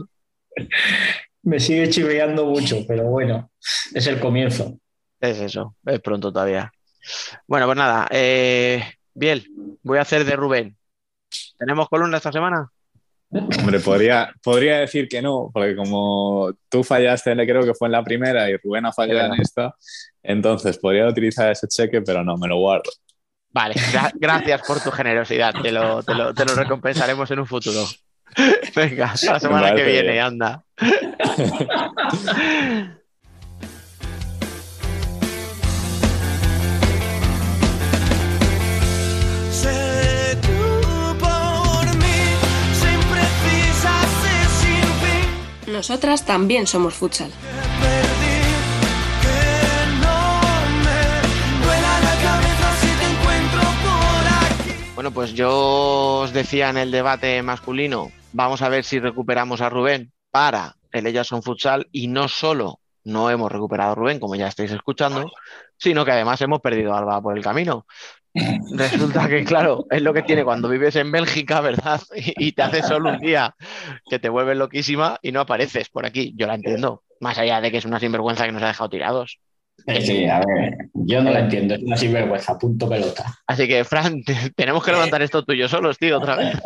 [1.42, 3.50] Me sigue chiveando mucho, pero bueno,
[3.94, 4.78] es el comienzo.
[5.18, 6.70] Es eso, es pronto todavía.
[7.46, 8.84] Bueno, pues nada, eh,
[9.14, 9.46] Biel,
[9.82, 10.76] voy a hacer de Rubén.
[11.58, 12.70] ¿Tenemos columna esta semana?
[13.32, 18.04] Hombre, podría, podría decir que no, porque como tú fallaste, creo que fue en la
[18.04, 19.74] primera y Rubén ha fallado en esta,
[20.22, 22.90] entonces podría utilizar ese cheque, pero no, me lo guardo.
[23.50, 25.54] Vale, gra- gracias por tu generosidad.
[25.62, 27.84] Te lo, te lo- te lo recompensaremos en un futuro.
[28.74, 30.24] Venga, la semana que viene, bien.
[30.24, 30.64] anda.
[45.72, 47.32] Nosotras también somos futsal.
[54.94, 59.70] Bueno, pues yo os decía en el debate masculino, vamos a ver si recuperamos a
[59.70, 64.34] Rubén para el Ellas son Futsal y no solo no hemos recuperado a Rubén, como
[64.34, 65.30] ya estáis escuchando,
[65.76, 67.86] sino que además hemos perdido a Alba por el camino.
[68.72, 72.00] Resulta que, claro, es lo que tiene cuando vives en Bélgica, ¿verdad?
[72.16, 73.54] Y, y te haces solo un día
[74.08, 76.32] que te vuelves loquísima y no apareces por aquí.
[76.36, 79.38] Yo la entiendo, más allá de que es una sinvergüenza que nos ha dejado tirados.
[80.00, 83.34] Sí, a ver, yo no la entiendo, es una sinvergüenza, punto pelota.
[83.46, 86.56] Así que, Fran, te- tenemos que levantar esto tuyo solos, tío, otra vez.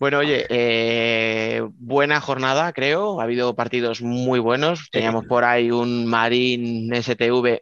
[0.00, 3.20] Bueno, oye, eh, buena jornada, creo.
[3.20, 4.88] Ha habido partidos muy buenos.
[4.90, 7.60] Teníamos por ahí un Marín STV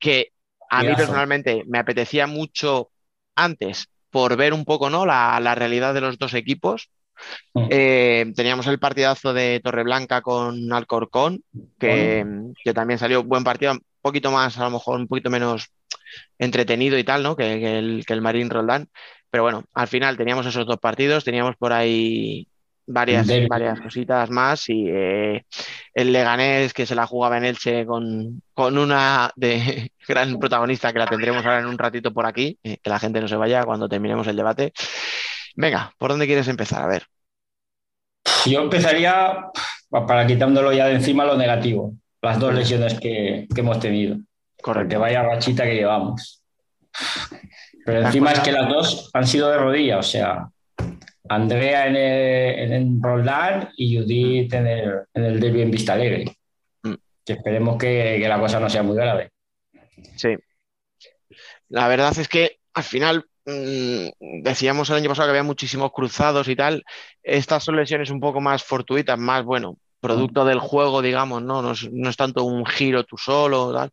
[0.00, 0.32] que
[0.70, 2.90] a mí personalmente me apetecía mucho
[3.36, 5.06] antes por ver un poco, ¿no?
[5.06, 6.90] La, la realidad de los dos equipos.
[7.54, 7.66] Mm.
[7.70, 11.44] Eh, teníamos el partidazo de Torreblanca con Alcorcón,
[11.78, 12.26] que,
[12.64, 15.68] que también salió buen partido, un poquito más, a lo mejor un poquito menos
[16.38, 17.36] entretenido y tal, ¿no?
[17.36, 18.88] Que, que el, que el Marín Roldán.
[19.30, 22.48] Pero bueno, al final teníamos esos dos partidos, teníamos por ahí
[22.86, 25.44] varias, varias cositas más y eh,
[25.92, 30.98] el Leganés que se la jugaba en Elche con, con una de gran protagonista que
[30.98, 33.64] la tendremos ahora en un ratito por aquí, eh, que la gente no se vaya
[33.64, 34.72] cuando terminemos el debate.
[35.56, 36.82] Venga, ¿por dónde quieres empezar?
[36.82, 37.02] A ver.
[38.46, 39.36] Yo empezaría,
[39.90, 41.92] pa- para quitándolo ya de encima, lo negativo,
[42.22, 44.16] las dos lesiones que, que hemos tenido.
[44.62, 46.42] Porque vaya rachita que llevamos.
[47.88, 50.46] Pero ¿Te encima es que las dos han sido de rodilla, o sea,
[51.26, 56.36] Andrea en, el, en Roldán y Judith en el, en el derbi en Vista Alegre.
[56.82, 56.92] Mm.
[57.24, 59.30] Que esperemos que, que la cosa no sea muy grave.
[60.16, 60.36] Sí.
[61.70, 64.08] La verdad es que al final mm,
[64.42, 66.84] decíamos el año pasado que había muchísimos cruzados y tal.
[67.22, 71.62] Estas son lesiones un poco más fortuitas, más, bueno, producto del juego, digamos, ¿no?
[71.62, 73.92] No es, no es tanto un giro tú solo, tal.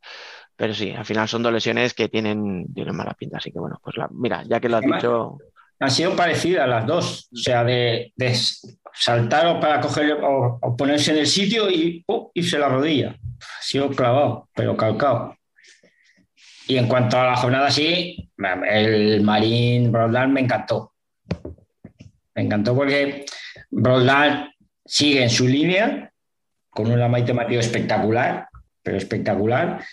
[0.57, 3.37] Pero sí, al final son dos lesiones que tienen, tienen mala pinta.
[3.37, 5.37] Así que bueno, pues la, mira, ya que lo has Además- dicho,
[5.79, 8.33] Han sido parecidas las dos, o sea, de, de
[8.93, 12.29] saltar o para coger o, o ponerse en el sitio y ¡pum!
[12.33, 13.09] irse la rodilla.
[13.41, 15.35] Ha sido clavado, pero calcado.
[16.67, 18.31] Y en cuanto a la jornada, sí,
[18.69, 20.93] el Marín Broldán me encantó.
[22.33, 23.25] Me encantó porque
[23.69, 24.49] Broldán
[24.85, 26.11] sigue en su línea
[26.69, 28.47] con una Maite Mateo espectacular.
[28.81, 29.83] pero espectacular.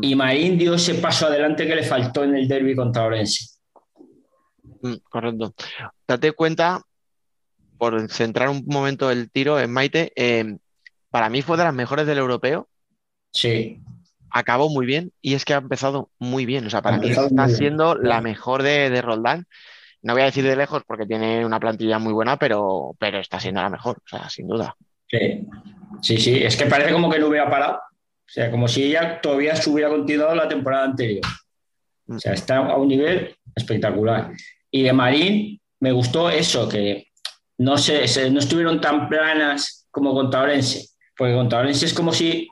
[0.00, 3.46] Y Marín dio ese paso adelante que le faltó en el derby contra Orense.
[4.82, 5.54] Mm, correcto.
[6.06, 6.82] Date cuenta,
[7.78, 10.56] por centrar un momento el tiro en Maite, eh,
[11.10, 12.68] para mí fue de las mejores del europeo.
[13.32, 13.80] Sí,
[14.30, 16.66] Acabó muy bien y es que ha empezado muy bien.
[16.66, 17.56] O sea, para mí está bien.
[17.56, 19.46] siendo la mejor de, de Roldán.
[20.02, 23.40] No voy a decir de lejos porque tiene una plantilla muy buena, pero, pero está
[23.40, 24.76] siendo la mejor, o sea, sin duda.
[25.08, 25.46] sí,
[26.02, 26.44] sí, sí.
[26.44, 27.80] Es que parece como que no hubiera parado.
[28.26, 31.24] O sea, como si ella todavía se hubiera continuado la temporada anterior.
[32.08, 34.32] O sea, está a un nivel espectacular.
[34.70, 37.06] Y de Marín me gustó eso, que
[37.58, 40.88] no, se, se- no estuvieron tan planas como contra Orense.
[41.16, 42.48] Porque contra Orense es como si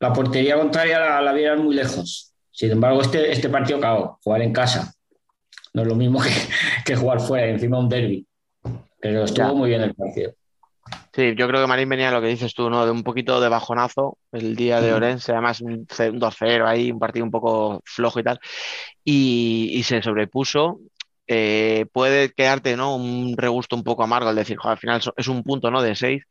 [0.00, 2.32] la portería contraria la, la vieran muy lejos.
[2.50, 4.92] Sin embargo, este, este partido, claro, jugar en casa
[5.74, 6.30] no es lo mismo que,
[6.84, 8.26] que jugar fuera, encima un derby.
[9.00, 9.52] Pero estuvo Ya.
[9.52, 10.32] muy bien el partido.
[11.12, 12.84] Sí, yo creo que Marín venía lo que dices tú, ¿no?
[12.84, 14.92] De un poquito de bajonazo el día de.
[14.92, 18.38] Orense, además un ce- un 2-0 ahí, un partido un poco flojo y tal,
[19.04, 20.80] y, y se sobrepuso.
[21.26, 22.96] Eh, puede quedarte, ¿no?
[22.96, 25.82] Un regusto un poco amargo al decir, "Joder, al final es un punto, ¿no?
[25.82, 26.22] De seis,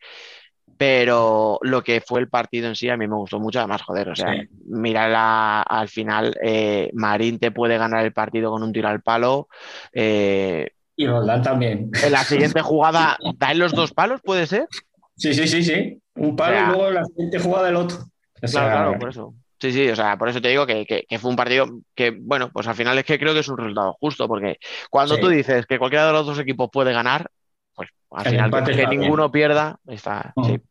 [0.78, 4.10] pero lo que fue el partido en sí a mí me gustó mucho, además, joder,
[4.10, 4.48] o sea, Sí.
[4.68, 9.02] mira la- al final, eh, Marín te puede ganar el partido con un tiro al
[9.02, 9.48] palo.
[9.94, 10.70] eh,
[11.00, 11.90] Y Roldán también.
[12.04, 14.68] en la siguiente jugada, ¿da en los dos palos, puede ser?
[15.16, 15.98] Sí, sí, sí, sí.
[16.16, 17.98] Un palo O sea, y luego la siguiente jugada del otro.
[18.42, 19.34] O sea, Claro, claro, por eso.
[19.62, 22.12] Sí, sí, o sea, por eso te digo que, que- que fue un partido que,
[22.12, 24.58] bueno, pues al final es que creo que es un resultado justo, porque
[24.90, 25.22] cuando Sí.
[25.22, 27.30] tú dices que cualquiera de los dos equipos puede ganar,
[27.74, 28.90] pues al El final que, bien.
[28.90, 30.46] ninguno pierda, está, Mm.
[30.46, 30.62] sí.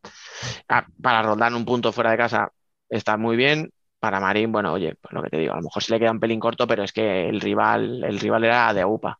[0.69, 2.51] Ah, para Roldán un punto fuera de casa
[2.87, 3.71] está muy bien.
[3.99, 6.11] Para Marín, bueno, oye, pues lo que te digo, a lo mejor se le queda
[6.11, 9.17] un pelín corto, pero es que el rival, el rival era de AUPA.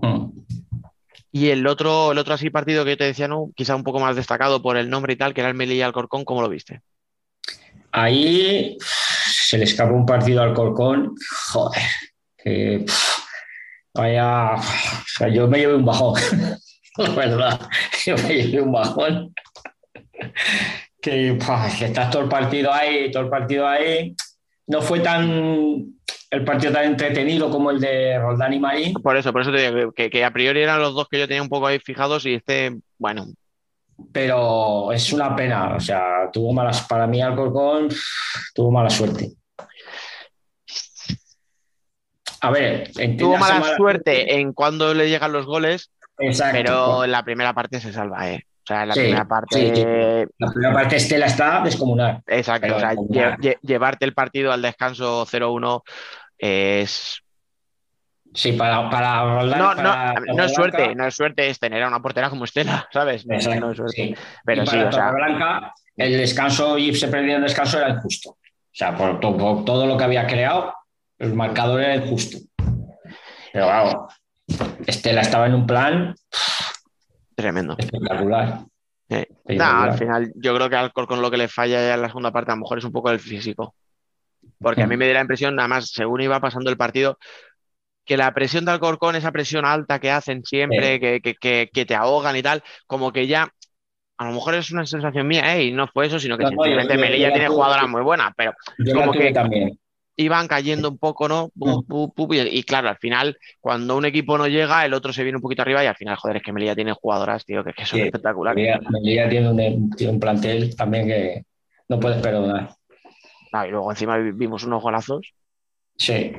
[0.00, 0.30] Mm.
[1.34, 3.50] Y el otro, el otro así partido que yo te decía, ¿no?
[3.56, 6.24] Quizá un poco más destacado por el nombre y tal, que era el Melilla Alcorcón,
[6.24, 6.82] ¿cómo lo viste?
[7.90, 11.14] Ahí se le escapó un partido al Corcón.
[11.52, 11.82] Joder.
[12.38, 12.84] Que,
[13.94, 14.56] vaya.
[15.30, 16.20] yo me llevé un bajón.
[16.96, 17.60] La verdad.
[18.06, 19.34] Yo me llevé un bajón.
[21.02, 21.36] Que,
[21.80, 24.14] que estás todo el partido ahí, todo el partido ahí.
[24.72, 25.84] No fue tan.
[26.30, 28.94] El partido tan entretenido como el de Roldán y Marín.
[28.94, 31.28] Por eso, por eso te digo que, que a priori eran los dos que yo
[31.28, 33.26] tenía un poco ahí fijados y este, bueno,
[34.10, 35.74] pero es una pena.
[35.76, 37.88] O sea, tuvo malas, para mí Alcorcón
[38.54, 39.32] tuvo mala suerte.
[42.40, 46.56] A ver, tuvo la mala suerte en cuando le llegan los goles, Exacto.
[46.56, 48.46] pero en la primera parte se salva, ¿eh?
[48.62, 52.22] O sea, en la Sí, primera parte, La primera parte Estela está descomunal.
[52.26, 53.36] exacto, pero o sea, descomunal.
[53.38, 55.82] lle- lle- llevarte el partido al descanso 0-1
[56.38, 57.18] es...
[58.34, 61.82] Sí, para, para Roldán, No, no, para no es suerte, no es suerte, es tener
[61.82, 63.26] a una portera como Estela, ¿sabes?
[63.26, 63.94] No, Exacto, no es suerte.
[63.96, 64.14] sí.
[64.44, 67.90] Pero y sí, para o sea, Torreblanca, el descanso y se perdió el descanso era
[67.90, 68.30] injusto.
[68.30, 68.38] O
[68.74, 70.72] sea, por, to- por todo lo que había creado,
[71.18, 72.38] el marcador era injusto.
[73.52, 74.08] Pero claro,
[74.86, 76.14] Estela estaba en un plan
[77.42, 77.76] tremendo.
[77.78, 78.60] espectacular.
[79.08, 79.74] Espectacular.
[79.74, 82.08] No, al final yo creo que al Alcorcón lo que le falla ya en la
[82.08, 83.74] segunda parte a lo mejor es un poco el físico.
[84.58, 87.18] Porque a mí me dio la impresión, nada más, según iba pasando el partido,
[88.04, 91.00] que la presión de Alcorcón, esa presión alta que hacen siempre, Sí.
[91.00, 93.48] que, que- que- que te ahogan y tal, como que ya,
[94.18, 95.64] a lo mejor es una sensación mía, ¿eh?
[95.64, 98.02] Y no fue eso, sino que No, no, yo- yo- Melilla la tiene jugadoras muy
[98.02, 98.52] buenas, pero
[98.94, 99.78] como que- también.
[100.16, 101.48] Iban cayendo un poco, ¿no?
[101.58, 105.12] Pu, pu, pu, y, y claro, al final, cuando un equipo no llega, el otro
[105.12, 107.64] se viene un poquito arriba y al final, joder, es que Melilla tiene jugadoras, tío,
[107.64, 108.06] que, que son Sí.
[108.06, 108.56] espectaculares.
[108.56, 111.44] Melilla, Melilla tiene, un, tiene un plantel también que
[111.88, 112.70] no puedes perdonar.
[113.52, 115.32] Ah, y luego encima vi- vimos unos golazos.
[115.96, 116.32] Sí,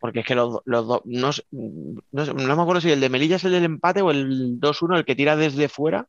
[0.00, 3.00] Porque es que los, los dos, no, sé- no, sé- no me acuerdo si el
[3.00, 6.06] de Melilla es el del empate o el 2-1, el que tira desde fuera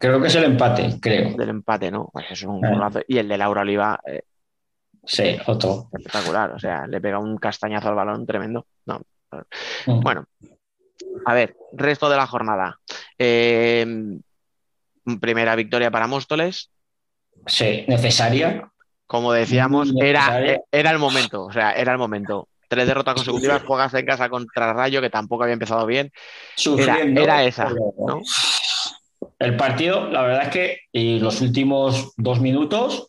[0.00, 1.34] creo que es el empate, creo.
[1.36, 2.08] del empate, ¿no?
[2.12, 2.70] Pues es un Ah.
[2.70, 3.00] golazo.
[3.06, 4.22] Y el de Laura Oliva, eh,
[5.04, 5.88] Sí, otro.
[5.92, 6.52] espectacular.
[6.52, 8.66] O sea, le pega un castañazo al balón tremendo.
[8.86, 9.00] No.
[9.86, 10.00] Mm.
[10.00, 10.24] Bueno,
[11.24, 12.78] a ver, resto de la jornada.
[13.18, 13.86] Eh,
[15.20, 16.70] primera victoria para Móstoles.
[17.46, 18.70] Sí, necesaria.
[19.06, 21.44] Como decíamos, era, era el momento.
[21.44, 22.48] O sea, era el momento.
[22.68, 26.12] Tres derrotas consecutivas, juegas en casa contra Rayo, que tampoco había empezado bien.
[26.78, 28.22] Era, era esa, ¿no?
[29.40, 33.08] El partido, la verdad es que y los últimos dos minutos.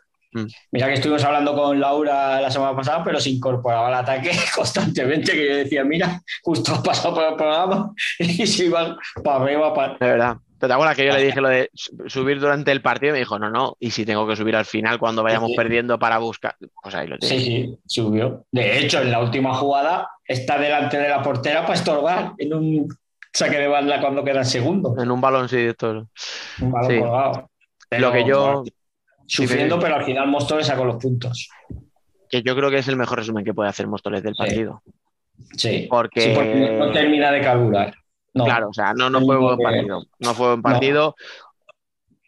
[0.72, 5.32] Mira que estuvimos hablando con Laura la semana pasada, pero se incorporaba al ataque constantemente,
[5.34, 9.74] que yo decía, mira, justo ha pasado por el programa y se iban para arriba.
[9.74, 9.94] Para...
[10.00, 10.38] De verdad.
[10.60, 13.10] ¿Te acuerdas que yo le dije lo de su- subir durante el partido?
[13.10, 15.56] Y me dijo, no, no, y si tengo que subir al final cuando vayamos Sí.
[15.56, 16.56] perdiendo para buscar.
[16.84, 17.44] Pues ahí lo Sí, tienes.
[17.46, 18.46] sí, subió.
[18.52, 22.88] De hecho, en la última jugada está delante de la portera para estorbar en un
[23.34, 24.94] saque de banda cuando quedan segundos.
[25.02, 26.08] En un balón, sí, esto.
[26.62, 27.00] Un balón Sí.
[27.00, 27.32] colgado.
[27.34, 27.48] Lo
[27.90, 28.64] Pero, que yo.
[29.32, 29.82] Sufriendo, sí.
[29.82, 31.50] pero al final Móstoles sacó los puntos.
[32.30, 34.38] Que yo creo que es el mejor resumen que puede hacer Móstoles del Sí.
[34.38, 34.82] partido.
[35.58, 37.96] Sí, Porque- Sí, porque no termina de carburar.
[38.34, 38.46] No.
[38.46, 40.06] Claro, o sea, no, no fue buen partido.
[40.20, 41.16] No fue buen partido.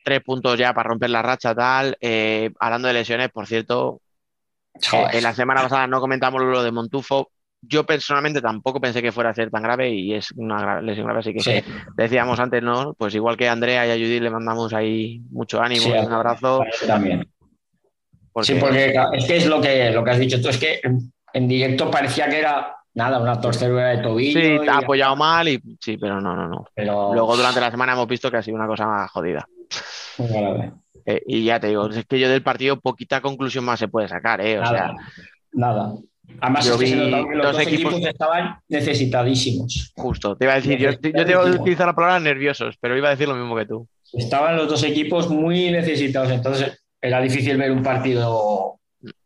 [0.03, 1.95] Tres puntos ya para romper la racha, tal.
[2.01, 4.01] Eh, hablando de lesiones, por cierto,
[4.75, 7.31] eh, en la semana pasada no comentamos lo de Montufo.
[7.65, 11.19] Yo personalmente tampoco pensé que fuera a ser tan grave y es una lesión grave,
[11.21, 11.63] así que Sí,
[11.95, 12.93] decíamos antes, ¿no?
[12.95, 16.05] Pues igual que a Andrea y a Judith le mandamos ahí mucho ánimo Sí, y
[16.05, 16.63] un abrazo.
[16.85, 17.25] también.
[18.31, 20.81] Porque, Sí, porque es que es lo que, lo que has dicho tú, es que
[21.33, 24.39] en, directo parecía que era nada, una torcedura de tobillo.
[24.41, 26.65] sí, te ha apoyado mal y sí, pero no, no, no.
[26.75, 29.47] pero Luego durante la semana hemos visto que ha sido una cosa más jodida.
[30.17, 30.71] muy grave.
[31.05, 34.07] Eh, y ya te digo, es que yo del partido poquita conclusión más se puede
[34.07, 34.57] sacar, ¿eh?
[34.57, 34.93] O Nada, sea,
[35.53, 35.93] nada.
[36.39, 38.09] Además, yo es que se vi notaba que los dos dos equipos- equipos...
[38.09, 39.93] estaban necesitadísimos.
[39.95, 42.97] justo, te iba a decir, yo, yo te iba a utilizar la palabra nerviosos, pero
[42.97, 43.87] iba a decir lo mismo que tú.
[44.13, 48.79] Estaban los dos equipos muy necesitados, entonces era difícil ver un partido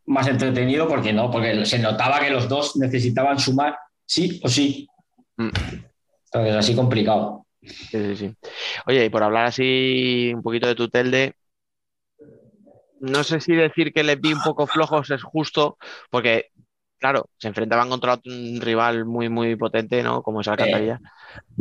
[0.06, 3.76] más entretenido porque no, porque se notaba que los dos necesitaban sumar
[4.06, 4.88] sí o sí.
[5.36, 5.50] Mm.
[6.24, 7.46] Entonces, así complicado.
[7.62, 8.34] Sí, sí, sí.
[8.86, 11.34] Oye, y por hablar así un poquito de tu Telde,
[13.00, 15.78] no sé si decir que les vi un poco flojos es justo,
[16.10, 16.46] porque,
[16.98, 20.22] claro, se enfrentaban contra un rival muy, muy potente, ¿no?
[20.22, 21.00] Como es Alcantarilla.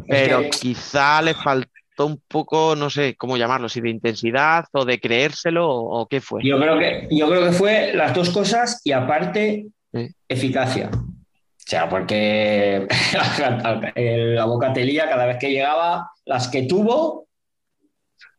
[0.07, 4.85] Pero que- quizá les faltó un poco, no sé cómo llamarlo, si de intensidad o
[4.85, 6.41] de creérselo o, o qué fue.
[6.43, 10.09] Yo creo que, yo creo que fue las dos cosas y aparte Sí.
[10.27, 10.89] eficacia.
[10.93, 12.88] O sea, porque
[13.95, 17.27] la bocatelía cada vez que llegaba, las que tuvo,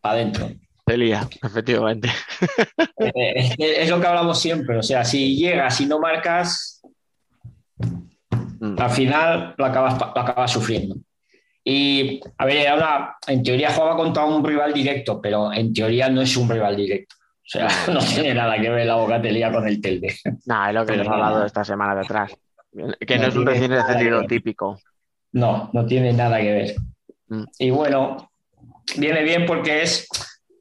[0.01, 0.51] para adentro.
[0.89, 2.09] Celia, efectivamente.
[3.01, 4.77] Eh, es lo que hablamos siempre.
[4.77, 6.78] O sea, si llegas y no marcas,
[8.61, 8.75] Mm.
[8.79, 10.97] al final lo acabas, lo acabas sufriendo.
[11.65, 16.23] Y, a ver, una- en teoría jugaba contra un rival directo, pero en teoría no
[16.23, 17.15] es un rival directo.
[17.19, 20.15] O sea, no tiene nada que ver la bocatelía con el Telde.
[20.47, 22.33] Nada, es lo que Pero hemos hablado esta semana de atrás.
[23.07, 24.27] Que no, No es un tiene recién nada que descendido ver.
[24.29, 24.81] típico.
[25.33, 26.75] No, no tiene nada que ver.
[27.29, 27.45] Mm.
[27.59, 28.31] Y bueno,
[28.97, 30.07] viene bien porque es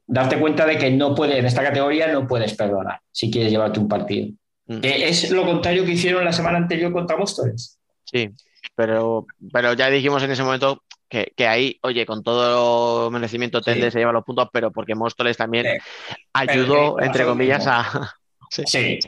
[0.06, 3.80] darte cuenta de que no puede, en esta categoría no puedes perdonar si quieres llevarte
[3.80, 4.28] un partido.
[4.66, 4.80] Mm.
[4.80, 7.77] Que es lo contrario que hicieron la semana anterior contra Móstoles.
[8.10, 8.30] Sí,
[8.74, 13.86] pero, pero ya dijimos en ese momento que, que ahí, oye, con todo merecimiento Telde
[13.86, 13.92] Sí.
[13.92, 16.16] se lleva los puntos, pero porque Móstoles también Sí.
[16.32, 18.14] ayudó, entre comillas, a...
[18.50, 18.98] Sí,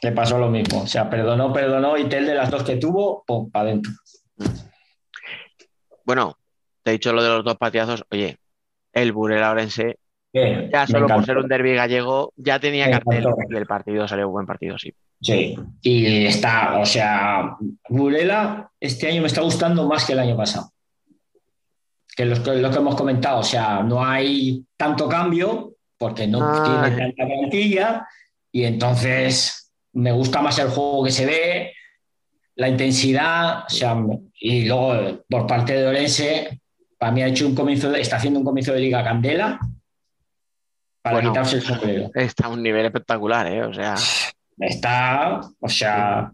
[0.00, 0.82] le pasó lo mismo.
[0.82, 3.92] O sea, perdonó, perdonó y Tel de las dos que tuvo, pum, para adentro.
[6.04, 6.38] Bueno,
[6.82, 8.04] te he dicho lo de los dos patiazos.
[8.10, 8.38] Oye,
[8.92, 9.98] el Burela Orense,
[10.44, 14.26] Bien, ya solo por ser un derbi gallego, ya tenía cartel y el partido salió
[14.28, 14.92] un buen partido, sí.
[15.20, 17.56] Sí, y está, o sea,
[17.88, 20.70] Burela este año me está gustando más que el año pasado.
[22.14, 26.82] Que que- lo que hemos comentado, o sea, no hay tanto cambio porque no Ah.
[26.90, 28.06] tiene tanta plantilla
[28.52, 31.72] y entonces me gusta más el juego que se ve,
[32.56, 33.96] la intensidad, o sea,
[34.40, 36.60] y luego por parte de Orense,
[36.98, 39.58] para mí ha hecho un comienzo, de- está haciendo un comienzo de Liga Candela
[41.10, 41.30] para Bueno.
[41.30, 42.10] quitarse el sombrero.
[42.14, 43.62] Está a un nivel espectacular, ¿eh?
[43.62, 43.94] O sea,
[44.58, 46.32] Está, o sea,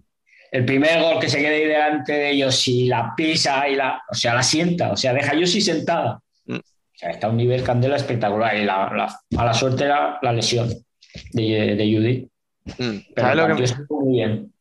[0.51, 4.01] el primer gol que se quede ahí delante de ellos y la pisa y la,
[4.09, 6.20] o sea, la sienta, o sea, deja a Yossi sentada.
[6.47, 6.57] Mm.
[6.57, 6.61] O
[6.94, 10.32] sea, está a un nivel candela espectacular y la, la- a la suerte era la
[10.32, 10.69] lesión
[11.32, 12.28] de, de Judy.
[12.78, 14.53] mm, Pero ¿sabes lo que muy bien.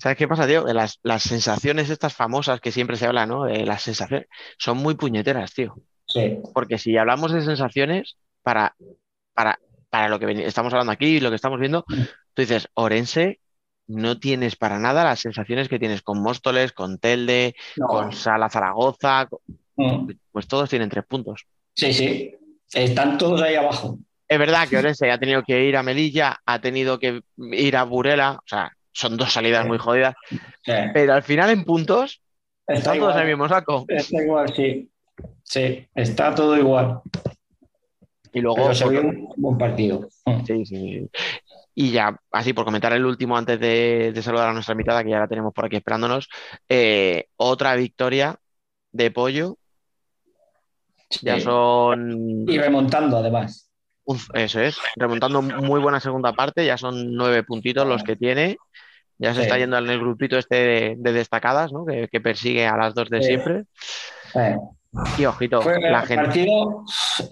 [0.00, 0.64] ¿Sabes qué pasa, tío?
[0.72, 3.44] Las, las sensaciones estas famosas que siempre se habla, ¿no?
[3.44, 4.26] De las sensaciones,
[4.58, 5.76] son muy puñeteras, tío.
[6.06, 8.74] Sí, Porque si hablamos de sensaciones, para,
[9.34, 9.58] para,
[9.88, 13.40] para lo que estamos hablando aquí, lo que estamos viendo, tú dices, Orense,
[13.86, 17.86] no tienes para nada las sensaciones que tienes con Móstoles, con Telde, No.
[17.86, 19.28] con Sala Zaragoza,
[19.76, 20.10] Mm.
[20.30, 21.46] pues todos tienen tres puntos.
[21.74, 22.34] sí, sí.
[22.72, 23.98] Están todos ahí abajo.
[24.28, 27.82] Es verdad que Orense ha tenido que ir a Melilla, ha tenido que ir a
[27.82, 30.72] Burela, o sea, son dos salidas muy jodidas, Sí.
[30.94, 32.22] pero al final en puntos
[32.68, 33.84] Está están todos en el mismo saco.
[33.88, 34.88] está igual, sí.
[35.42, 37.00] Sí, está todo igual.
[38.32, 40.08] Y luego, Pero se vio un buen partido.
[40.46, 41.10] Sí, sí, sí.
[41.74, 45.10] Y ya, así por comentar el último antes de, de saludar a nuestra invitada, que
[45.10, 46.28] ya la tenemos por aquí esperándonos,
[46.68, 48.36] eh, otra victoria
[48.92, 49.56] de pollo.
[51.22, 53.68] Ya son, Y remontando, además.
[54.04, 58.56] uf, eso es, remontando muy buena segunda parte, ya son nueve puntitos los que tiene.
[59.18, 59.42] Ya se Sí.
[59.42, 61.84] está yendo en el grupito este de, de destacadas, ¿no?
[61.84, 63.28] Que, que persigue a las dos de Sí.
[63.28, 63.64] siempre.
[65.18, 66.24] Y ojito, Fue la el gente.
[66.24, 66.84] partido,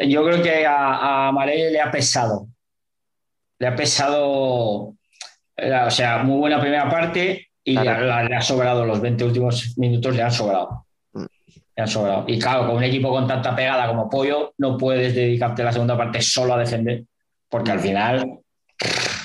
[0.07, 2.47] yo creo que a, a Marel le ha pesado.
[3.59, 4.95] Le ha pesado,
[5.57, 9.25] eh, o sea, muy buena primera parte y le, ha, le ha sobrado los 20
[9.25, 10.87] últimos minutos, le han sobrado.
[11.13, 11.25] Mm.
[11.77, 12.25] Le han sobrado.
[12.29, 15.97] Y claro, con un equipo con tanta pegada como Pollo, no puedes dedicarte la segunda
[15.97, 17.05] parte solo a defender,
[17.49, 18.39] porque al final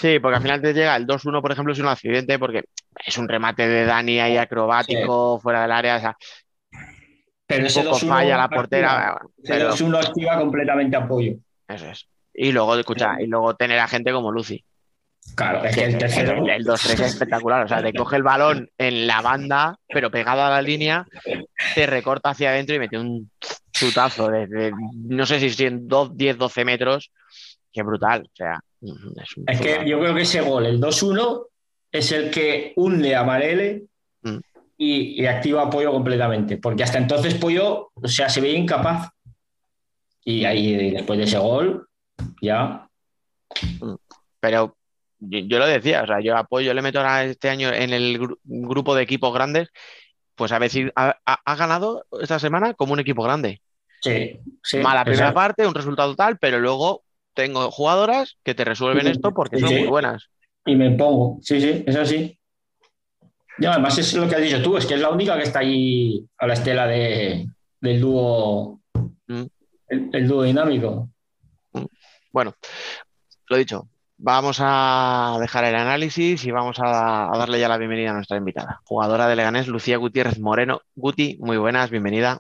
[0.04, 2.66] Sí, porque al final te llega el 2-1, por ejemplo, es un accidente porque
[3.06, 5.96] es un remate de Dani ahí acrobático fuera del área.
[5.96, 6.18] O sea,
[7.56, 9.22] Pero ese poco 2-1 falla la portera.
[9.44, 11.34] Ese Pero 2-1 activa completamente apoyo.
[11.68, 12.08] eso es.
[12.34, 14.64] Y luego, escucha, y luego tener a gente como Lucy.
[15.36, 16.44] Claro, es que el tercero.
[16.44, 17.66] El, el 2-3 es espectacular.
[17.66, 21.06] O sea, te coge el balón en la banda, pero pegado a la línea,
[21.76, 23.30] te recorta hacia adentro y mete un
[23.72, 27.12] chutazo desde, no sé si son 10, 12 metros.
[27.72, 28.24] Qué brutal.
[28.24, 31.48] O sea, es, un Es que yo creo que ese gol, el 2-1,
[31.92, 33.84] es el que hunde a Marele.
[34.78, 36.58] Y, y activa a Pollo completamente.
[36.58, 39.10] Porque hasta entonces Pollo, o sea, se veía incapaz.
[40.26, 41.88] Y ahí, después de ese gol,
[42.42, 42.88] ya.
[44.40, 44.76] Pero
[45.20, 48.20] yo, yo lo decía, o sea, yo apoyo, le meto ahora este año en el
[48.20, 49.70] gru- grupo de equipos grandes,
[50.36, 53.62] pues a ver si ha, ha- ganado esta semana como un equipo grande.
[54.02, 54.78] Sí, sí.
[54.80, 55.40] Mala primera exacto.
[55.40, 59.62] parte, un resultado tal, pero luego tengo jugadoras que te resuelven Sí, esto porque sí,
[59.62, 59.80] son sí.
[59.80, 60.30] muy buenas.
[60.66, 61.40] Y me pongo.
[61.42, 62.38] Sí, sí, es así.
[63.60, 65.60] Y además es lo que has dicho tú, es que es la única que está
[65.60, 67.48] ahí a la estela de,
[67.82, 68.80] del dúo,
[69.28, 69.44] Mm.
[69.88, 71.10] el, el dúo dinámico.
[72.32, 72.54] Bueno,
[73.48, 78.10] lo dicho, vamos a dejar el análisis y vamos a, a darle ya la bienvenida
[78.10, 80.82] a nuestra invitada, jugadora de Leganés, Lucía Gutiérrez Moreno.
[80.96, 82.40] Guti, muy buenas, bienvenida.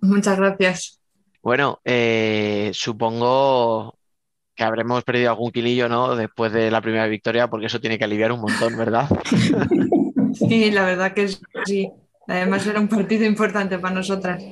[0.00, 1.00] Muchas gracias.
[1.42, 3.96] Bueno, eh, supongo
[4.54, 6.16] que habremos perdido algún kilillo, ¿no?
[6.16, 9.08] Después de la primera victoria, porque eso tiene que aliviar un montón, ¿verdad?
[10.38, 11.28] Sí, la verdad que
[11.64, 11.90] sí.
[12.26, 14.44] Además era un partido importante para nosotras.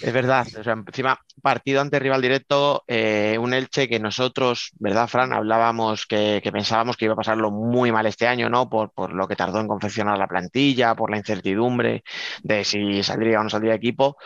[0.00, 5.08] Es verdad, o sea, encima partido ante rival directo, eh, un Elche que nosotros, ¿verdad,
[5.08, 5.32] Fran?
[5.32, 8.68] Hablábamos que, que pensábamos que iba a pasarlo muy mal este año, ¿no?
[8.68, 12.04] Por, por lo que tardó en confeccionar la plantilla, por la incertidumbre
[12.44, 14.16] de si saldría o no saldría equipo.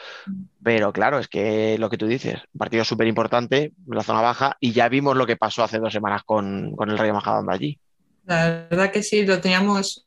[0.62, 4.56] Pero claro, es que lo que tú dices, un partido súper importante, la zona baja,
[4.60, 7.78] y ya vimos lo que pasó hace dos semanas con, con el Rayo Majadahonda allí.
[8.26, 10.06] La verdad que sí, lo teníamos,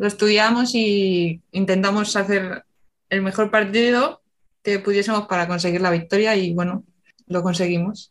[0.00, 2.64] lo estudiamos y intentamos hacer
[3.10, 4.22] el mejor partido
[4.62, 6.84] que pudiésemos para conseguir la victoria y bueno,
[7.26, 8.10] lo conseguimos.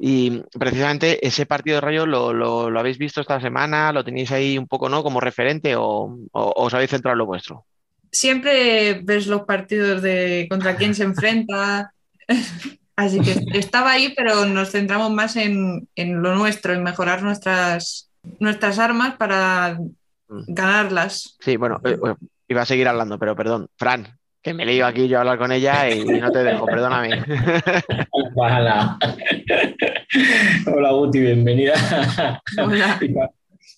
[0.00, 4.32] Y precisamente ese partido de Rayo lo, lo- lo habéis visto esta semana, lo tenéis
[4.32, 5.04] ahí un poco, ¿no?
[5.04, 7.64] Como referente o, o- o os habéis centrado en lo vuestro.
[8.10, 11.92] Siempre ves los partidos de contra quién se enfrenta,
[12.96, 18.10] así que estaba ahí, pero nos centramos más en, en lo nuestro, en mejorar nuestras,
[18.40, 19.78] nuestras armas para
[20.28, 21.36] ganarlas.
[21.40, 22.14] Sí, bueno, eh, eh,
[22.48, 24.06] iba a seguir hablando, pero perdón, Fran,
[24.42, 27.22] que me he leído aquí yo a hablar con ella y no te dejo, perdóname.
[28.34, 28.98] Hola.
[30.66, 31.74] Hola, Guti, bienvenida.
[32.62, 32.98] Hola.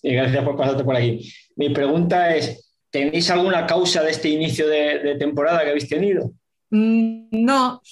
[0.02, 1.30] Y gracias por pasarte por aquí.
[1.56, 6.32] Mi pregunta es, ¿tenéis alguna causa de este inicio de, de temporada que habéis tenido?
[6.70, 7.82] Mm, No,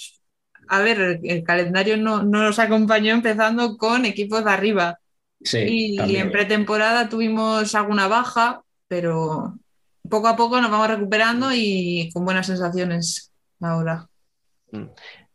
[0.68, 4.98] a ver, el, el calendario no, no nos acompañó empezando con equipos de arriba.
[5.42, 6.22] Sí, Y también.
[6.26, 9.58] en pretemporada tuvimos alguna baja, pero
[10.08, 14.08] poco a poco nos vamos recuperando y con buenas sensaciones ahora.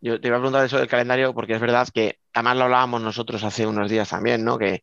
[0.02, 3.02] Yo te iba a preguntar eso del calendario porque es verdad que además lo hablábamos
[3.02, 4.58] nosotros hace unos días también, ¿no?
[4.58, 4.82] Que,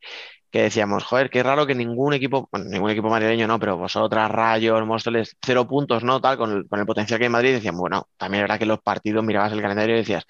[0.50, 4.30] que decíamos, joder, qué raro que ningún equipo, bueno, ningún equipo madrileño no, pero vosotras,
[4.30, 6.20] Rayos, Móstoles, cero puntos, ¿no?
[6.20, 8.60] Tal, con el, con el potencial que hay en Madrid, decíamos, bueno, también es verdad
[8.60, 10.24] que los partidos mirabas el calendario y decías,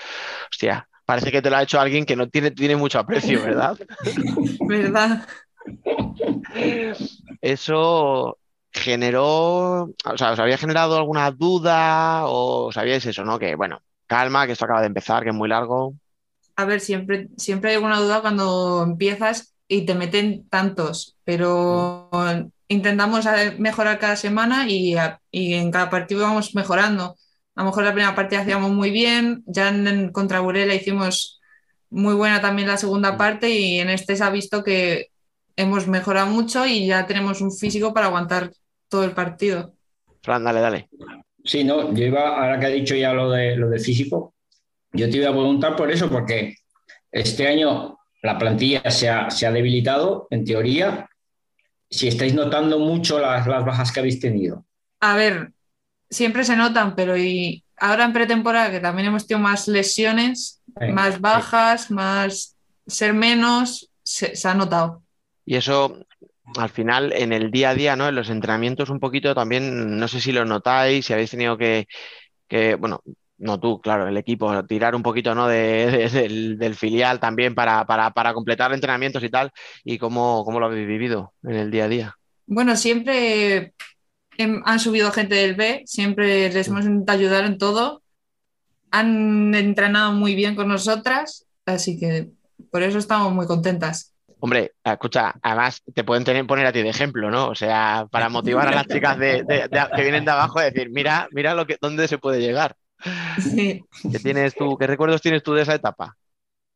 [0.51, 3.77] hostia, parece que te lo ha hecho alguien que no tiene, tiene mucho aprecio, ¿verdad?
[4.69, 5.27] ¿Verdad?
[7.41, 8.39] Eso
[8.73, 13.41] generó, o sea, ¿os había generado alguna duda o sabíais eso, ¿no?
[13.41, 15.95] Que bueno, calma, que esto acaba de empezar, que es muy largo.
[16.55, 22.09] A ver, siempre, siempre hay alguna duda cuando empiezas y te meten tantos, pero
[22.69, 24.95] intentamos eh, mejorar cada semana y,
[25.33, 27.17] y en cada partido vamos mejorando.
[27.61, 31.43] A lo mejor la primera parte hacíamos muy bien, ya en, en contra Burela hicimos
[31.91, 35.09] muy buena también la segunda parte y en este se ha visto que
[35.57, 38.51] hemos mejorado mucho y ya tenemos un físico para aguantar
[38.89, 39.75] todo el partido.
[40.23, 40.89] Fran, dale, dale.
[41.45, 44.33] Sí, no, yo iba, ahora que ha dicho ya lo de, lo de físico,
[44.95, 46.55] yo te iba a preguntar por eso, porque
[47.13, 51.11] este año la plantilla se ha, se ha debilitado, en teoría,
[51.91, 54.65] si estáis notando mucho las, las bajas que habéis tenido.
[55.01, 55.53] A ver,
[56.11, 60.61] siempre se notan, pero y ahora en pretemporada, que también hemos tenido más lesiones,
[60.93, 62.57] más bajas, más
[62.87, 65.03] ser menos, se, se ha notado.
[65.45, 65.99] Y eso,
[66.59, 68.09] al final, en el día a día, ¿no?
[68.09, 71.87] En los entrenamientos un poquito también, no sé si lo notáis, si habéis tenido que,
[72.49, 73.03] que, bueno,
[73.39, 75.49] no tú, claro, el equipo, tirar un poquito, ¿no?
[75.49, 79.51] de- de- del, del filial también para, para, para completar entrenamientos y tal,
[79.85, 82.17] y cómo, cómo lo habéis vivido en el día a día.
[82.47, 83.75] Bueno, siempre
[84.65, 88.03] han subido gente del B, siempre les hemos intentado ayudar en todo.
[88.91, 92.29] Han entrenado muy bien con nosotras, así que
[92.71, 94.15] por eso estamos muy contentas.
[94.41, 97.49] Hombre, escucha, además te pueden tener, poner a ti de ejemplo, ¿no?
[97.49, 100.65] O sea, para motivar a las chicas de, de- de- que vienen de abajo a
[100.65, 102.75] decir, mira, mira lo que, dónde se puede llegar.
[103.39, 103.83] Sí.
[104.11, 106.17] ¿Qué tienes tú, qué recuerdos tienes tú de esa etapa?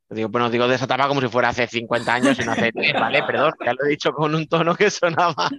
[0.09, 2.71] Digo, bueno, digo de esa etapa como si fuera hace 50 años y no hace
[2.73, 3.23] 10, ¿vale?
[3.23, 5.49] Perdón, ya lo he dicho con un tono que sonaba.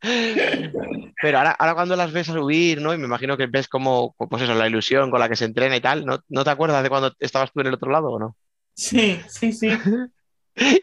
[0.00, 2.94] Pero ahora, ahora cuando las ves subir, ¿no?
[2.94, 5.76] Y me imagino que ves como, pues eso, la ilusión con la que se entrena
[5.76, 8.18] y tal, ¿no, ¿no te acuerdas de cuando estabas tú en el otro lado o
[8.18, 8.36] no?
[8.74, 9.68] Sí, sí, sí.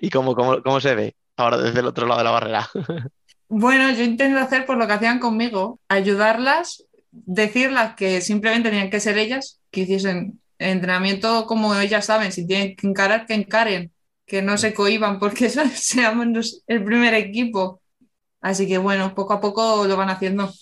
[0.02, 2.70] ¿Y cómo, cómo, cómo se ve ahora desde el otro lado de la barrera?
[3.48, 9.00] Bueno, yo intento hacer por lo que hacían conmigo, ayudarlas, decirlas que simplemente tenían que
[9.00, 13.92] ser ellas, que hiciesen entrenamiento como ellas saben, si tienen que encarar, que encaren,
[14.26, 17.82] que no se cohiban porque eso- seamos el primer equipo.
[18.46, 20.54] Así que bueno, poco a poco lo van haciendo.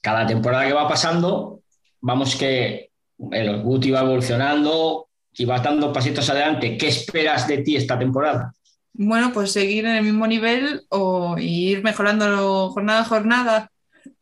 [0.00, 1.60] Cada temporada que va pasando,
[2.00, 2.88] vamos que
[3.30, 6.78] el Guti va evolucionando y vas dando pasitos adelante.
[6.78, 8.54] ¿Qué esperas de ti esta temporada?
[8.94, 13.70] Bueno, pues seguir en el mismo nivel o ir mejorando jornada a jornada.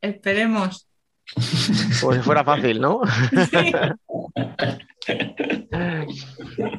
[0.00, 0.88] Esperemos.
[2.00, 3.00] Como si fuera fácil, ¿no?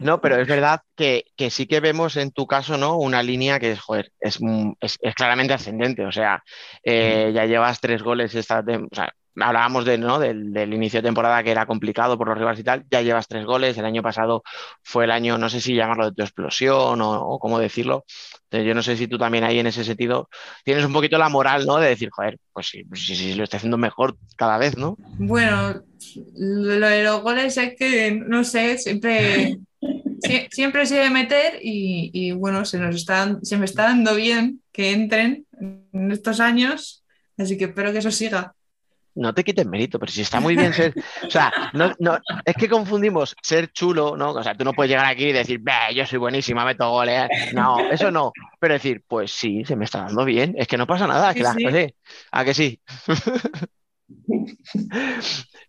[0.01, 2.97] No, pero es verdad que, que sí que vemos en tu caso, ¿no?
[2.97, 4.39] Una línea que es, joder, es,
[4.79, 6.05] es- es claramente ascendente.
[6.05, 6.43] O sea,
[6.83, 10.19] eh, ya llevas tres goles esta o sea, hablábamos de, ¿no?
[10.19, 12.85] del, del inicio de temporada que era complicado por los rivales y tal.
[12.89, 13.77] Ya llevas tres goles.
[13.77, 14.43] El año pasado
[14.83, 18.05] fue el año, no sé si llamarlo de tu explosión o, o cómo decirlo.
[18.45, 20.29] Entonces, yo no sé si tú también ahí en ese sentido
[20.63, 21.77] tienes un poquito la moral, ¿no?
[21.77, 24.97] De decir, joder, pues sí, pues sí, sí, lo está haciendo mejor cada vez, ¿no?
[25.17, 25.81] Bueno,
[26.35, 29.57] lo de los goles es que, no sé, siempre,
[30.19, 34.15] sie- siempre se debe meter y, y, bueno, se nos está, se me está dando
[34.15, 35.45] bien que entren
[35.93, 37.03] en estos años,
[37.37, 38.53] así que espero que eso siga.
[39.15, 40.93] No te quites mérito, pero si está muy bien ser.
[41.25, 44.31] O sea, no, no, es que confundimos ser chulo, ¿no?
[44.31, 47.29] O sea, tú no puedes llegar aquí y decir, "Bah, yo soy buenísima, meto goles.
[47.53, 48.31] No, eso no.
[48.59, 50.55] Pero decir, pues sí, se me está dando bien.
[50.57, 51.93] Es que no pasa nada, que Sí,
[52.31, 52.81] ¿A que sí?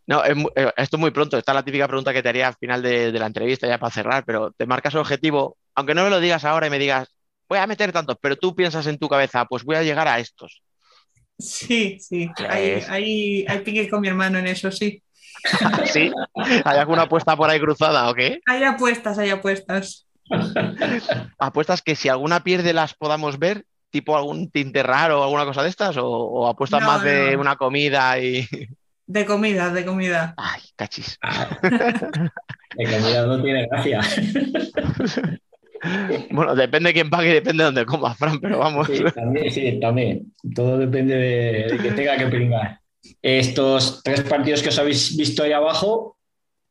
[0.06, 1.36] No, es eh, esto es muy pronto.
[1.36, 3.78] Esta es la típica pregunta que te haría al final de, de la entrevista, ya
[3.78, 6.78] para cerrar, pero te marcas un objetivo, aunque no me lo digas ahora y me
[6.78, 7.08] digas,
[7.48, 10.18] voy a meter tantos, pero tú piensas en tu cabeza, pues voy a llegar a
[10.18, 10.62] estos.
[11.38, 15.02] Sí, sí, hay, hay, hay pique con mi hermano en eso, sí.
[15.84, 16.10] ¿Sí?
[16.64, 18.40] ¿Hay alguna apuesta por ahí cruzada o qué?
[18.46, 20.06] Hay apuestas, hay apuestas.
[21.38, 23.64] ¿Apuestas que si alguna pierde las podamos ver?
[23.90, 25.96] ¿Tipo algún tinte raro o alguna cosa de estas?
[25.96, 28.46] ¿O, o apuestas No, más de una comida y.
[29.08, 30.34] De comida, de comida.
[30.36, 31.16] Ay, cachis.
[32.76, 34.00] De comida no tiene gracia.
[36.30, 38.86] Bueno, depende de quién pague y depende de dónde comas, Fran, pero vamos.
[38.86, 40.34] Sí, también, sí, también.
[40.54, 42.80] Todo depende de, de que tenga que pringar.
[43.22, 46.18] Estos tres partidos que os habéis visto ahí abajo,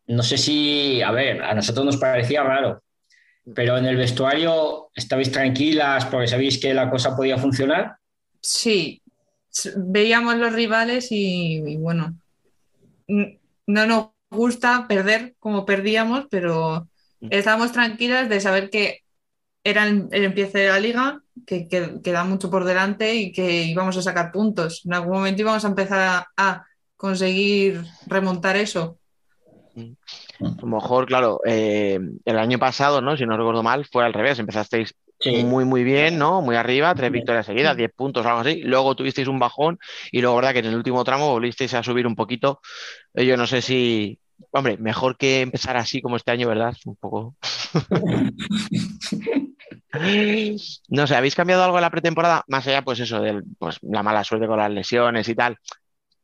[0.07, 2.83] no sé si, a ver, a nosotros nos parecía raro,
[3.53, 7.97] pero en el vestuario estabais tranquilas porque sabéis que la cosa podía funcionar.
[8.41, 9.01] Sí,
[9.77, 12.15] veíamos los rivales y, y bueno,
[13.07, 16.87] no nos gusta perder como perdíamos, pero
[17.29, 19.01] estábamos tranquilas de saber que
[19.63, 23.63] era el, el empiece de la liga, que, que queda mucho por delante y que
[23.63, 24.83] íbamos a sacar puntos.
[24.85, 26.65] En algún momento íbamos a empezar a, a
[26.97, 28.99] conseguir remontar eso.
[30.39, 33.17] A lo mejor, claro, eh, el año pasado, ¿no?
[33.17, 34.39] Si no recuerdo mal, fue al revés.
[34.39, 35.31] Empezasteis Sí.
[35.31, 36.41] muy, muy bien, ¿no?
[36.41, 38.61] Muy arriba, tres victorias seguidas, 10 puntos o algo así.
[38.63, 39.79] Luego tuvisteis un bajón
[40.11, 42.59] y luego, verdad, que en el último tramo volvisteis a subir un poquito.
[43.13, 44.19] Eh, Yo no sé si,
[44.55, 46.75] hombre, mejor que empezar así como este año, ¿verdad?
[46.85, 47.35] Un poco.
[50.89, 52.43] No sé, ¿habéis cambiado algo en la pretemporada?
[52.47, 55.57] Más allá, pues eso, de pues, la mala suerte con las lesiones y tal.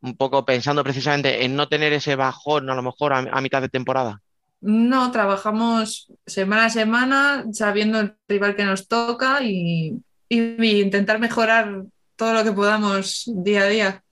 [0.02, 3.62] Un poco pensando precisamente en no tener ese bajón, a lo mejor, a, a mitad
[3.62, 4.20] de temporada.
[4.62, 9.94] No, trabajamos semana a semana sabiendo el rival que nos toca y,
[10.30, 11.84] y- y intentar mejorar
[12.16, 14.04] todo lo que podamos día a día.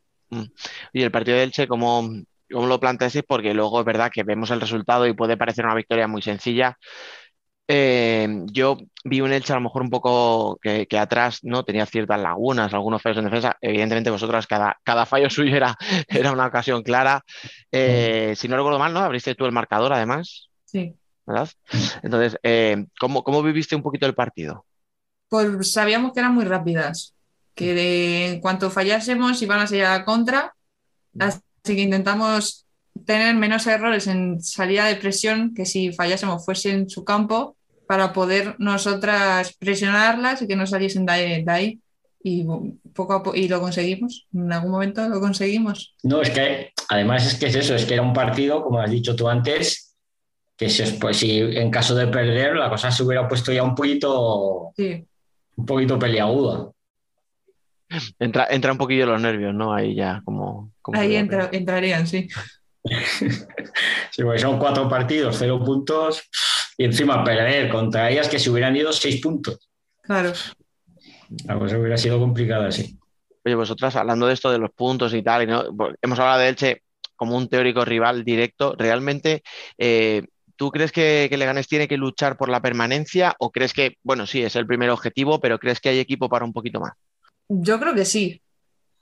[0.93, 2.09] Y el partido de Elche, ¿cómo,
[2.51, 3.25] cómo lo planteasteis?
[3.27, 6.77] Porque luego es verdad que vemos el resultado y puede parecer una victoria muy sencilla.
[7.71, 11.85] Eh, yo vi un Elche a lo mejor un poco que, que atrás no tenía
[11.85, 13.57] ciertas lagunas, algunos fallos en defensa.
[13.61, 15.75] Evidentemente vosotras cada, cada fallo suyo era,
[16.07, 17.23] era una ocasión clara.
[17.71, 18.99] Eh, si no recuerdo mal, ¿no?
[19.01, 20.95] Abriste tú el marcador además, Sí.
[21.27, 21.49] ¿verdad?
[22.01, 24.65] Entonces, eh, ¿cómo, cómo viviste un poquito el partido?
[25.27, 27.13] Pues sabíamos que eran muy rápidas,
[27.55, 30.55] que de- en cuanto fallásemos iban a ser a la contra,
[31.19, 32.65] así que intentamos
[33.05, 37.55] tener menos errores en salida de presión que si fallásemos fuese en su campo
[37.87, 41.43] para poder nosotras presionarlas y que no saliesen de ahí.
[41.43, 41.79] de ahí.
[42.21, 42.45] Y
[42.93, 45.95] poco a poco, y lo conseguimos, en algún momento lo conseguimos.
[46.03, 48.91] No, es que además es que es eso, es que era un partido, como has
[48.91, 49.95] dicho tú antes,
[50.57, 53.73] que si, pues, si en caso de perder la cosa se hubiera puesto ya un
[53.73, 55.05] poquito Sí,
[55.59, 56.71] un poquito peliaguda.
[58.19, 59.73] Entra, entra un poquillo los nervios, ¿no?
[59.73, 60.71] Ahí ya, como.
[60.91, 62.27] Como Ahí entra- entrarían, sí.
[64.11, 66.23] Sí, porque son cuatro partidos, cero puntos,
[66.77, 69.69] y encima perder contra ellas que se hubieran ido seis puntos.
[70.01, 70.33] Claro.
[71.45, 72.97] La cosa hubiera sido complicada, sí.
[73.45, 75.63] Oye, vosotras, hablando de esto de los puntos y tal, y no-
[76.01, 76.81] hemos hablado de Elche
[77.15, 78.75] como un teórico rival directo.
[78.77, 79.43] ¿Realmente
[79.77, 80.23] eh,
[80.55, 84.25] tú crees que, que Leganés tiene que luchar por la permanencia o crees que, bueno,
[84.25, 86.93] sí, es el primer objetivo, pero crees que hay equipo para un poquito más?
[87.47, 88.41] Yo creo que sí.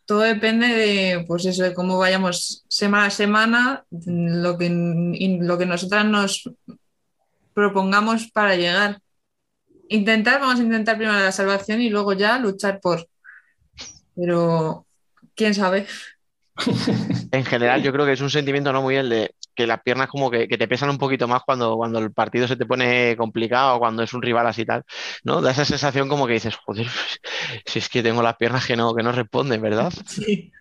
[0.07, 4.69] Todo depende de, pues eso, de cómo vayamos semana a semana, lo que,
[5.41, 6.49] lo que nosotras nos
[7.53, 9.01] propongamos para llegar.
[9.89, 13.05] Intentar, vamos a intentar primero la salvación y luego ya luchar por.
[14.15, 14.85] Pero,
[15.35, 15.85] quién sabe.
[17.31, 20.07] En general, yo creo que es un sentimiento no muy el de que las piernas
[20.07, 23.17] como que, que te pesan un poquito más cuando, cuando el partido se te pone
[23.17, 24.83] complicado, cuando es un rival así tal,
[25.23, 25.41] ¿no?
[25.41, 26.87] Da esa sensación como que dices, joder,
[27.65, 29.91] si es que tengo las piernas que no, que no responden, ¿verdad?
[30.07, 30.51] Sí.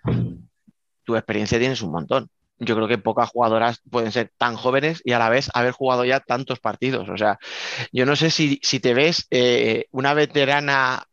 [1.05, 2.29] Tu experiencia tienes un montón.
[2.59, 6.05] Yo creo que pocas jugadoras pueden ser tan jóvenes y a la vez haber jugado
[6.05, 7.09] ya tantos partidos.
[7.09, 7.39] O sea,
[7.93, 11.07] yo no sé si, si te ves eh, una veterana,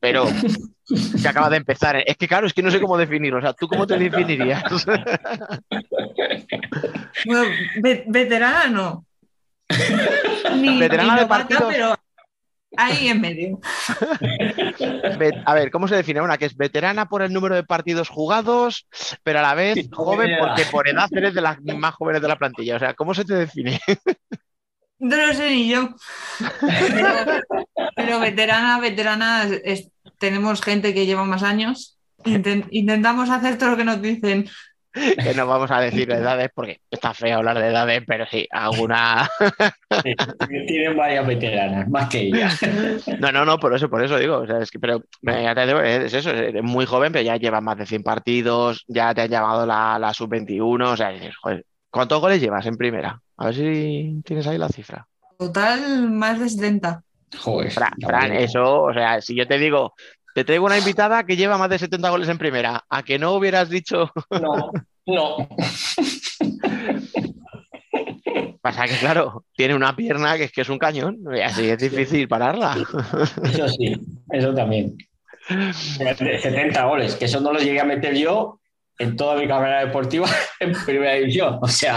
[0.00, 0.24] pero
[1.22, 1.96] que acaba de empezar.
[2.06, 3.38] Es que claro, es que no sé cómo definirlo.
[3.38, 4.62] O sea, ¿tú cómo te definirías?
[7.26, 7.44] Bueno,
[7.82, 9.06] ve- veterana no.
[10.56, 11.64] Ni, Veterana ni de novata, partidos.
[11.72, 11.94] pero
[12.76, 13.60] ahí en medio.
[15.46, 16.20] A ver, ¿cómo se define?
[16.20, 18.86] Una que es veterana por el número de partidos jugados,
[19.22, 22.36] pero a la vez joven porque por edad eres de las más jóvenes de la
[22.36, 22.76] plantilla.
[22.76, 23.80] O sea, ¿cómo se te define?
[25.04, 25.90] No lo sé ni yo.
[26.60, 27.08] Pero,
[27.94, 31.98] pero veterana, veterana, es- tenemos gente que lleva más años.
[32.24, 34.48] Inten- intentamos hacer todo lo que nos dicen.
[34.94, 39.28] Que no vamos a decir edades porque está feo hablar de edades, pero sí, alguna.
[40.02, 40.14] Sí,
[40.68, 42.48] Tienen varias veteranas, más que ella.
[43.18, 44.36] No, no, no, por eso, por eso digo.
[44.38, 47.24] O sea, es que, pero eh, ya te digo, es eso, eres muy joven, pero
[47.24, 50.92] ya llevas más de 100 partidos, ya te han llamado la, la sub-21.
[50.92, 53.20] O sea, dices, joder, ¿cuántos goles llevas en primera?
[53.36, 55.06] A ver si tienes ahí la cifra.
[55.38, 57.02] Total, más de 70.
[57.38, 57.72] Joder.
[57.72, 59.94] Fran, eso, o sea, si yo te digo,
[60.34, 63.32] te traigo una invitada que lleva más de 70 goles en primera, a que no
[63.32, 64.70] hubieras dicho, No,
[65.06, 65.48] no.
[68.62, 71.78] pasa que claro, tiene una pierna que es que es un cañón, y así es
[71.78, 72.76] difícil pararla.
[73.44, 73.94] Eso sí,
[74.30, 74.96] eso también.
[75.74, 78.60] 70 goles, que eso no los llegué a meter yo
[78.98, 80.26] en toda mi carrera deportiva
[80.60, 81.58] en primera división.
[81.60, 81.96] O sea,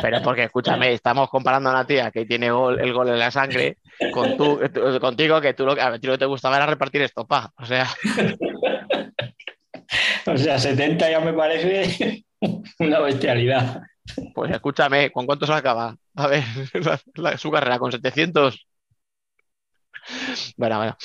[0.00, 3.30] Pero porque escúchame, estamos comparando a una tía que tiene gol- el gol en la
[3.30, 3.78] sangre
[4.12, 4.60] con tú,
[5.00, 7.50] contigo, que tú lo, que- a ti lo que te gustaba era repartir estopa.
[7.56, 7.86] O sea,
[10.26, 12.24] o sea, 70 ya me parece
[12.78, 13.82] una bestialidad.
[14.34, 15.94] pues escúchame, ¿con cuánto se acaba?
[16.16, 16.42] A ver,
[16.74, 18.66] la- la- su carrera con 700.
[20.56, 20.96] Bueno, bueno.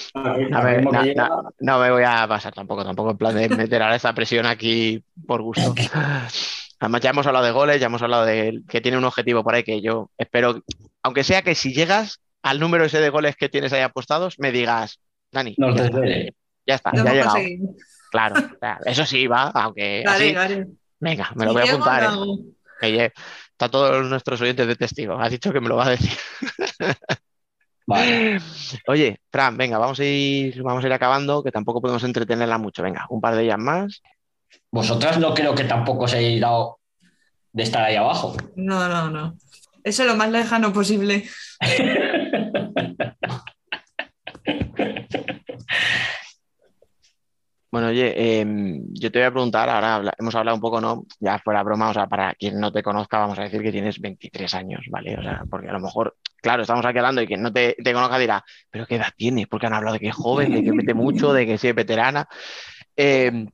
[0.91, 3.95] No, lleva- no- no me voy a pasar tampoco, tampoco en plan de meter ahora
[3.95, 5.73] esa presión aquí por gusto.
[6.79, 9.55] Además, ya hemos hablado de goles, ya hemos hablado de que tiene un objetivo por
[9.55, 10.61] ahí que yo espero,
[11.01, 14.51] aunque sea que si llegas al número ese de goles que tienes ahí apostados, me
[14.51, 14.99] digas,
[15.31, 15.99] Dani, ya está,
[16.65, 17.37] ya está, ya llegado.
[18.11, 18.35] Claro,
[18.85, 20.67] eso sí va, aunque Vale, así, vale.
[20.99, 22.03] venga, me lo voy a apuntar.
[22.83, 23.11] ¿eh?
[23.51, 25.19] está todos nuestros oyentes de testigo.
[25.19, 26.11] Ha dicho que me lo va a decir.
[27.87, 28.39] Vale.
[28.87, 32.83] Oye, Fran, venga, vamos a ir, vamos a ir acabando, que tampoco podemos entretenerla mucho.
[32.83, 34.01] Venga, un par de ellas más.
[34.71, 36.79] Vosotras no creo que tampoco os hayáis dado
[37.51, 38.35] de estar ahí abajo.
[38.55, 39.35] No, no, no.
[39.83, 41.27] Eso es lo más lejano posible.
[47.69, 51.05] Bueno, oye, em, yo te voy a preguntar, ahora habla- hemos hablado un poco, ¿no?
[51.19, 53.99] Ya fuera broma, o sea, para quien no te conozca, vamos a decir que tienes
[53.99, 55.17] 23 años, ¿vale?
[55.17, 57.93] O sea, porque a lo mejor, claro, estamos aquí hablando y quien no te, te
[57.93, 59.47] conozca dirá, ¿pero qué edad tienes?
[59.47, 61.75] Porque han hablado de que es joven, de que mete mucho, de que sí es
[61.75, 62.27] veterana.
[62.95, 63.47] Em,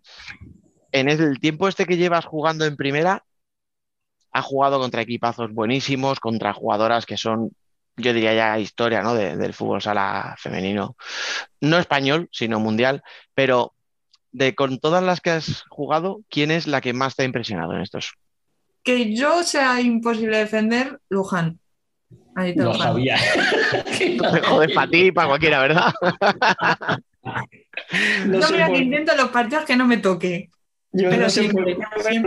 [0.91, 3.23] en el tiempo este que llevas jugando en primera,
[4.31, 7.51] has jugado contra equipazos buenísimos, contra jugadoras que son,
[7.97, 9.13] yo diría ya historia, ¿no?
[9.13, 10.95] de- del fútbol sala femenino,
[11.61, 13.03] no español, sino mundial,
[13.33, 13.72] pero
[14.33, 17.73] de con todas las que has jugado, ¿quién es la que más te ha impresionado
[17.73, 18.13] en estos?
[18.83, 21.59] Que yo sea imposible defender, Luján.
[22.35, 22.83] Ahí te Lo lo dejo.
[22.83, 23.17] sabía.
[24.49, 25.93] Joder, para ti y para cualquiera, ¿verdad?
[28.25, 30.49] No Yo sé mira por- que intento los partidos que no me toque.
[30.91, 31.67] yo pero no sé por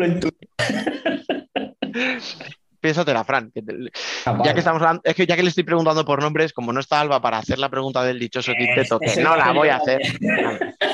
[0.05, 0.31] en tu-
[2.87, 3.51] Piénsatela, Fran.
[3.53, 4.53] que te- Ah, ya vale.
[4.55, 7.01] que estamos hablando, es que ya que le estoy preguntando por nombres, como no está
[7.01, 10.01] Alba para hacer la pregunta del dichoso quinteto, que no la voy a hacer.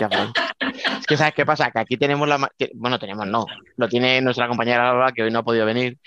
[0.01, 0.09] Ya.
[0.99, 3.45] Es que sabes qué pasa, que aquí tenemos la, que- bueno, tenemos no,
[3.77, 5.99] lo tiene nuestra compañera Alba, que hoy no ha podido venir,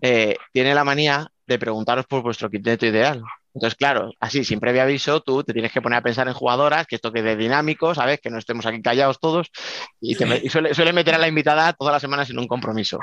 [0.00, 3.22] eh, tiene la manía de preguntaros por vuestro quinteto ideal.
[3.54, 6.86] Entonces, claro, así, sin previo aviso, tú te tienes que poner a pensar en jugadoras,
[6.88, 8.18] que esto quede dinámico, ¿sabes?
[8.20, 9.48] Que no estemos aquí callados todos.
[10.00, 12.48] Y, te me- y suele, suele meter a la invitada todas las semanas en un
[12.48, 12.98] compromiso.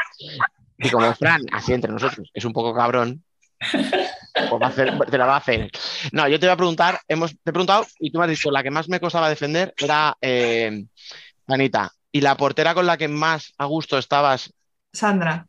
[0.83, 3.23] Y como Fran, así entre nosotros, es un poco cabrón,
[4.49, 5.69] pues te la va a hacer.
[6.11, 8.51] No, yo te voy a preguntar, hemos, te he preguntado y tú me has dicho,
[8.51, 10.85] la que más me costaba defender era eh,
[11.47, 11.91] Anita.
[12.11, 14.53] ¿Y la portera con la que más a gusto estabas?
[14.91, 15.47] Sandra,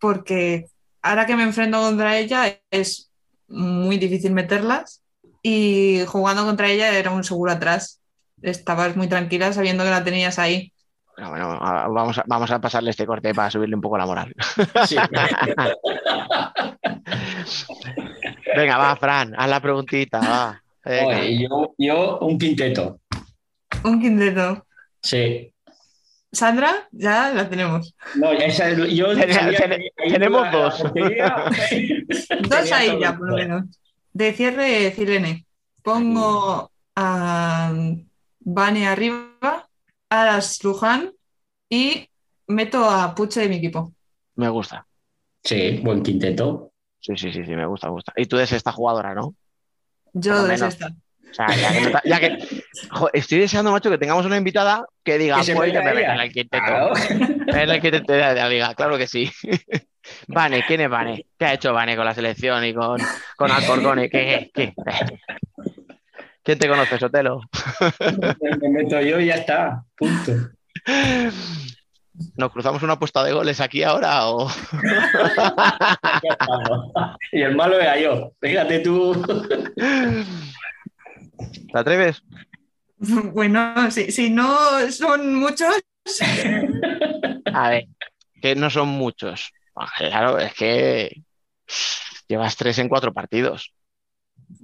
[0.00, 0.66] porque
[1.02, 3.10] ahora que me enfrento contra ella es
[3.48, 5.02] muy difícil meterlas
[5.42, 8.00] y jugando contra ella era un seguro atrás.
[8.42, 10.72] Estabas muy tranquila sabiendo que la tenías ahí.
[11.28, 14.34] Bueno, vamos a, vamos a pasarle este corte para subirle un poco la moral.
[14.86, 14.96] Sí.
[18.56, 20.62] Venga, va, Fran, haz la preguntita, va.
[20.84, 21.06] Venga.
[21.18, 23.00] Oye, yo, yo un quinteto.
[23.84, 24.66] Un quinteto.
[25.02, 25.52] Sí.
[26.32, 27.94] Sandra, ya la tenemos.
[28.14, 30.82] No, esa, yo Ten- sabía ten- que ahí tenemos dos.
[32.48, 33.64] Dos ahí ya, por lo menos.
[34.12, 35.44] De cierre, Cirene.
[35.82, 37.72] Pongo a
[38.40, 39.68] Vane arriba,
[40.10, 41.12] a las Luján
[41.68, 42.08] y
[42.46, 43.92] meto a Puche de mi equipo.
[44.34, 44.86] Me gusta.
[45.42, 46.72] Sí, buen quinteto.
[46.98, 48.12] Sí, sí, sí, sí, me gusta, me gusta.
[48.16, 49.34] Y tú eres esta jugadora, ¿no?
[50.12, 50.88] Yo de esta.
[50.88, 52.38] O sea, ya que, no ta- ya que-
[52.90, 55.90] jo, estoy deseando, macho, que tengamos una invitada que diga, Que se pues que me
[56.02, 56.64] en el quinteto.
[56.64, 56.92] Claro.
[57.46, 59.30] En el quinteto de la liga, claro que sí.
[60.28, 61.26] Vane, ¿quién es Vane?
[61.38, 63.00] ¿Qué ha hecho Vane con la selección y con,
[63.36, 64.00] con Alcorcón?
[64.10, 64.74] ¿Qué, qué?
[66.42, 67.40] ¿Quién te conoce, Sotelo?
[68.60, 69.84] Me meto yo y ya está.
[69.96, 70.32] Punto.
[72.36, 74.50] ¿Nos cruzamos una apuesta de goles aquí ahora o...?
[77.32, 78.32] Y el malo era yo.
[78.40, 79.22] Fíjate tú.
[81.72, 82.22] ¿Te atreves?
[82.98, 84.58] Bueno, si, si no
[84.90, 85.74] son muchos,
[87.52, 87.86] A ver,
[88.40, 89.52] que no son muchos.
[89.96, 91.22] Claro, es que
[92.28, 93.72] llevas tres en cuatro partidos.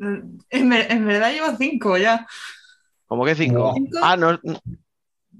[0.00, 2.26] En, en verdad llevo cinco ya.
[3.06, 3.72] ¿Cómo que cinco?
[3.74, 3.98] ¿Cinco?
[4.02, 4.38] Ah, no.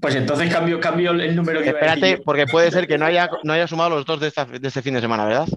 [0.01, 3.07] Pues entonces cambio, cambio el número que Espérate, iba a porque puede ser que no
[3.07, 5.49] haya, no haya sumado los dos de, esta, de este fin de semana, ¿verdad?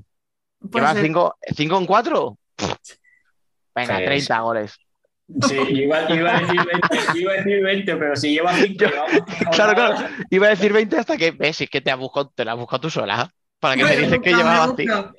[0.62, 2.38] Lleva cinco, cinco en cuatro.
[3.76, 4.76] Venga, 30 goles.
[5.48, 8.86] Sí, iba, iba, a decir 20, iba, a decir 20, pero si lleva 5.
[9.54, 9.96] Claro, claro.
[10.32, 12.54] Iba a decir 20 hasta que eh, ves, es que te, has buscado, te la
[12.54, 13.22] has buscado tú sola.
[13.22, 13.36] ¿eh?
[13.60, 15.14] Para que me, te dices que llevaba 5.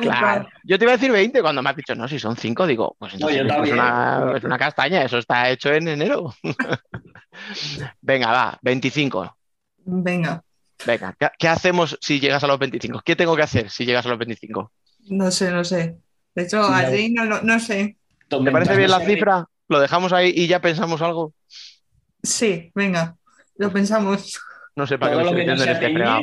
[0.00, 0.48] Claro.
[0.64, 2.96] Yo te iba a decir 20 cuando me has dicho, no, si son 5, digo,
[2.98, 6.34] pues entonces es, una, es una castaña, eso está hecho en enero.
[8.00, 9.36] Venga, va, 25.
[9.84, 10.42] Venga,
[10.84, 13.02] Venga, ¿qué, qué hacemos si llegas a los 25?
[13.04, 14.72] ¿Qué tengo que hacer si llegas a los 25?
[15.08, 15.96] no sé, no sé.
[16.34, 17.96] De hecho, allí no, no, no sé.
[18.28, 19.46] ¿Te parece bien la cifra?
[19.68, 21.32] ¿Lo dejamos ahí y ya pensamos algo?
[22.22, 23.16] Sí, venga,
[23.56, 24.38] lo pensamos.
[24.74, 26.22] No sé para Todo qué lo me que no estoy en este fregado.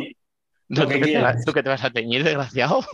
[0.82, 2.82] Que ¿tú, qué te vas- tú qué te vas a teñir, desgraciado?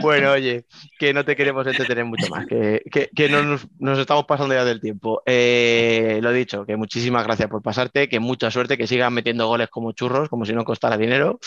[0.00, 0.66] Bueno, oye,
[0.98, 4.54] que no te queremos entretener mucho más, que, que- que no nos, nos estamos pasando
[4.54, 5.22] ya del tiempo.
[5.26, 9.68] Eh, lo dicho, que muchísimas gracias por pasarte, que mucha suerte, que sigas metiendo goles
[9.68, 11.38] como churros, como si no costara dinero,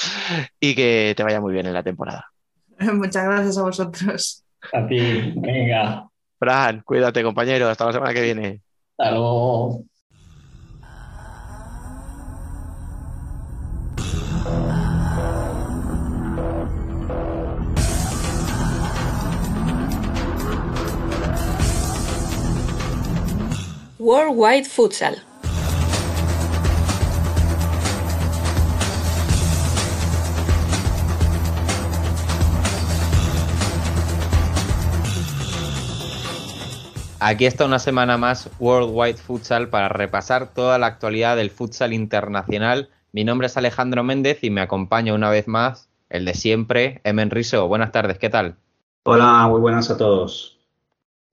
[0.60, 2.26] y que te vaya muy bien en la temporada.
[2.94, 4.44] Muchas gracias a vosotros.
[4.74, 6.08] A ti, venga.
[6.40, 8.62] Fran, cuídate, compañero, hasta la semana que viene.
[9.00, 9.86] Hasta luego.
[24.00, 25.29] Worldwide Futsal.
[37.22, 42.90] Aquí está una semana más Worldwide Futsal para repasar toda la actualidad del futsal internacional.
[43.12, 47.30] Mi nombre es Alejandro Méndez y me acompaña una vez más el de siempre, Emen
[47.30, 47.68] Riso.
[47.68, 48.56] Buenas tardes, ¿qué tal?
[49.04, 50.60] Hola, muy buenas a todos.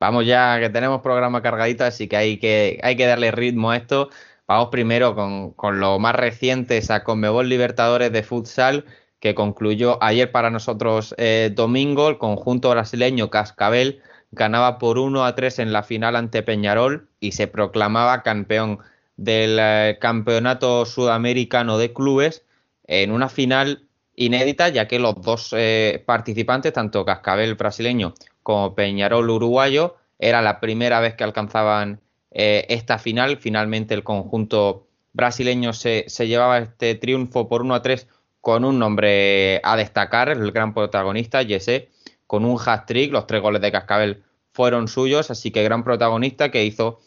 [0.00, 3.76] Vamos ya, que tenemos programa cargadito, así que hay que, hay que darle ritmo a
[3.76, 4.10] esto.
[4.48, 8.86] Vamos primero con, con lo más reciente, esa Conmebol Libertadores de Futsal,
[9.20, 12.08] que concluyó ayer para nosotros eh, domingo.
[12.08, 17.32] El conjunto brasileño Cascabel ganaba por 1 a 3 en la final ante Peñarol y
[17.32, 18.80] se proclamaba campeón
[19.16, 22.44] del eh, Campeonato Sudamericano de Clubes
[22.84, 29.30] en una final inédita, ya que los dos eh, participantes, tanto Cascabel brasileño como Peñarol
[29.30, 32.00] uruguayo, era la primera vez que alcanzaban
[32.30, 33.38] eh, esta final.
[33.38, 38.06] Finalmente el conjunto brasileño se, se llevaba este triunfo por 1 a 3
[38.40, 41.88] con un nombre a destacar, el gran protagonista, Jesse,
[42.26, 46.64] con un hat-trick, los tres goles de Cascabel fueron suyos, así que gran protagonista que
[46.64, 47.00] hizo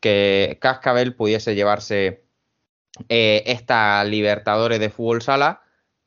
[0.00, 2.24] que Cascabel pudiese llevarse
[3.08, 5.64] eh, esta Libertadores de fútbol sala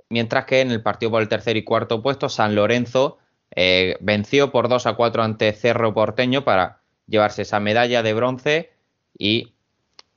[0.10, 3.18] mientras que en el partido por el tercer y cuarto puesto, San Lorenzo
[3.56, 8.72] eh, venció por 2 a 4 ante Cerro Porteño para llevarse esa medalla de bronce
[9.18, 9.54] y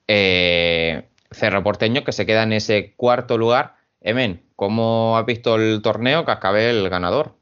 [0.08, 3.76] eh, Cerro Porteño que se queda en ese cuarto lugar.
[4.00, 6.24] Emen, ¿cómo has visto el torneo?
[6.24, 7.36] Cascabel ganador.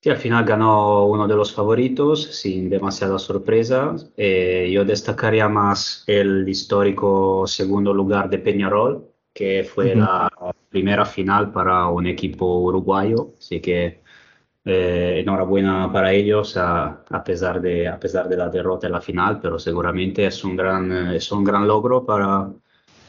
[0.00, 3.96] Sí, al final ganó uno de los favoritos sin demasiada sorpresa.
[4.16, 10.00] Eh, yo destacaría más el histórico segundo lugar de Peñarol, que fue Ujú.
[10.00, 10.30] la
[10.68, 13.34] primera final para un equipo uruguayo.
[13.38, 14.02] Así que
[14.64, 19.00] eh, enhorabuena para ellos a, a pesar de, a pesar de la derrota en la
[19.00, 22.52] final, pero seguramente es un gran, eh, es un gran logro para,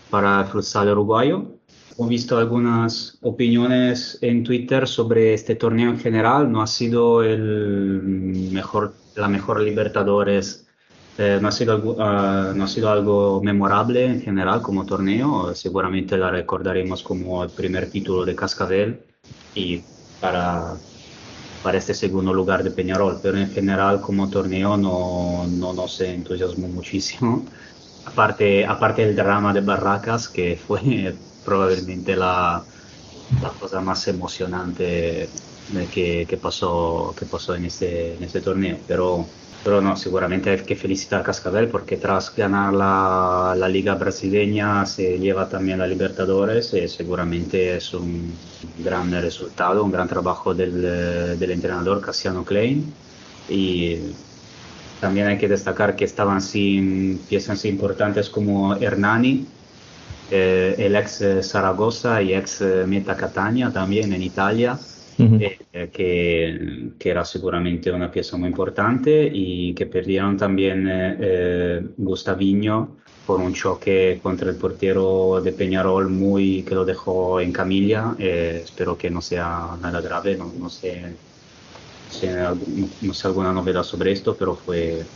[0.09, 1.58] para el futsal uruguayo.
[2.01, 6.49] He visto algunas opiniones en Twitter sobre este torneo en general.
[6.49, 8.01] No ha sido el
[8.53, 10.65] mejor, la mejor Libertadores.
[11.17, 15.53] eh, no, ha sido ah, no ha sido algo memorable en general como torneo.
[15.53, 19.01] Seguramente la recordaremos como el primer título de Cascabel
[19.53, 19.81] y
[20.21, 20.75] para,
[21.63, 23.19] para este segundo lugar de Peñarol.
[23.21, 27.45] Pero en general como torneo no, no nos entusiasmó muchísimo.
[28.05, 31.13] Aparte, aparte del drama de Barracas, que fue
[31.49, 32.63] probablemente la,
[33.41, 35.27] la cosa más emocionante
[35.93, 38.77] que, que pasó, que pasó en, este, en este torneo.
[38.87, 39.25] Pero,
[39.63, 44.85] pero no, seguramente hay que felicitar a Cascabel porque tras ganar la, la Liga Brasileña
[44.85, 48.31] se lleva también la Libertadores y seguramente es un
[48.77, 50.81] gran resultado, un gran trabajo del,
[51.39, 52.93] del entrenador Cassiano Klein.
[53.49, 53.97] Y
[55.01, 59.47] también hay que destacar que estaban sin piezas importantes como Hernani,
[60.29, 64.85] eh, el ex eh, Zaragoza y ex eh, Meta Catania también en Italia,
[65.37, 71.81] eh, que, que era seguramente una pieza muy importante y que perdieron también eh, eh,
[71.97, 78.15] Gustaviño por un choque contra el portero de Peñarol muy que lo dejó en camilla.
[78.17, 81.21] Espero que no sea nada grave, no, no sé,
[82.05, 85.13] no sé, algún- no sé alguna novedad sobre esto, pero fue,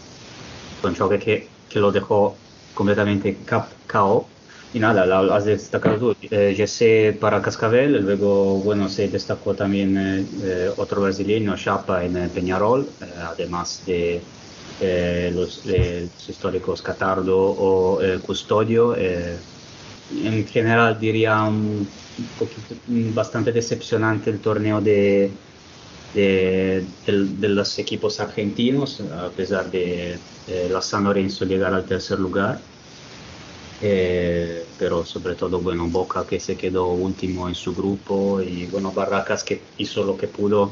[0.82, 4.33] fue un choque que, que lo dejó completamente KO.
[4.74, 6.16] Y nada, lo has destacado.
[6.22, 12.18] Eh, Jesse para Cascabel, luego, bueno, se destacó también eh, eh, otro brasileño, Chapa, en
[12.18, 12.90] eh, Peñarol,
[13.24, 14.20] además de
[15.32, 18.96] los, los históricos Catardo o Custodio.
[18.98, 21.48] en general diría
[23.14, 25.32] bastante decepcionante el torneo de,
[26.16, 30.18] de, de los equipos argentinos, a pesar de
[30.70, 32.60] la San Lorenzo llegar al tercer lugar.
[33.86, 38.94] Eh, pero sobre todo, bueno, Boca que se quedó último en su grupo y, bueno,
[38.94, 40.72] Barracas que hizo lo que pudo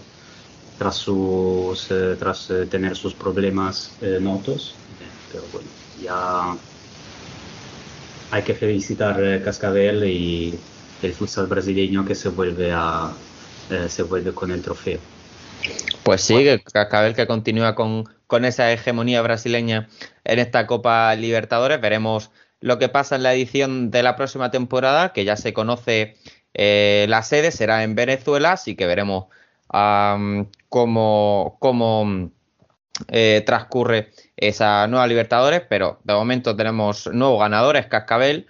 [0.80, 4.76] tras, sus, eh, tras eh, tener sus problemas eh, notos.
[5.02, 5.68] Eh, pero bueno,
[6.02, 6.56] ya
[8.32, 10.58] hay que felicitar a Cascabel y
[11.02, 13.12] el futsal brasileño que se vuelve, a,
[13.70, 15.00] eh, se vuelve con el trofeo.
[16.04, 19.90] Pues sí, que Cascabel que continúa con, con esa hegemonía brasileña
[20.24, 21.82] en esta Copa Libertadores.
[21.82, 22.32] Veremos
[22.62, 26.16] lo que pasa en la edición de la próxima temporada, que ya se conoce
[26.54, 29.26] eh, la sede, será en Venezuela, así que veremos
[30.70, 31.58] cómo,
[33.08, 38.48] eh, transcurre esa nueva Libertadores, pero de momento tenemos nuevos ganadores, Cascabel,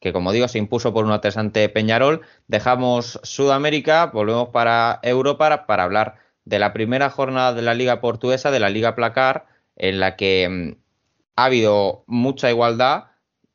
[0.00, 2.22] que como digo se impuso por un atesante Peñarol.
[2.48, 8.50] Dejamos Sudamérica, volvemos para Europa para hablar de la primera jornada de la Liga Portuguesa,
[8.50, 9.46] de la Liga Placar,
[9.76, 10.80] en la que mm,
[11.36, 13.09] ha habido mucha igualdad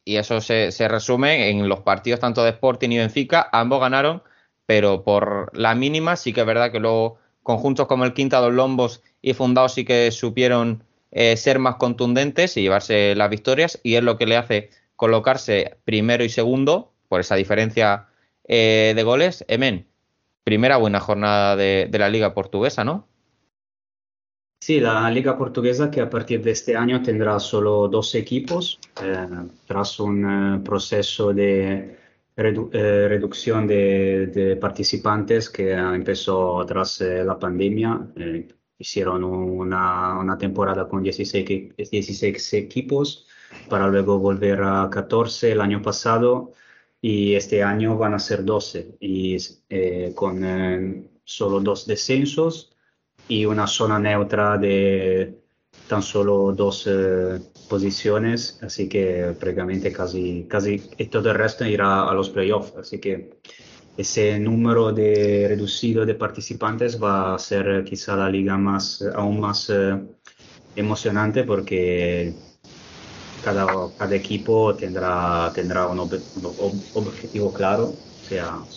[0.05, 3.49] y eso se, se resume en los partidos tanto de Sporting y Benfica.
[3.51, 4.23] Ambos ganaron,
[4.67, 8.53] pero por la mínima sí que es verdad que luego conjuntos como el Quinta dos
[8.53, 13.95] Lombos y Fundados sí que supieron eh, ser más contundentes y llevarse las victorias y
[13.95, 18.07] es lo que le hace colocarse primero y segundo por esa diferencia
[18.47, 19.43] eh, de goles.
[19.47, 19.87] Emen,
[20.43, 23.07] primera buena jornada de la Liga Portuguesa, ¿no?
[24.65, 29.27] Sí, la Liga Portuguesa que a partir de este año tendrá solo dos equipos, eh,
[29.67, 30.25] tras un
[30.57, 31.95] eh, proceso de
[32.35, 38.07] redu- eh, reducción de, de participantes que empezó tras la pandemia.
[38.79, 43.27] Hicieron una, una temporada con 16, equi- 16 equipos
[43.69, 46.53] para luego volver a 14 el año pasado
[46.99, 49.37] y este año van a ser 12 y
[50.15, 52.74] con solo dos descensos
[53.27, 55.41] y una zona neutra de
[55.87, 62.13] tan solo dos eh, posiciones, así que prácticamente casi, casi todo el resto irá a
[62.13, 63.39] los playoffs, así que
[63.95, 69.69] ese número de reducido de participantes va a ser quizá la liga más, aún más
[69.69, 69.99] eh,
[70.75, 72.39] emocionante porque
[73.39, 78.67] cada, cada equipo tendrá, tendrá un ob- ob- objetivo claro, sea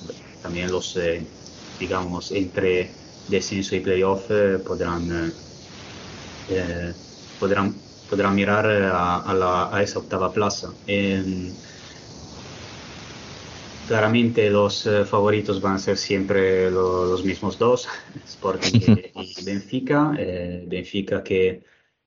[0.40, 1.34] también los, eh,
[1.78, 5.32] digamos, entre descenso y playoff eh, podrán, eh,
[6.46, 6.94] eh,
[8.70, 9.30] eh, a,
[9.76, 10.78] a esa octava plaza.
[10.86, 11.60] Em,
[13.84, 17.88] Claramente los favoritos van a ser siempre lo- los mismos dos,
[18.26, 19.00] Sporting y,
[19.44, 20.14] Benfica.
[20.18, 21.64] Eh, Benfica que,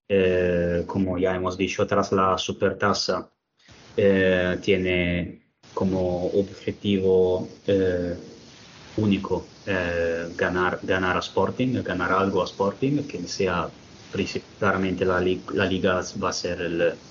[0.08, 3.32] eh, como ya hemos dicho, tras la supertasa
[3.96, 5.44] eh, tiene
[5.74, 7.62] como objetivo
[8.96, 13.74] único eh, ganar, ganar a Sporting, ganar algo a Sporting, que sea
[14.12, 15.20] princip- claramente la,
[15.54, 17.02] la liga va a ser el,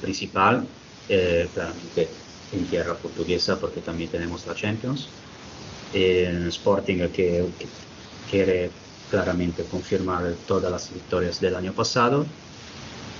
[0.00, 0.68] principal,
[1.08, 2.18] eh, claramente
[2.50, 5.16] en tierra portuguesa porque también tenemos la Champions.
[5.92, 7.74] Eh, Sporting que, que
[8.26, 12.36] quiere claramente confirmar todas las victorias del año pasado.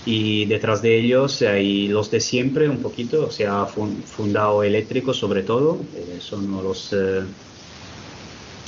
[0.05, 5.15] Y detrás de ellos hay los de siempre un poquito, se ha fun- fundado eléctrico
[5.15, 6.93] sobre todo, eh, son los...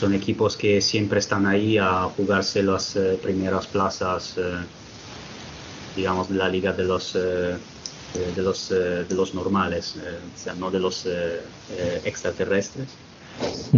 [0.02, 4.42] son equipos que siempre están ahí a jugarse las eh, primeras plazas, eh,
[5.94, 7.54] digamos, de la liga de los, eh,
[8.16, 11.06] eh, de los, de los normales, o sea, no de los
[12.04, 12.88] extraterrestres.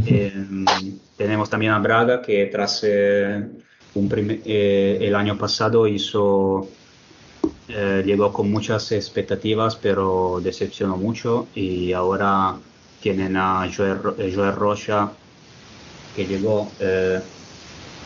[1.19, 2.85] Tenemos también a Braga que tras
[3.95, 6.67] un el año pasado hizo,
[7.69, 12.57] eh, llegó con muchas expectativas, pero decepcionó mucho y ahora
[13.03, 13.99] tienen a Joel,
[14.35, 15.13] Joel Rocha
[16.15, 17.23] que llegó eh,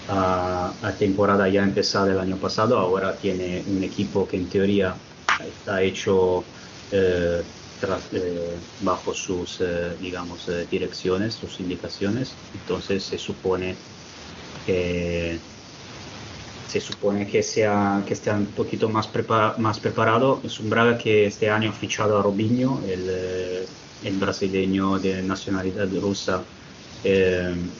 [0.06, 5.02] a, a temporada ya empezada el año pasado, ahora tiene un equipo que en teoría
[5.46, 6.50] está hecho
[6.90, 7.44] eh,
[7.78, 13.84] tras- eh, bajo sus, eh, digamos, eh, direcciones, sus indicaciones, entonces se supone
[14.62, 15.46] que
[16.64, 20.42] se supone que, sea, que esté un poquito más, prepara- más preparado.
[20.44, 23.68] Es un Braga que este año ha fichado a Robinho, el, eh,
[24.00, 26.48] el brasileño de nacionalidad rusa,
[27.02, 27.72] eh,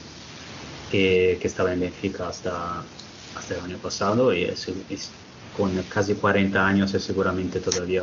[0.89, 2.93] que, que estaba en Benfica hasta,
[3.35, 8.03] hasta el año pasado y es, es- con casi 40 años es seguramente todavía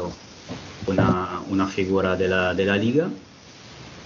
[0.86, 3.18] una, una figura de la, de la liga.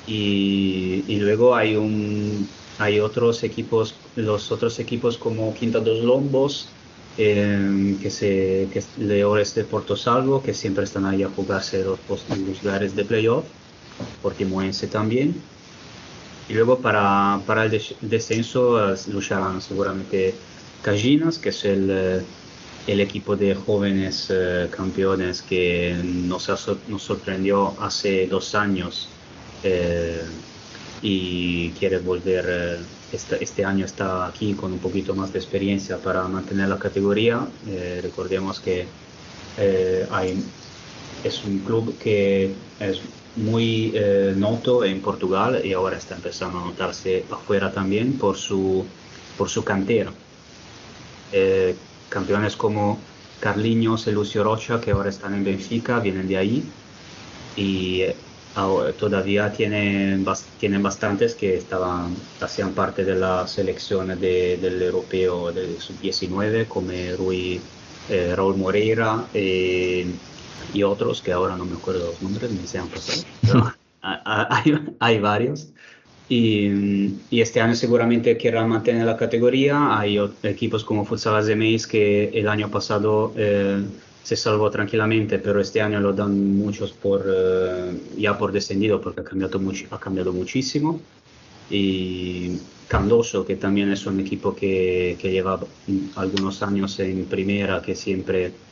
[0.06, 6.80] Y, y luego hay, un, hay otros equipos, los otros equipos como Quinta dos Lombos,
[7.16, 11.84] eh, que, se, que es Leones de Porto Salvo, que siempre están ahí a jugarse
[11.84, 13.54] los, los lugares de playoff,
[14.22, 15.52] Portimonense también.
[16.50, 20.42] Y luego para, para el des- descenso eh, lucharán seguramente
[20.82, 22.28] Cajinas, que es el, eh,
[22.86, 26.50] el equipo de jóvenes eh, campeones que nos,
[26.88, 29.22] nos sorprendió hace dos años
[29.62, 30.24] eh,
[31.00, 32.98] y quiere volver.
[33.10, 37.54] este, este año está aquí con un poquito más de experiencia para mantener la categoría.
[37.66, 38.98] Eh, recordemos que
[39.58, 40.54] eh, hay
[41.22, 46.64] es un club que es muy eh, noto en Portugal y ahora está empezando a
[46.66, 48.96] notarse afuera también por su,
[49.36, 50.20] por su cantera.
[51.32, 53.06] Eh, campeones como
[53.40, 56.76] Carliños y Lucio Rocha, que ahora están en Benfica, vienen de ahí
[57.56, 58.24] y eh,
[58.98, 60.26] todavía tienen,
[60.58, 66.92] tienen bastantes que estaban, hacían parte de la selección de- del europeo del sub-19, como
[67.18, 67.72] Rui,
[68.08, 69.30] eh, Raúl Moreira
[70.72, 73.64] y otros que ahora no me acuerdo los nombres, me se han pasado, pero
[74.02, 75.74] ha- ha- hay, hay varios.
[76.28, 79.98] Y, y este año seguramente querrán mantener la categoría.
[80.00, 83.90] Hay equipos como Futsal Azeméis que el año pasado eh,
[84.22, 89.22] se salvó tranquilamente, pero este año lo dan muchos por, eh, ya por descendido porque
[89.22, 91.08] ha cambiado, mucho, ha cambiado muchísimo.
[91.68, 97.82] Y Candoso, que también es un equipo que, que lleva mm, algunos años en primera,
[97.82, 98.69] que siempre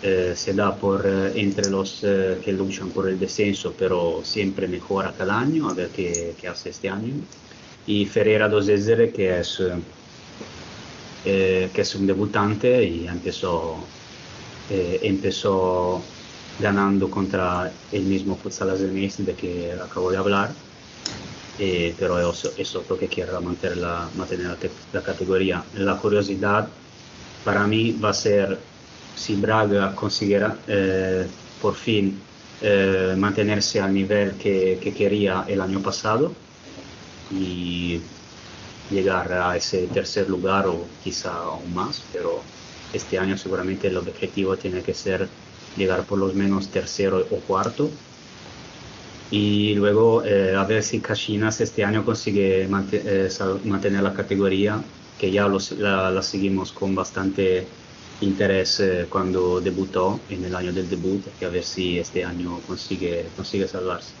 [0.00, 4.68] eh, se da por eh, entre los eh, que luchan por el descenso, pero siempre
[4.68, 7.26] mejora cada año, a ver qué, qué hace este año.
[7.84, 9.82] Y Ferreira dos Ezere, que es, eh,
[11.22, 13.96] eh, que es un debutante y empezó,
[14.66, 16.16] eh, empezó
[16.56, 20.64] ganando contra el mismo Futsal Azeméis de que acabo de hablar.
[21.56, 25.68] Eh, pero es, es otro que quiere mantener la, mantener la, te- la categoría.
[25.72, 26.80] La curiosidad
[27.42, 28.72] para mí va a ser
[29.16, 31.26] si Braga consiguiera eh,
[31.60, 32.18] por fin
[32.62, 36.32] eh, mantenerse al nivel que, que quería el año pasado
[37.30, 38.00] y
[38.90, 42.42] llegar a ese tercer lugar o quizá aún más, pero
[42.92, 45.28] este año seguramente el objetivo tiene que ser
[45.76, 47.90] llegar por lo menos tercero o cuarto.
[49.30, 53.28] Y luego eh, a ver si Cachinas este año consigue eh,
[53.64, 54.82] mantener la categoría,
[55.20, 57.66] que ya la seguimos con bastante
[58.20, 63.26] interés cuando debutó en el año del debut, y a ver si este año consigue,
[63.36, 64.12] consigue salvarse.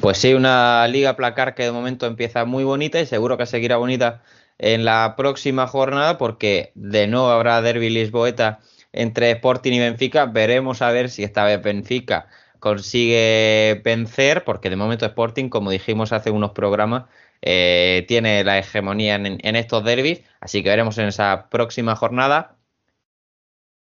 [0.00, 3.76] Pues sí, una liga placar que de momento empieza muy bonita y seguro que seguirá
[3.76, 4.22] bonita
[4.58, 8.60] en la próxima jornada porque de nuevo habrá derby lisboeta
[8.92, 10.26] entre Sporting y Benfica.
[10.26, 12.28] Veremos a ver si esta vez Benfica
[12.60, 17.04] consigue vencer porque de momento Sporting, como dijimos hace unos programas,
[17.42, 20.22] eh, tiene la hegemonía en, en estos derbis.
[20.40, 22.55] Así que veremos en esa próxima jornada.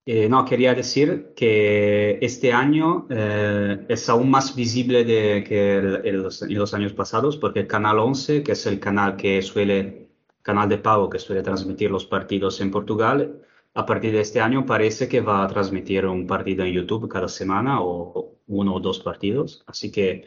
[0.06, 5.80] Eh, no, quería decir que este año eh, es aún más visible de, que
[6.12, 10.10] los, en los años pasados porque el Canal 11, que es el canal que suele,
[10.42, 13.42] canal de pago que suele transmitir los partidos en Portugal,
[13.74, 17.28] a partir de este año parece que va a transmitir un partido en YouTube cada
[17.28, 19.62] semana o uno o dos partidos.
[19.66, 20.26] Así que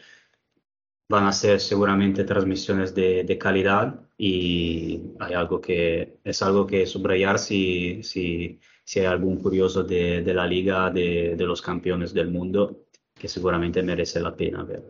[1.10, 6.86] van a ser seguramente transmisiones de, de calidad y hay algo que, es algo que
[6.86, 12.14] subrayar si, si, si hay algún curioso de, de la liga de, de los campeones
[12.14, 12.84] del mundo
[13.18, 14.84] que seguramente merece la pena ver.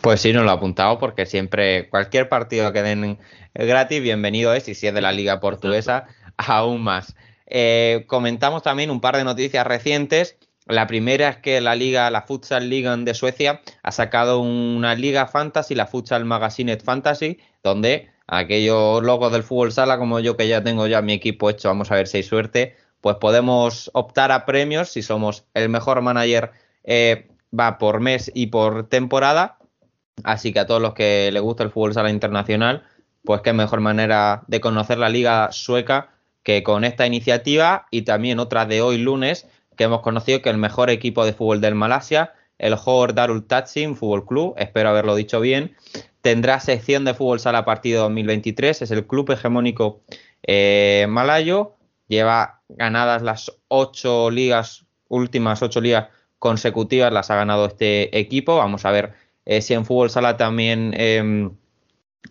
[0.00, 3.18] Pues sí, nos lo apuntamos porque siempre cualquier partido que den
[3.54, 7.14] gratis, bienvenido es, y si es de la liga portuguesa, aún más.
[7.46, 10.38] Eh, comentamos también un par de noticias recientes.
[10.66, 15.26] La primera es que la liga, la Futsal Ligan de Suecia, ha sacado una liga
[15.26, 20.62] fantasy, la Futsal Magazine Fantasy, donde aquellos locos del fútbol sala como yo que ya
[20.62, 24.46] tengo ya mi equipo hecho, vamos a ver si hay suerte, pues podemos optar a
[24.46, 26.52] premios si somos el mejor manager
[26.84, 27.28] eh,
[27.58, 29.58] va por mes y por temporada.
[30.22, 32.84] Así que a todos los que les gusta el fútbol sala internacional,
[33.24, 36.10] pues qué mejor manera de conocer la liga sueca
[36.42, 40.58] que con esta iniciativa y también otra de hoy lunes que hemos conocido que el
[40.58, 45.40] mejor equipo de fútbol del Malasia, el Johor Darul Tatsin Fútbol Club, espero haberlo dicho
[45.40, 45.74] bien,
[46.24, 50.00] tendrá sección de fútbol sala partido 2023, es el club hegemónico
[50.42, 51.76] eh, malayo,
[52.08, 58.86] lleva ganadas las ocho ligas, últimas ocho ligas consecutivas las ha ganado este equipo, vamos
[58.86, 59.12] a ver
[59.44, 61.50] eh, si en fútbol sala también eh,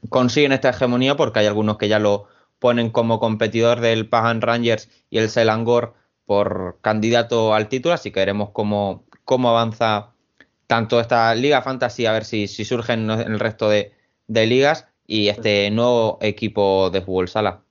[0.10, 2.26] consiguen esta hegemonía porque hay algunos que ya lo
[2.58, 5.94] ponen como competidor del Pagan Rangers y el Selangor
[6.26, 10.13] por candidato al título, así que veremos cómo, cómo avanza
[10.74, 13.92] tanto esta Liga Fantasy, a ver si, si surgen en el resto de,
[14.26, 17.64] de ligas y este nuevo equipo de fútbol sala.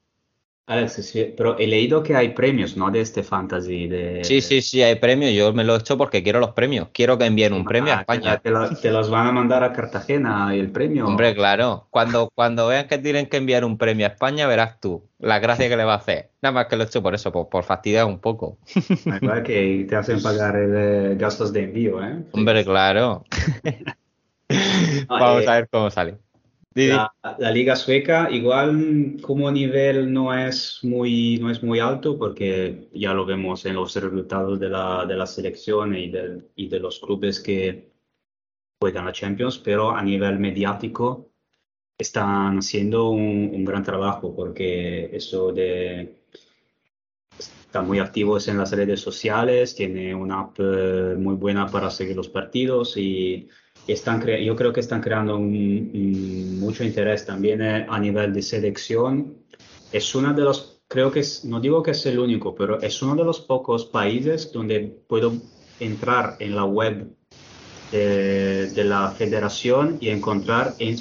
[0.64, 2.88] Alex, sí, pero he leído que hay premios, ¿no?
[2.90, 3.88] De este fantasy.
[3.88, 4.22] De...
[4.22, 5.32] Sí, sí, sí, hay premios.
[5.34, 6.88] Yo me lo he hecho porque quiero los premios.
[6.92, 8.38] Quiero que envíen un premio a Ah, España.
[8.38, 11.06] Te, lo- te los van a mandar a Cartagena el premio.
[11.06, 11.88] Hombre, claro.
[11.90, 15.68] Cuando, cuando vean que tienen que enviar un premio a España, verás tú la gracia
[15.68, 16.30] que le va a hacer.
[16.40, 18.58] Nada más que lo he hecho por eso, por, por fastidiar un poco.
[19.44, 22.22] Que te hacen pagar el, eh, gastos de envío, ¿eh?
[22.32, 23.24] Hombre, claro.
[25.08, 26.18] Vamos a ver cómo sale.
[26.74, 32.88] La, la liga sueca igual como nivel no es muy, no es muy alto porque
[32.94, 36.80] ya lo vemos en los resultados de la, de la selección y, del- y de
[36.80, 37.92] los clubes que
[38.80, 41.30] juegan la Champions, pero a nivel mediático
[41.98, 46.24] están haciendo un, un gran trabajo porque eso de
[47.38, 52.16] están muy activos en las redes sociales, tiene una app eh, muy buena para seguir
[52.16, 53.48] los partidos y
[53.86, 58.42] están yo creo que están creando un- un mucho interés también eh, a nivel de
[58.42, 59.44] selección.
[59.90, 63.02] Es una de los, creo que es, no digo que es el único, pero es
[63.02, 65.42] uno de los pocos países donde puedo
[65.78, 67.14] entrar en la web
[67.90, 70.96] de, de la federación y encontrar en-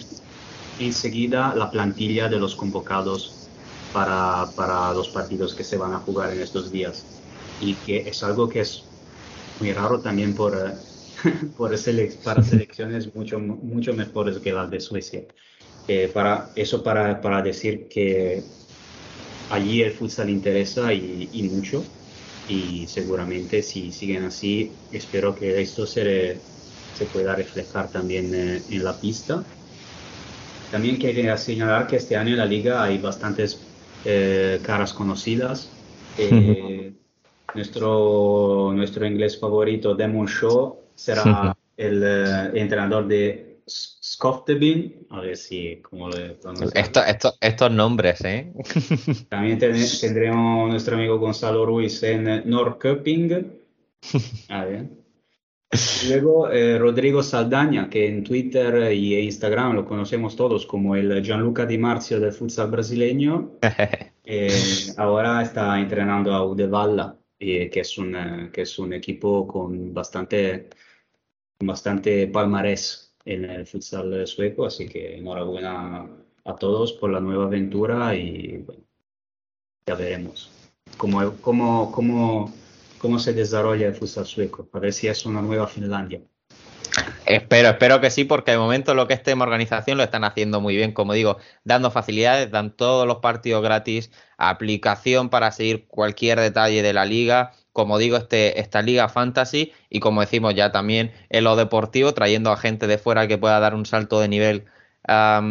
[0.77, 3.53] enseguida la plantilla de los convocados
[3.91, 7.11] para, para los partidos que se van a jugar en estos días.
[7.57, 8.95] Y que es algo que es
[9.59, 10.79] muy raro también por, eh,
[11.55, 15.27] por sele- para selecciones mucho, mucho mejores que las de Suecia.
[15.87, 18.55] Eh, para, eso para, para decir que
[19.49, 21.95] allí el futsal interesa y, y mucho.
[22.45, 26.49] Y seguramente si siguen así, espero que esto se,
[26.91, 29.53] se pueda reflejar también eh, en la pista.
[30.69, 35.83] También quería señalar que este año en la liga hay bastantes eh, caras conocidas.
[36.15, 36.95] Eh,
[37.53, 45.07] nuestro, nuestro inglés favorito, Demon Shaw, será el eh, entrenador de S- Skoftebyn.
[45.09, 46.37] A ver si, le.
[46.73, 48.51] Esto- esto- estos nombres, ¿eh?
[49.29, 53.51] También ten- tendremos nuestro amigo Gonzalo Ruiz en Norrköping.
[54.49, 54.89] A ver.
[56.09, 61.65] Luego eh, Rodrigo Saldaña, que en Twitter y Instagram lo conocemos todos como el Gianluca
[61.65, 63.51] Di Marzio del futsal brasileño.
[64.23, 69.45] Eh, ahora está entrenando a Uddevalla, eh, que, es un, eh, que es un equipo
[69.47, 70.69] con bastante,
[71.61, 76.07] bastante palmarés en el futsal sueco, así que enhorabuena
[76.43, 78.83] a todos por la nueva aventura y bueno,
[79.85, 80.49] ya veremos
[80.97, 82.53] cómo, cómo, cómo,
[82.97, 86.21] cómo se desarrolla el futsal sueco, a ver si es una nueva Finlandia.
[87.25, 90.59] Espero, espero que sí, porque de momento lo que es tema organización lo están haciendo
[90.59, 96.39] muy bien, como digo, dando facilidades, dan todos los partidos gratis, aplicación para seguir cualquier
[96.39, 101.11] detalle de la liga, como digo, este, esta liga fantasy y como decimos ya también
[101.29, 104.65] en lo deportivo, trayendo a gente de fuera que pueda dar un salto de nivel
[105.07, 105.41] a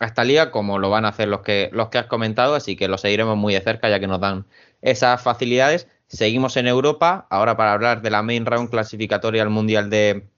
[0.00, 2.88] esta liga, como lo van a hacer los que, los que has comentado, así que
[2.88, 4.46] lo seguiremos muy de cerca ya que nos dan
[4.82, 5.88] esas facilidades.
[6.06, 10.28] Seguimos en Europa, ahora para hablar de la main round clasificatoria al Mundial de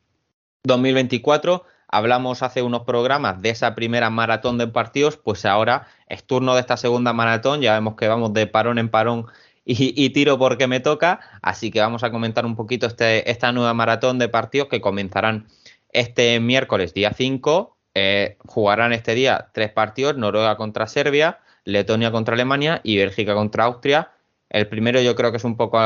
[0.65, 1.65] 2024.
[1.89, 6.61] Hablamos hace unos programas de esa primera maratón de partidos, pues ahora es turno de
[6.61, 9.27] esta segunda maratón, ya vemos que vamos de parón en parón
[9.69, 13.75] y, tiro porque me toca, así que vamos a comentar un poquito este, esta nueva
[13.75, 15.49] maratón de partidos que comenzarán
[15.91, 22.35] este miércoles día 5, eh, jugarán este día tres partidos, Noruega contra Serbia, Letonia contra
[22.35, 24.13] Alemania y Bélgica contra Austria.
[24.51, 25.79] El primero yo creo que es un poco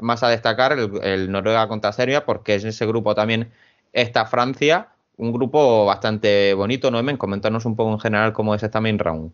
[0.00, 3.50] más a destacar, el, el Noruega contra Serbia, porque en ese grupo también
[3.94, 8.82] está Francia, un grupo bastante bonito, Noemen, coméntanos un poco en general cómo es esta
[8.82, 9.32] main round.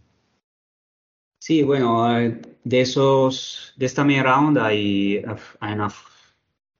[1.41, 5.23] Sí, bueno, eh, de esos, de esta main round hay,
[5.61, 5.93] hay una-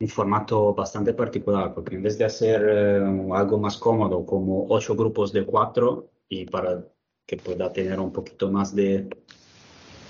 [0.01, 3.03] un formato bastante particular, porque en vez de hacer eh,
[3.35, 6.85] algo más cómodo, como ocho grupos de cuatro, y para
[7.27, 9.09] que pueda tener un poquito más de,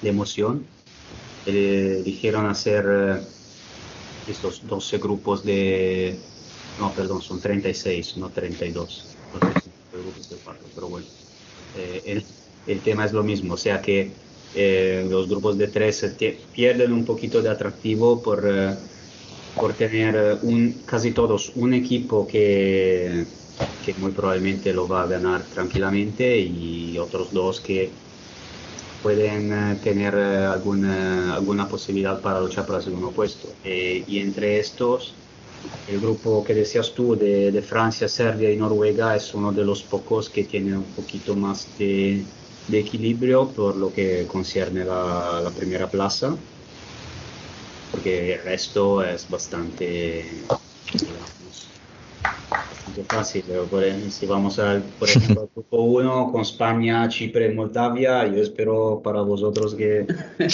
[0.01, 0.71] de emoción,
[1.45, 3.29] eh, dijeron hacer eh,
[4.27, 6.33] estos 12 grupos de,
[6.77, 11.09] no, perdón, son 36, no 32, Entonces, grupos de cuatro, pero bueno,
[11.73, 12.27] eh, el,
[12.67, 16.17] el tema es lo mismo, o sea que eh, los grupos de tres
[16.51, 18.79] pierden un poquito de atractivo por, eh,
[19.57, 23.35] por tener eh, un, casi todos un equipo que,
[23.81, 28.03] que muy probablemente lo va a ganar tranquilamente y otros dos que
[29.01, 33.59] pueden eh, tener eh, alguna, alguna posibilidad para luchar por el segundo puesto.
[33.63, 35.23] Eh, y entre estos,
[35.87, 39.85] el grupo que decías tú de, de Francia, Serbia y Noruega es uno de los
[39.85, 42.35] pocos que tiene un poquito más de,
[42.69, 46.37] de equilibrio por lo que concierne la, la primera plaza,
[47.91, 50.25] porque el resto es bastante,
[50.93, 51.69] digamos,
[52.41, 53.45] bastante fácil.
[53.47, 58.43] Pero por si vamos al, por ejemplo, al grupo 1 con España, Chipre, Moldavia, yo
[58.43, 60.07] espero para vosotros que,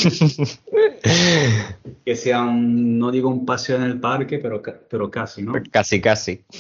[2.05, 5.53] que sea un, no digo un paseo en el parque, pero, pero casi, ¿no?
[5.71, 6.45] Casi, casi.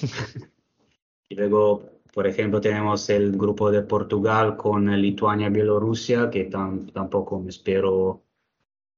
[1.26, 6.90] Y luego, por ejemplo, tenemos el grupo de Portugal con Lituania y Bielorrusia, que tam-
[6.92, 8.22] tampoco me espero,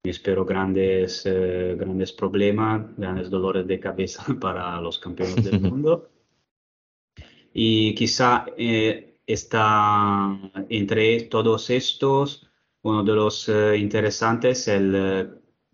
[0.04, 6.10] me espero grandes, eh, grandes problemas, grandes dolores de cabeza para los campeones del mundo.
[7.54, 10.38] Y quizá eh, está
[10.68, 12.46] entre todos estos,
[12.82, 15.28] uno de los eh, interesantes, el eh,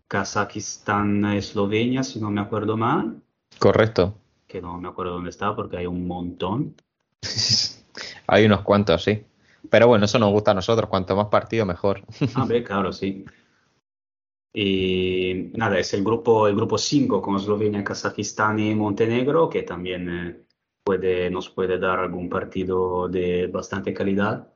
[0.07, 3.21] Kazajistán-Eslovenia, si no me acuerdo mal
[3.59, 4.15] Correcto.
[4.47, 6.77] que no me acuerdo dónde está porque hay un montón.
[8.27, 9.25] Hay unos cuantos, sí.
[9.71, 10.89] Pero bueno, eso nos gusta a nosotros.
[10.89, 12.03] Cuanto más partido, mejor.
[12.35, 13.25] Ah, ve, claro, sí.
[14.55, 20.11] Y nada, es el grupo, el grupo 5 con Eslovenia, Kazajistán y Montenegro, que también
[20.11, 20.43] eh,
[20.85, 24.53] puede, nos puede dar algún partido de bastante calidad.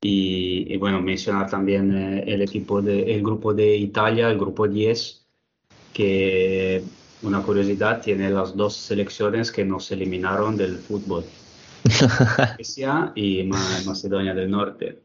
[0.00, 4.66] Y, y bueno, mencionar también eh, el equipo de, el grupo de Italia, el grupo
[4.66, 5.26] 10,
[5.92, 6.82] que
[7.24, 11.24] una curiosidad, tiene las dos selecciones que nos eliminaron del fútbol.
[12.56, 15.02] Suecia y Ma- Macedonia del Norte.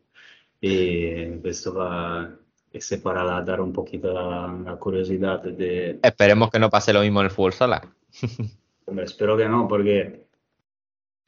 [0.61, 2.29] Y questo va,
[2.71, 7.21] ese para dar un poquito la, la curiosidad de, Esperemos que no pase lo mismo
[7.21, 7.81] en el fútbol sala.
[8.85, 10.25] hombre, espero que no, porque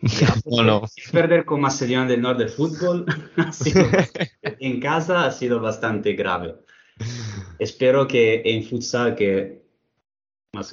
[0.46, 0.82] No, no.
[1.12, 3.06] perder con Macedonia del Norte el fútbol
[3.52, 3.86] sido-
[4.42, 6.56] en casa ha sido bastante grave.
[7.60, 9.61] Espero que en futsal, que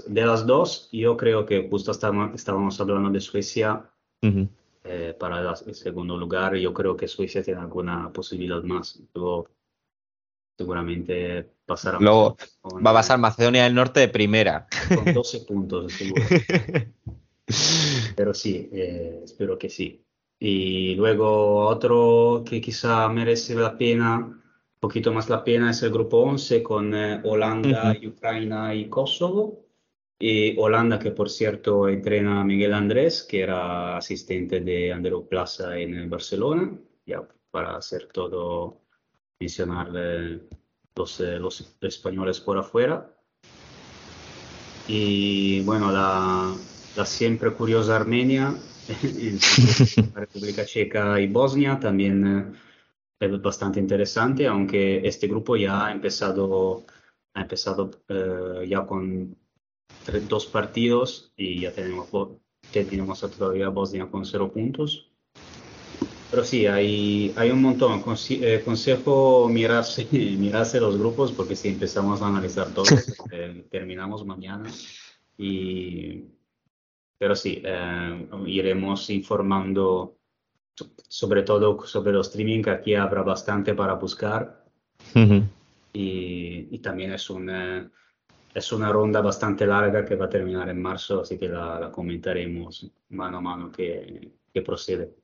[0.06, 3.88] de las dos, yo creo que justo estábamos, hablando de Suecia,
[4.22, 4.48] Ujú.
[4.82, 6.56] eh, para el segundo lugar.
[6.56, 9.00] Yo creo que Suecia tiene alguna posibilidad más.
[9.14, 9.48] Luego,
[10.56, 14.66] seguramente pasará Luego con, va a pasar Macedonia del Norte de primera.
[14.92, 16.24] con 12 puntos, seguro.
[18.16, 20.04] Pero sí, eh, espero que sí.
[20.40, 24.42] Y luego otro que quizá merece la pena, un
[24.80, 29.67] poquito más la pena, es el grupo 11 con eh, Holanda, Ucrania y Kosovo.
[30.20, 35.78] Y Holanda, que por cierto entrena a Miguel Andrés, que era asistente de Andreu Plaza
[35.78, 36.76] en el Barcelona,
[37.06, 38.80] ya para hacer todo,
[39.38, 40.40] mencionar eh,
[40.96, 43.14] los, eh, los españoles por afuera.
[44.88, 46.52] Y bueno, la,
[46.96, 48.54] la siempre curiosa Armenia,
[49.02, 49.38] en
[50.14, 52.52] la República Checa y Bosnia también eh,
[53.20, 56.84] es bastante interesante, aunque este grupo ya ha empezado,
[57.34, 57.90] empezado
[58.64, 59.36] ya con
[60.28, 62.08] dos partidos y ya tenemos
[62.84, 65.10] tenemos todavía Bosnia con cero puntos.
[66.30, 68.02] Pero sí, hay, hay un montón.
[68.02, 72.90] Consi- eh, consejo mirarse, mirarse los grupos porque si empezamos a analizar todos,
[73.32, 74.70] eh, terminamos mañana.
[75.38, 76.24] Y,
[77.16, 80.18] pero sí, eh, iremos informando
[80.74, 84.64] so- sobre todo sobre los streaming, que aquí habrá bastante para buscar.
[85.94, 87.90] Y, y también es una,
[88.58, 91.90] es una ronda bastante larga que va a terminar en marzo, así que la, la
[91.90, 95.14] comentaremos mano a mano que, que procede.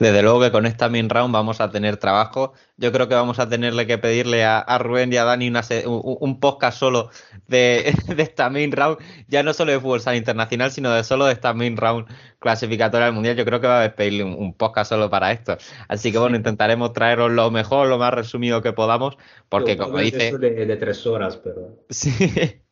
[0.00, 2.54] Desde luego que con esta main round vamos a tener trabajo.
[2.78, 5.60] Yo creo que vamos a tenerle que pedirle a, a Rubén y a Dani una
[5.84, 7.10] un, un podcast solo
[7.46, 11.26] de, de esta main round, ya no solo de fútbol sala internacional, sino de solo
[11.26, 12.06] de esta main round
[12.38, 13.36] clasificatoria al mundial.
[13.36, 15.58] Yo creo que va a pedirle un, un podcast solo para esto.
[15.88, 19.18] Así que bueno, intentaremos traeros lo mejor, lo más resumido que podamos,
[19.50, 20.36] porque Yo como dice.
[20.38, 22.62] de, de tres horas, pero Sí,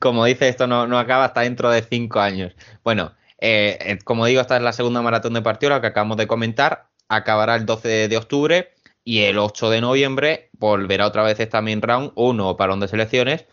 [0.00, 2.54] como dice, esto no, no acaba hasta dentro de cinco años.
[2.82, 6.16] Bueno, eh, eh, como digo, esta es la segunda maratón de partido, la que acabamos
[6.16, 6.88] de comentar.
[7.08, 8.72] Acabará el 12 de, octubre
[9.04, 13.46] y el 8 de noviembre volverá otra vez esta main round, uno parón de selecciones,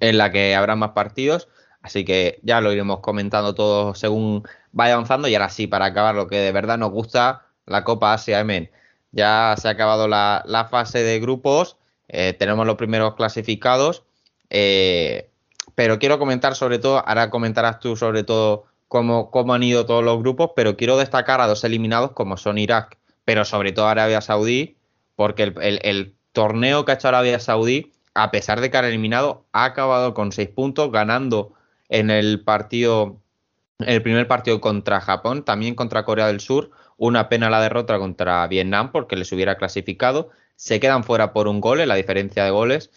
[0.00, 1.48] en la que habrá más partidos.
[1.82, 5.28] Así que ya lo iremos comentando todo según vaya avanzando.
[5.28, 8.70] Y ahora sí, para acabar, lo que de verdad nos gusta, la Copa Asia Emen.
[9.10, 11.76] Ya se ha acabado la, fase de grupos,
[12.08, 14.04] eh, tenemos los primeros clasificados.
[15.74, 20.04] pero quiero comentar sobre todo, ahora comentarás tú sobre todo cómo, cómo han ido todos
[20.04, 24.20] los grupos, pero quiero destacar a dos eliminados como son Irak, pero sobre todo Arabia
[24.20, 24.76] Saudí,
[25.16, 29.46] porque el, el- torneo que ha hecho Arabia Saudí, a pesar de que han eliminado,
[29.52, 31.54] ha acabado con seis puntos, ganando
[31.90, 33.20] en el partido,
[33.80, 38.46] el primer partido contra Japón, también contra Corea del Sur, una pena la derrota contra
[38.48, 42.50] Vietnam porque les hubiera clasificado, se quedan fuera por un gol en la diferencia de
[42.50, 42.90] goles,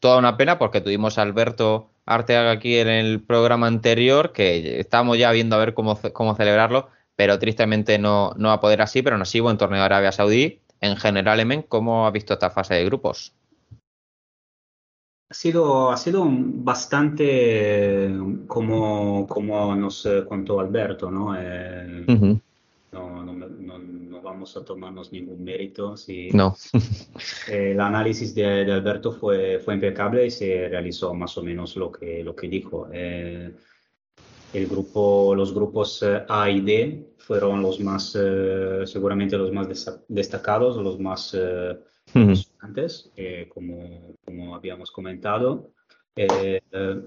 [0.00, 5.18] toda una pena porque tuvimos a Alberto Arteaga aquí en el programa anterior, que estamos
[5.18, 9.02] ya viendo a ver cómo, cómo celebrarlo, pero tristemente no, no va a poder así,
[9.02, 10.60] pero aún así buen torneo de Arabia Saudí.
[10.80, 13.34] En general, Emen, ¿cómo ha visto esta fase de grupos?
[15.30, 18.10] ha sido, ha sido bastante
[18.46, 21.34] como, como nos eh, contó Alberto, ¿no?
[21.34, 22.04] Eh,
[22.92, 23.78] no, no, no- no
[24.42, 25.96] vamos a tomarnos ningún mérito.
[25.96, 26.56] Si, No.
[27.48, 31.92] El análisis de, de Alberto fue, fue impecable y se realizó más o menos lo
[31.92, 32.88] que, lo que dijo.
[32.92, 33.52] Eh,
[34.52, 39.68] el grupo, los grupos eh, A y D fueron los más, eh, seguramente los más
[40.08, 41.78] destacados, los más eh,
[42.12, 45.70] emocionantes, eh, como, como habíamos comentado.
[46.16, 47.00] Eh, eh,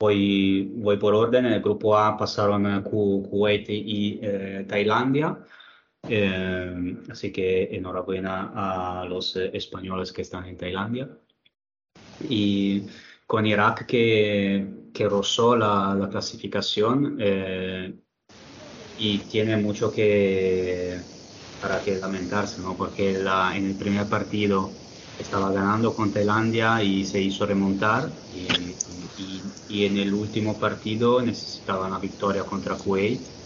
[0.00, 1.46] voy, voy por orden.
[1.46, 4.20] En el grupo A pasaron Ku- Kuwait y
[4.66, 5.38] Tailandia.
[6.06, 11.08] Eh, así que enhorabuena a los eh, españoles que están en Tailandia.
[12.18, 12.86] Y
[13.26, 17.98] con Irak que, que rozó la, la clasificación eh,
[18.96, 21.06] y tiene mucho que
[21.58, 22.76] para que lamentarse, ¿no?
[22.76, 24.80] Porque la- en el primer partido
[25.16, 31.22] estaba ganando con Tailandia y se hizo remontar y, y- y en el último partido
[31.22, 33.39] necesitaban la victoria contra Kuwait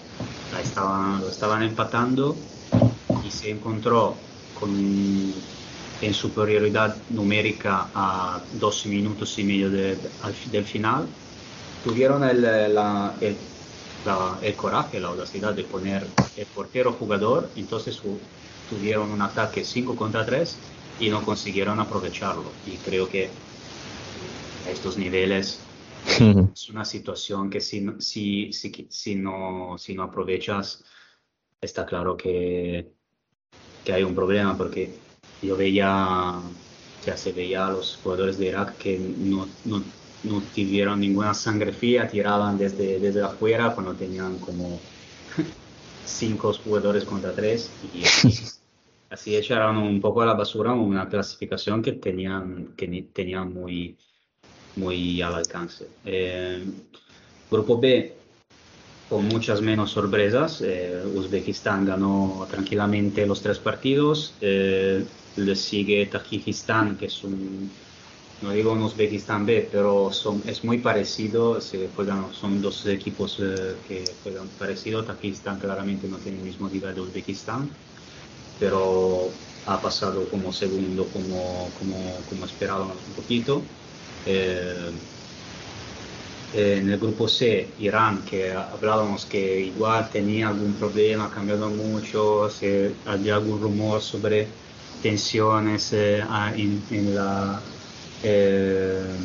[0.61, 2.37] estaban, lo estaban empatando
[3.25, 4.19] y se encontró
[4.53, 4.73] con,
[6.01, 11.09] en superioridad numérica a dos minutos y medio de- al- del final.
[11.83, 13.39] Tuvieron el, la- el,
[14.05, 18.01] la- el coraje, la audacidad de poner el portero jugador, entonces
[18.65, 20.61] tuvieron un ataque 5 contra 3
[20.99, 22.61] y no consiguieron aprovecharlo.
[22.65, 23.45] Y creo que
[24.65, 25.64] a estos niveles
[26.07, 30.85] es una situación que si, si, si, si, no, si no aprovechas,
[31.61, 32.93] está claro que,
[33.85, 34.95] que hay un problema, porque
[35.43, 36.41] yo veía,
[37.05, 39.83] ya se veía a los jugadores de Irak que no, no,
[40.25, 44.81] no tuvieron ninguna sangre fría, tiraban desde, desde afuera cuando tenían como
[46.05, 48.03] cinco jugadores contra tres y
[49.11, 53.97] así echaron un poco a la basura una clasificación que tenían, que tenían muy,
[54.77, 55.99] muy al alcance.
[56.05, 56.65] Eh,
[57.51, 58.27] grupo B,
[59.07, 60.61] con muchas menos sorpresas.
[60.63, 64.39] eh, Uzbekistán ganó tranquilamente los tres partidos.
[64.41, 67.83] eh, le sigue Tajikistán, que es un,
[68.41, 71.61] no digo un Uzbekistán B, pero son, es muy parecido.
[71.61, 75.05] Se juegan, son dos equipos eh, que juegan parecido.
[75.05, 77.79] Tajikistán claramente no tiene el mismo nivel de Uzbekistán,
[78.59, 83.84] pero ha pasado como segundo, como, como, como esperábamos un poquito.
[84.25, 85.01] Eh,
[86.51, 93.01] en el grupo C, Irán, que hablábamos que igual tenía algún problema, cambiado mucho, se,
[93.05, 94.57] había algún rumor sobre
[95.01, 96.21] tensiones eh,
[96.55, 97.75] en, en la,
[98.23, 99.19] eh,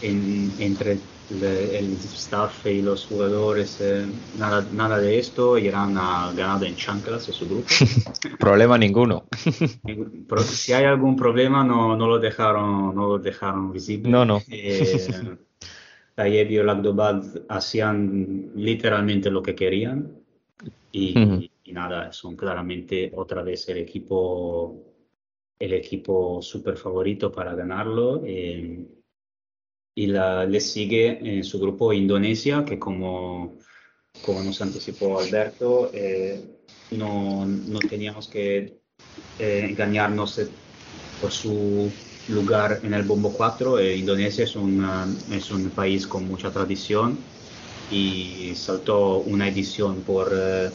[0.00, 4.06] en- entre el staff y los jugadores, eh,
[4.38, 7.66] nada, nada de esto, Irán ha ganado en chanclas en su grupo.
[8.38, 9.24] Problema ninguno.
[10.40, 14.10] Si hay algún problema, no, no lo dejaron, no lo dejaron visible.
[14.10, 14.40] No, no.
[14.48, 15.36] Eh,
[16.14, 20.10] Tayyip y Olagdobad hacían literalmente lo que querían
[20.90, 21.48] y, Ujú.
[21.64, 24.82] y nada, son claramente otra vez el equipo,
[25.58, 28.22] el equipo super favorito para ganarlo.
[28.24, 28.86] eh,
[29.94, 33.58] y la, le sigue en su grupo Indonesia, que como,
[34.20, 36.44] como nos anticipó Alberto, eh,
[36.90, 38.80] no, no teníamos que
[39.38, 40.56] eh, engañarnos eh,
[41.18, 43.78] por su lugar en el Bombo 4.
[43.78, 47.30] Eh, Indonesia es, una- es un país con mucha tradición
[47.88, 50.72] y saltó una edición por, eh,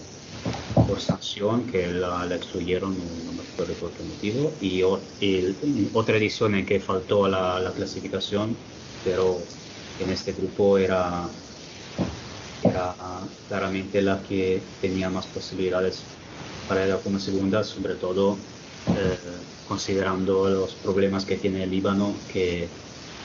[0.88, 5.46] por sanción que la, la excluyeron, no, me acuerdo por qué motivo, y, o- y
[5.94, 8.64] otra edición en que faltó la, la clasificación,
[9.04, 9.38] pero
[10.00, 11.28] en este grupo era,
[12.62, 12.96] era
[13.48, 16.04] claramente la que tenía más posibilidades
[16.68, 18.38] para ir a una segunda, sobre todo
[18.96, 19.18] eh,
[19.68, 22.68] considerando los problemas que tiene el Líbano, que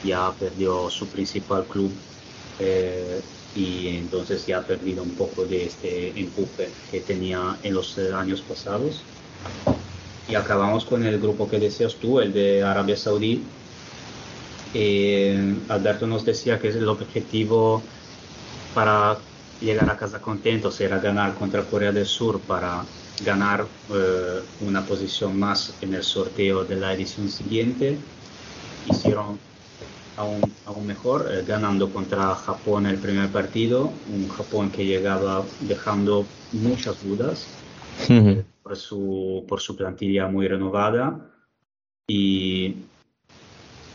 [0.02, 1.90] ya perdió su principal club
[2.58, 3.20] eh,
[3.54, 8.12] y entonces ya ha perdido un poco de este empuje que tenía en los eh,
[8.12, 9.02] años pasados.
[10.28, 13.40] Y acabamos con el grupo que decías tú, el de Arabia Saudí.
[14.74, 17.82] Eh, Alberto nos decía que el objetivo
[18.74, 19.16] para
[19.60, 22.84] llegar a casa contentos era ganar contra Corea del Sur para
[23.24, 27.96] ganar eh, una posición más en el sorteo de la edición siguiente.
[28.86, 29.38] Hicieron
[30.16, 36.26] aún, aún mejor, eh, ganando contra Japón el primer partido, un Japón que llegaba dejando
[36.52, 37.46] muchas dudas
[38.64, 41.30] por su, por su plantilla muy renovada
[42.08, 42.74] y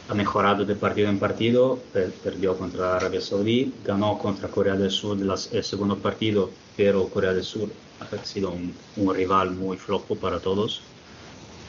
[0.09, 4.91] ha mejorado de partido en partido, per- perdió contra Arabia Saudí, ganó contra Corea del
[4.91, 9.77] Sur las- el segundo partido, pero Corea del Sur ha sido un, un rival muy
[9.77, 10.95] flojo para todos.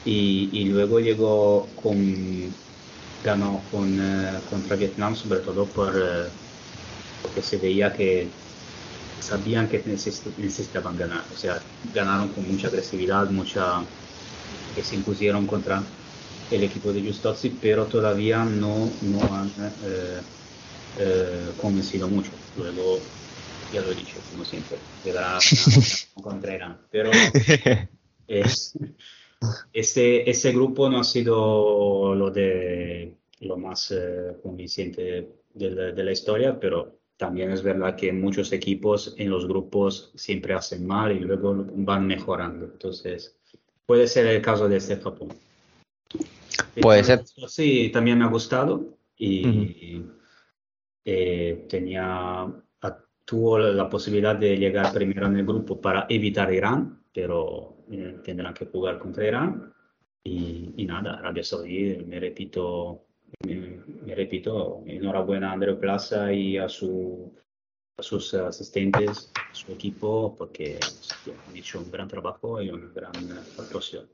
[0.03, 1.99] Y, y luego llegó con,
[3.23, 6.33] ganó con, eh, contra Vietnam, sobre todo por, eh,
[7.21, 8.41] porque se veía que
[9.19, 13.91] sabían que necesi- necesitaban ganar, o sea, ganaron con mucha agresividad, mucha
[14.73, 15.95] que se impusieron contra
[16.51, 19.49] el equipo de Justozzi, pero todavía no, no han
[19.83, 20.21] eh,
[20.95, 22.33] eh, convencido mucho.
[22.55, 22.99] Luego,
[23.69, 24.81] ya lo he dicho, como siempre,
[26.23, 26.81] contra Irán.
[26.91, 27.11] Pero
[28.27, 28.77] es-
[29.73, 36.03] ese, ese grupo no ha sido lo, de, lo más eh, convincente de la, de
[36.03, 41.11] la historia, pero también es verdad que muchos equipos en los grupos siempre hacen mal
[41.11, 42.65] y luego van mejorando.
[42.65, 43.35] Entonces,
[43.85, 45.29] puede ser el caso de este Japón.
[46.81, 47.23] Puede ser.
[47.47, 50.03] Sí, también me ha gustado y
[51.05, 52.47] eh, tenía,
[53.25, 58.53] tuvo la posibilidad de llegar primero en el grupo para evitar Irán, pero eh, tendrán
[58.53, 59.73] que jugar contra Irán.
[60.23, 63.05] Y, y nada, Arabia Saudí, me repito,
[63.45, 67.33] me, me repito, enhorabuena a Andreu Plaza y a, su,
[67.97, 70.77] a sus asistentes, a su equipo, porque
[71.47, 73.13] han hecho un gran trabajo y una gran
[73.57, 74.07] actuación.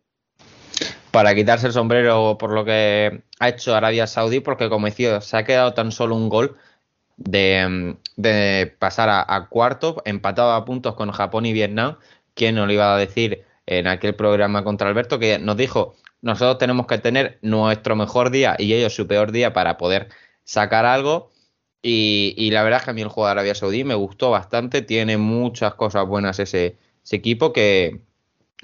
[1.18, 5.36] Para quitarse el sombrero por lo que ha hecho Arabia Saudí, porque como decía, se
[5.36, 6.58] ha quedado tan solo un gol
[7.16, 7.98] de,
[8.78, 11.98] pasar a, a cuarto, empatado a puntos con Japón y Vietnam.
[12.36, 15.18] ¿Quién nos lo iba a decir en aquel programa contra Alberto?
[15.18, 19.54] Que nos dijo, nosotros tenemos que tener nuestro mejor día y ellos su peor día
[19.54, 20.10] para poder
[20.44, 21.32] sacar algo.
[21.82, 24.84] Y, la verdad es que a mí el juego de Arabia Saudí me gustó bastante,
[24.84, 26.78] tiene muchas cosas buenas ese
[27.10, 28.02] equipo que,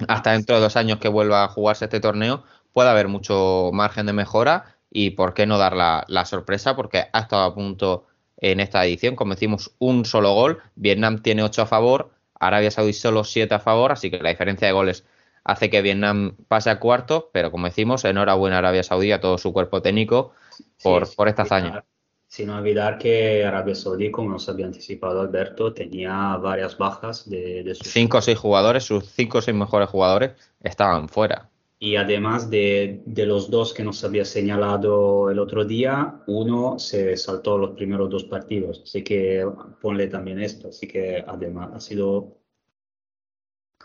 [0.08, 4.06] hasta dentro de dos años que vuelva a jugarse este torneo, puede haber mucho margen
[4.06, 8.08] de mejora y por qué no dar la, la sorpresa, porque ha estado a punto
[8.38, 12.94] en esta edición, como decimos, un solo gol, Vietnam tiene ocho a favor, Arabia Saudí
[12.94, 15.06] solo siete a favor, así que la diferencia de goles
[15.44, 19.38] hace que Vietnam pase a cuarto, pero como decimos, enhorabuena a Arabia Saudí, a todo
[19.38, 20.34] su cuerpo técnico
[20.82, 21.86] por, Sí, por esta hazaña.
[22.34, 27.76] Sin olvidar que Arabia Saudí, como nos había anticipado Alberto, tenía varias bajas de, de
[27.76, 31.52] sus Cinco o seis jugadores, sus cinco o seis mejores jugadores estaban fuera.
[31.78, 37.16] Y además de, de los dos que nos había señalado el otro día, uno se
[37.18, 39.48] saltó los primeros dos partidos, así que
[39.80, 40.70] ponle también esto.
[40.70, 42.40] Así que además ha sido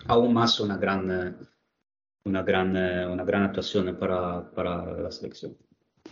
[0.06, 1.36] aún más una gran,
[2.24, 2.70] una gran,
[3.10, 5.54] una gran actuación para, para la selección.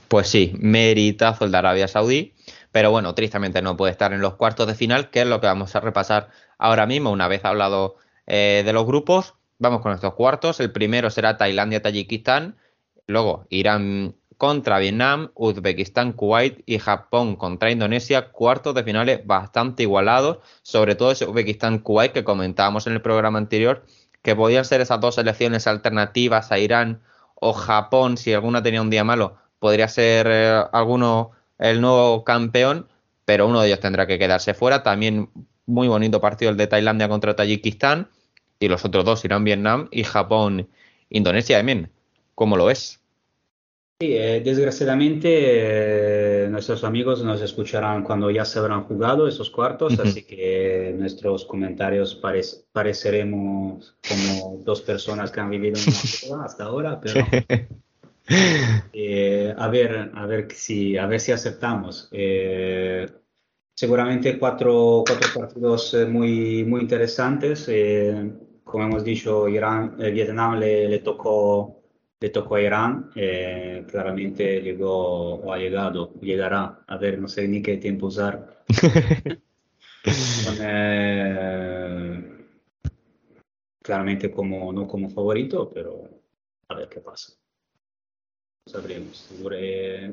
[0.08, 2.34] Pues sí, meritazo el de Arabia Saudí,
[2.70, 5.48] pero bueno, tristemente no puede estar en los cuartos de final, que es lo que
[5.48, 6.28] vamos a repasar
[6.58, 7.10] ahora mismo.
[7.10, 10.60] Una vez hablado eh, de los grupos, vamos con estos cuartos.
[10.60, 12.56] El primero será Tailandia-Tayikistán,
[13.08, 20.38] luego Irán contra Vietnam, Uzbekistán, Kuwait y Japón contra Indonesia, cuartos de finales bastante igualados,
[20.62, 23.84] sobre todo ese Uzbekistán-Kuwait que comentábamos en el programa anterior,
[24.22, 27.02] que podían ser esas dos selecciones alternativas a Irán
[27.34, 32.88] o Japón, si alguna tenía un día malo, podría ser eh, alguno el nuevo campeón,
[33.24, 34.82] pero uno de ellos tendrá que quedarse fuera.
[34.82, 35.30] También
[35.66, 38.08] muy bonito partido el de Tailandia contra Tayikistán
[38.60, 40.68] y los otros dos Irán, Vietnam y Japón,
[41.10, 41.90] Indonesia también.
[42.34, 43.00] ¿Cómo lo es?
[43.98, 49.98] Sí, eh, desgraciadamente eh, nuestros amigos nos escucharán cuando ya se habrán jugado esos cuartos,
[49.98, 56.64] así que nuestros comentarios parec- pareceremos como dos personas que han vivido en una hasta
[56.64, 57.24] ahora, pero
[58.28, 62.08] eh, a ver, a ver si, a ver si aceptamos.
[62.12, 63.06] Eh,
[63.74, 67.66] seguramente cuatro, cuatro partidos eh, muy, muy interesantes.
[67.68, 68.32] eh,
[68.64, 71.82] como hemos dicho, Irán, eh, Vietnam le, le tocó,
[72.20, 73.10] le tocó a Irán.
[73.14, 76.82] eh, claramente llegó o ha llegado, llegará.
[76.86, 78.64] A ver, no sé ni qué tiempo usar.
[80.46, 80.56] Con,
[83.82, 86.08] claramente como, no como favorito, pero
[86.68, 87.32] a ver qué pasa.
[88.66, 89.28] Sabremos.
[89.52, 90.12] Eh,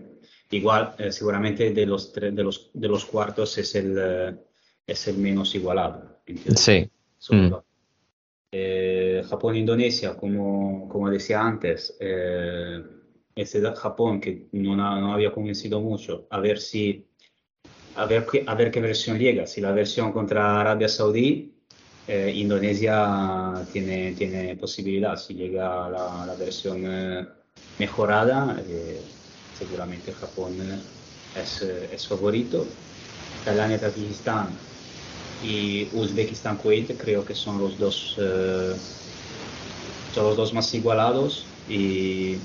[0.52, 4.36] igual, eh, seguramente de los, tre- de los, de los cuartos es el, eh,
[4.86, 6.20] es el menos igualado.
[6.26, 6.62] ¿entiendes?
[6.62, 6.90] Sí.
[7.36, 7.54] Mm.
[8.52, 12.84] Eh, Japón-Indonesia, como, como decía antes, eh,
[13.36, 17.08] ese Japón que no, no había convencido mucho, a ver si,
[17.96, 19.48] a ver, qué- a ver qué versión llega.
[19.48, 21.56] Si la versión contra Arabia Saudí,
[22.08, 25.16] eh, Indonesia tiene, tiene posibilidad.
[25.16, 26.84] Si llega la, la versión
[27.78, 29.16] mejorada, eh,
[29.52, 30.62] seguramente Japón
[31.34, 32.80] es, eh, es favorito.
[33.44, 34.68] Tailandia, Tayikistán
[35.40, 38.76] y Uzbekistán, Kuwait creo que son los dos, eh,
[40.12, 42.38] son los dos más igualados y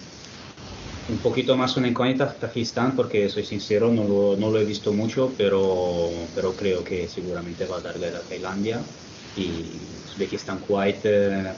[1.07, 4.93] un poquito más una incógnita Pakistán porque soy sincero, no lo, no lo he visto
[4.93, 8.87] mucho, pero, pero creo que seguramente va a darle a Tailandia
[9.35, 11.01] y Uzbekistán, Kuwait.
[11.05, 11.57] eh,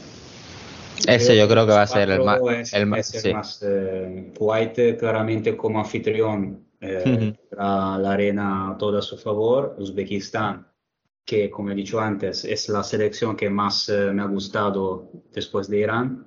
[1.06, 2.40] Ese yo creo que va a ser el más.
[2.58, 3.32] es- El más es el sí.
[3.32, 7.36] más, eh, Kuwait eh, claramente como anfitrión eh, Ujú.
[7.48, 9.74] tendrá la arena toda a su favor.
[9.78, 10.66] Uzbekistán,
[11.24, 15.68] que como he dicho antes, es la selección que más eh, me ha gustado después
[15.68, 16.26] de Irán,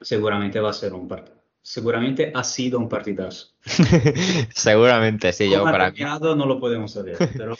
[0.00, 1.36] seguramente va a ser un partido.
[1.62, 3.48] Seguramente ha sido un partidazo.
[4.54, 5.98] Seguramente, sí, yo ¿Cómo ha para mí.
[6.00, 7.56] No lo podemos saber, pero,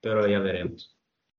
[0.00, 0.91] pero ya veremos.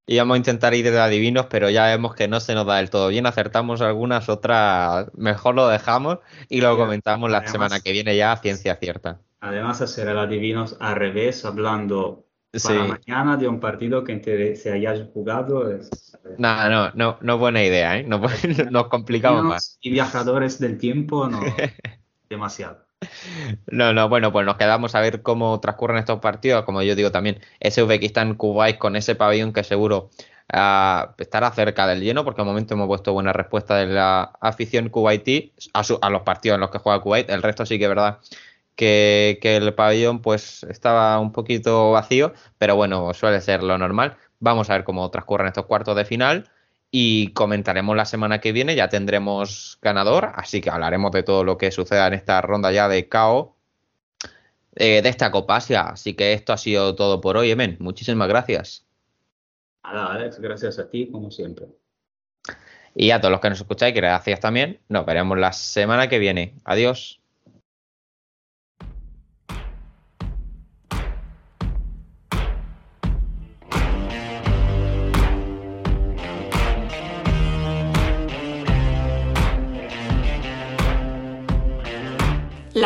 [0.06, 2.90] Íbamos a intentar ir de adivinos, pero ya vemos que no se nos da del
[2.90, 3.26] todo bien.
[3.26, 8.34] Acertamos algunas, otras mejor lo dejamos y lo comentamos la Además- semana que viene ya
[8.34, 9.20] a ciencia cierta.
[9.40, 12.68] Además, hacer el adivinos al revés, hablando Sí.
[12.68, 15.72] para mañana de un partido que se haya jugado.
[15.74, 15.90] Es,
[16.38, 18.04] No, no, no, no buena idea, ¿eh?
[18.04, 18.22] No,
[18.72, 19.78] nos complicamos más.
[19.82, 21.40] Y viajadores del tiempo, no.
[22.30, 22.83] demasiado.
[23.68, 26.64] No, no, bueno, pues nos quedamos a ver cómo transcurren estos partidos.
[26.64, 30.10] Como yo digo también, ese Uzbekistán-Kuwait con ese pabellón que seguro
[30.52, 34.90] ah, estará cerca del lleno, porque al momento hemos puesto buena respuesta de la afición
[34.90, 37.30] kuwaití a los partidos en los que juega Kuwait.
[37.30, 38.20] El resto sí que es verdad
[38.76, 44.18] que, que el pabellón pues estaba un poquito vacío, pero bueno, suele ser lo normal.
[44.40, 46.50] Vamos a ver cómo transcurren estos cuartos de final
[46.96, 51.58] y comentaremos la semana que viene, ya tendremos ganador, así que hablaremos de todo lo
[51.58, 53.56] que suceda en esta ronda ya de KO
[54.76, 55.82] eh, de esta Copa Asia.
[55.82, 57.78] Así que esto ha sido todo por hoy, Emen.
[57.80, 58.86] Muchísimas gracias.
[59.84, 61.66] Nada, Alex, gracias a ti, como siempre.
[62.94, 64.80] Y a todos los que nos escucháis, gracias también.
[64.88, 66.54] Nos veremos la semana que viene.
[66.64, 67.23] Adiós.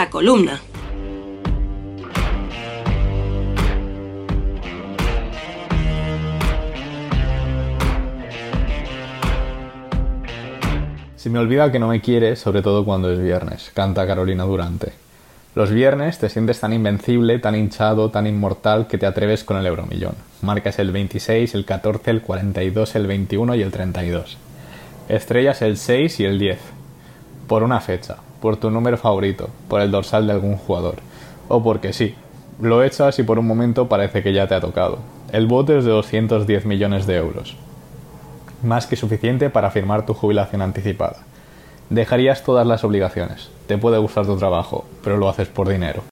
[0.09, 0.61] Columna.
[11.15, 14.93] Se me olvida que no me quieres, sobre todo cuando es viernes, canta Carolina Durante.
[15.55, 19.65] Los viernes te sientes tan invencible, tan hinchado, tan inmortal que te atreves con el
[19.65, 20.15] euromillón.
[20.41, 24.37] Marcas el 26, el 14, el 42, el 21 y el 32.
[25.09, 26.59] Estrellas el 6 y el 10.
[27.47, 30.95] Por una fecha, por tu número favorito, por el dorsal de algún jugador.
[31.47, 32.15] O porque sí.
[32.61, 34.99] Lo echas y por un momento parece que ya te ha tocado.
[35.31, 37.55] El bote es de 210 millones de euros
[38.63, 41.17] más que suficiente para firmar tu jubilación anticipada.
[41.89, 43.49] Dejarías todas las obligaciones.
[43.67, 46.03] Te puede gustar tu trabajo, pero lo haces por dinero.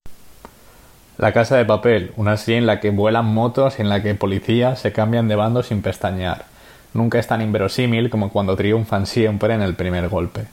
[1.18, 4.16] La casa de papel, una serie en la que vuelan motos y en la que
[4.16, 6.46] policías se cambian de bando sin pestañear.
[6.94, 10.46] Nunca es tan inverosímil como cuando triunfan siempre en el primer golpe.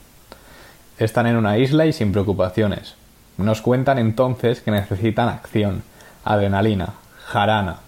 [0.99, 2.95] Están en una isla y sin preocupaciones.
[3.39, 5.83] Nos cuentan entonces que necesitan acción,
[6.25, 7.79] adrenalina, jarana.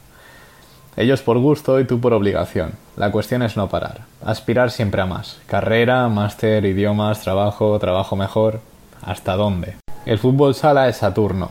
[0.97, 2.73] Ellos por gusto y tú por obligación.
[2.97, 4.03] La cuestión es no parar.
[4.25, 5.41] Aspirar siempre a más.
[5.47, 8.61] Carrera, máster, idiomas, trabajo, trabajo mejor.
[9.03, 9.77] ¿Hasta dónde?
[10.07, 11.51] El fútbol sala es Saturno.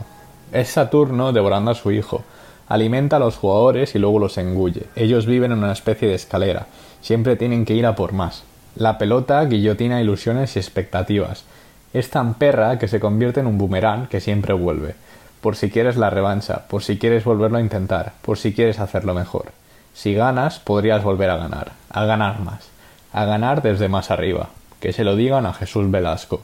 [0.52, 2.24] Es Saturno devorando a su hijo.
[2.68, 4.86] Alimenta a los jugadores y luego los engulle.
[4.96, 6.66] Ellos viven en una especie de escalera.
[7.02, 8.42] Siempre tienen que ir a por más.
[8.76, 11.44] La pelota guillotina ilusiones y expectativas.
[11.92, 14.96] Es tan perra que se convierte en un boomerang que siempre vuelve.
[15.40, 19.14] Por si quieres la revancha, por si quieres volverlo a intentar, por si quieres hacerlo
[19.14, 19.52] mejor.
[19.94, 22.64] Si ganas, podrías volver a ganar, a ganar más,
[23.12, 24.48] a ganar desde más arriba.
[24.80, 26.42] Que se lo digan a Jesús Velasco.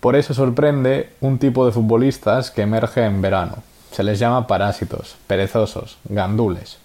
[0.00, 3.62] Por eso sorprende un tipo de futbolistas que emerge en verano.
[3.92, 6.81] Se les llama parásitos, perezosos, gandules.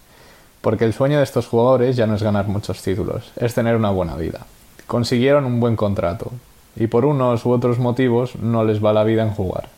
[0.60, 3.90] Porque el sueño de estos jugadores ya no es ganar muchos títulos, es tener una
[3.90, 4.46] buena vida.
[4.86, 6.32] Consiguieron un buen contrato,
[6.76, 9.68] y por unos u otros motivos no les va la vida en jugar.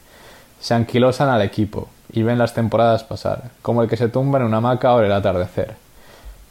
[0.60, 4.44] Se anquilosan al equipo y ven las temporadas pasar, como el que se tumba en
[4.44, 5.76] una hamaca o el atardecer.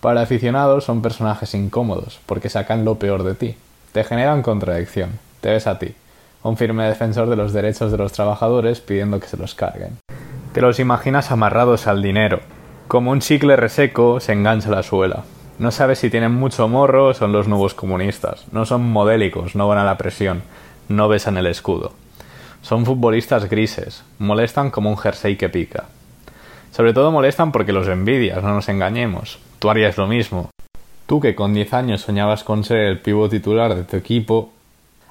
[0.02, 3.58] Para aficionados son personajes incómodos, porque sacan lo peor de ti.
[3.92, 5.20] Te generan contradicción.
[5.42, 5.94] Te ves a ti,
[6.44, 9.98] un firme defensor de los derechos de los trabajadores pidiendo que se los carguen.
[10.54, 12.40] Te los imaginas amarrados al dinero.
[12.90, 15.24] Como un chicle reseco se engancha la suela.
[15.60, 18.46] No sabes si tienen mucho morro o son los nuevos comunistas.
[18.52, 20.42] No son modélicos, no van a la presión,
[20.88, 21.94] no besan el escudo.
[22.64, 25.84] Son futbolistas grises, molestan como un jersey que pica.
[26.72, 29.38] Sobre todo molestan porque los envidias, no nos engañemos.
[29.60, 30.50] Tú harías lo mismo.
[31.06, 34.52] Tú que con 10 años soñabas con ser el pivo titular de tu equipo,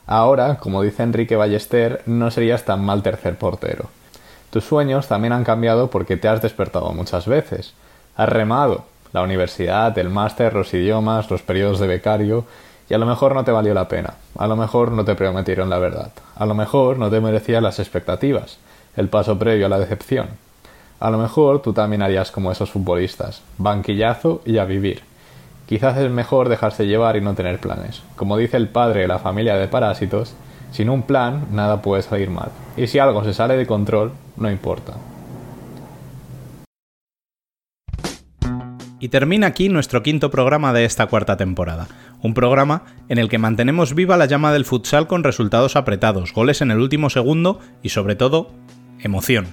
[0.05, 3.89] ahora, como dice Enrique Ballester, no serías tan mal tercer portero.
[4.51, 7.75] Tus sueños también han cambiado porque te has despertado muchas veces.
[8.17, 12.45] Has remado, la universidad, el máster, los idiomas, los periodos de becario,
[12.89, 15.69] y a lo mejor no te valió la pena, a lo mejor no te prometieron
[15.69, 18.59] la verdad, a lo mejor no te merecías las expectativas,
[18.97, 20.29] el paso previo a la decepción.
[21.01, 25.03] A lo mejor tú también harías como esos futbolistas, banquillazo y a vivir.
[25.69, 28.03] Quizás es mejor dejarse llevar y no tener planes.
[28.17, 30.35] Como dice el padre de la familia de parásitos,
[30.71, 32.51] sin un plan nada puede salir mal.
[32.77, 34.95] Y si algo se sale de control, no importa.
[39.01, 41.87] Y termina aquí nuestro quinto programa de esta cuarta temporada.
[42.21, 46.63] Un programa en el que mantenemos viva la llama del futsal con resultados apretados, goles
[46.63, 48.51] en el último segundo y sobre todo,
[48.99, 49.47] emoción.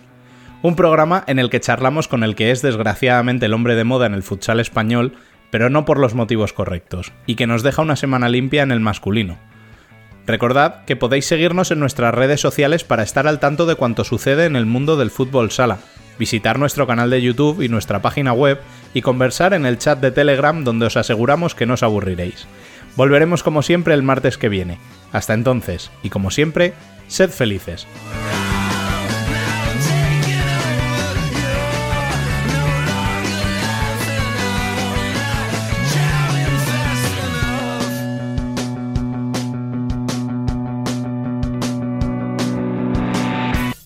[0.63, 4.07] Un programa en el que charlamos con el que es desgraciadamente el hombre de moda
[4.07, 5.13] en el futsal español,
[5.51, 8.79] pero no por los motivos correctos, y que nos deja una semana limpia en el
[8.79, 9.37] masculino.
[10.27, 14.45] Recordad que podéis seguirnos en nuestras redes sociales para estar al tanto de cuanto sucede
[14.45, 15.77] en el mundo del fútbol sala,
[16.17, 18.59] visitar nuestro canal de YouTube y nuestra página web
[18.93, 22.47] y conversar en el chat de Telegram donde os aseguramos que no os aburriréis.
[22.95, 24.79] Volveremos como siempre el martes que viene.
[25.11, 26.73] Hasta entonces, y como siempre,
[27.07, 27.85] sed felices.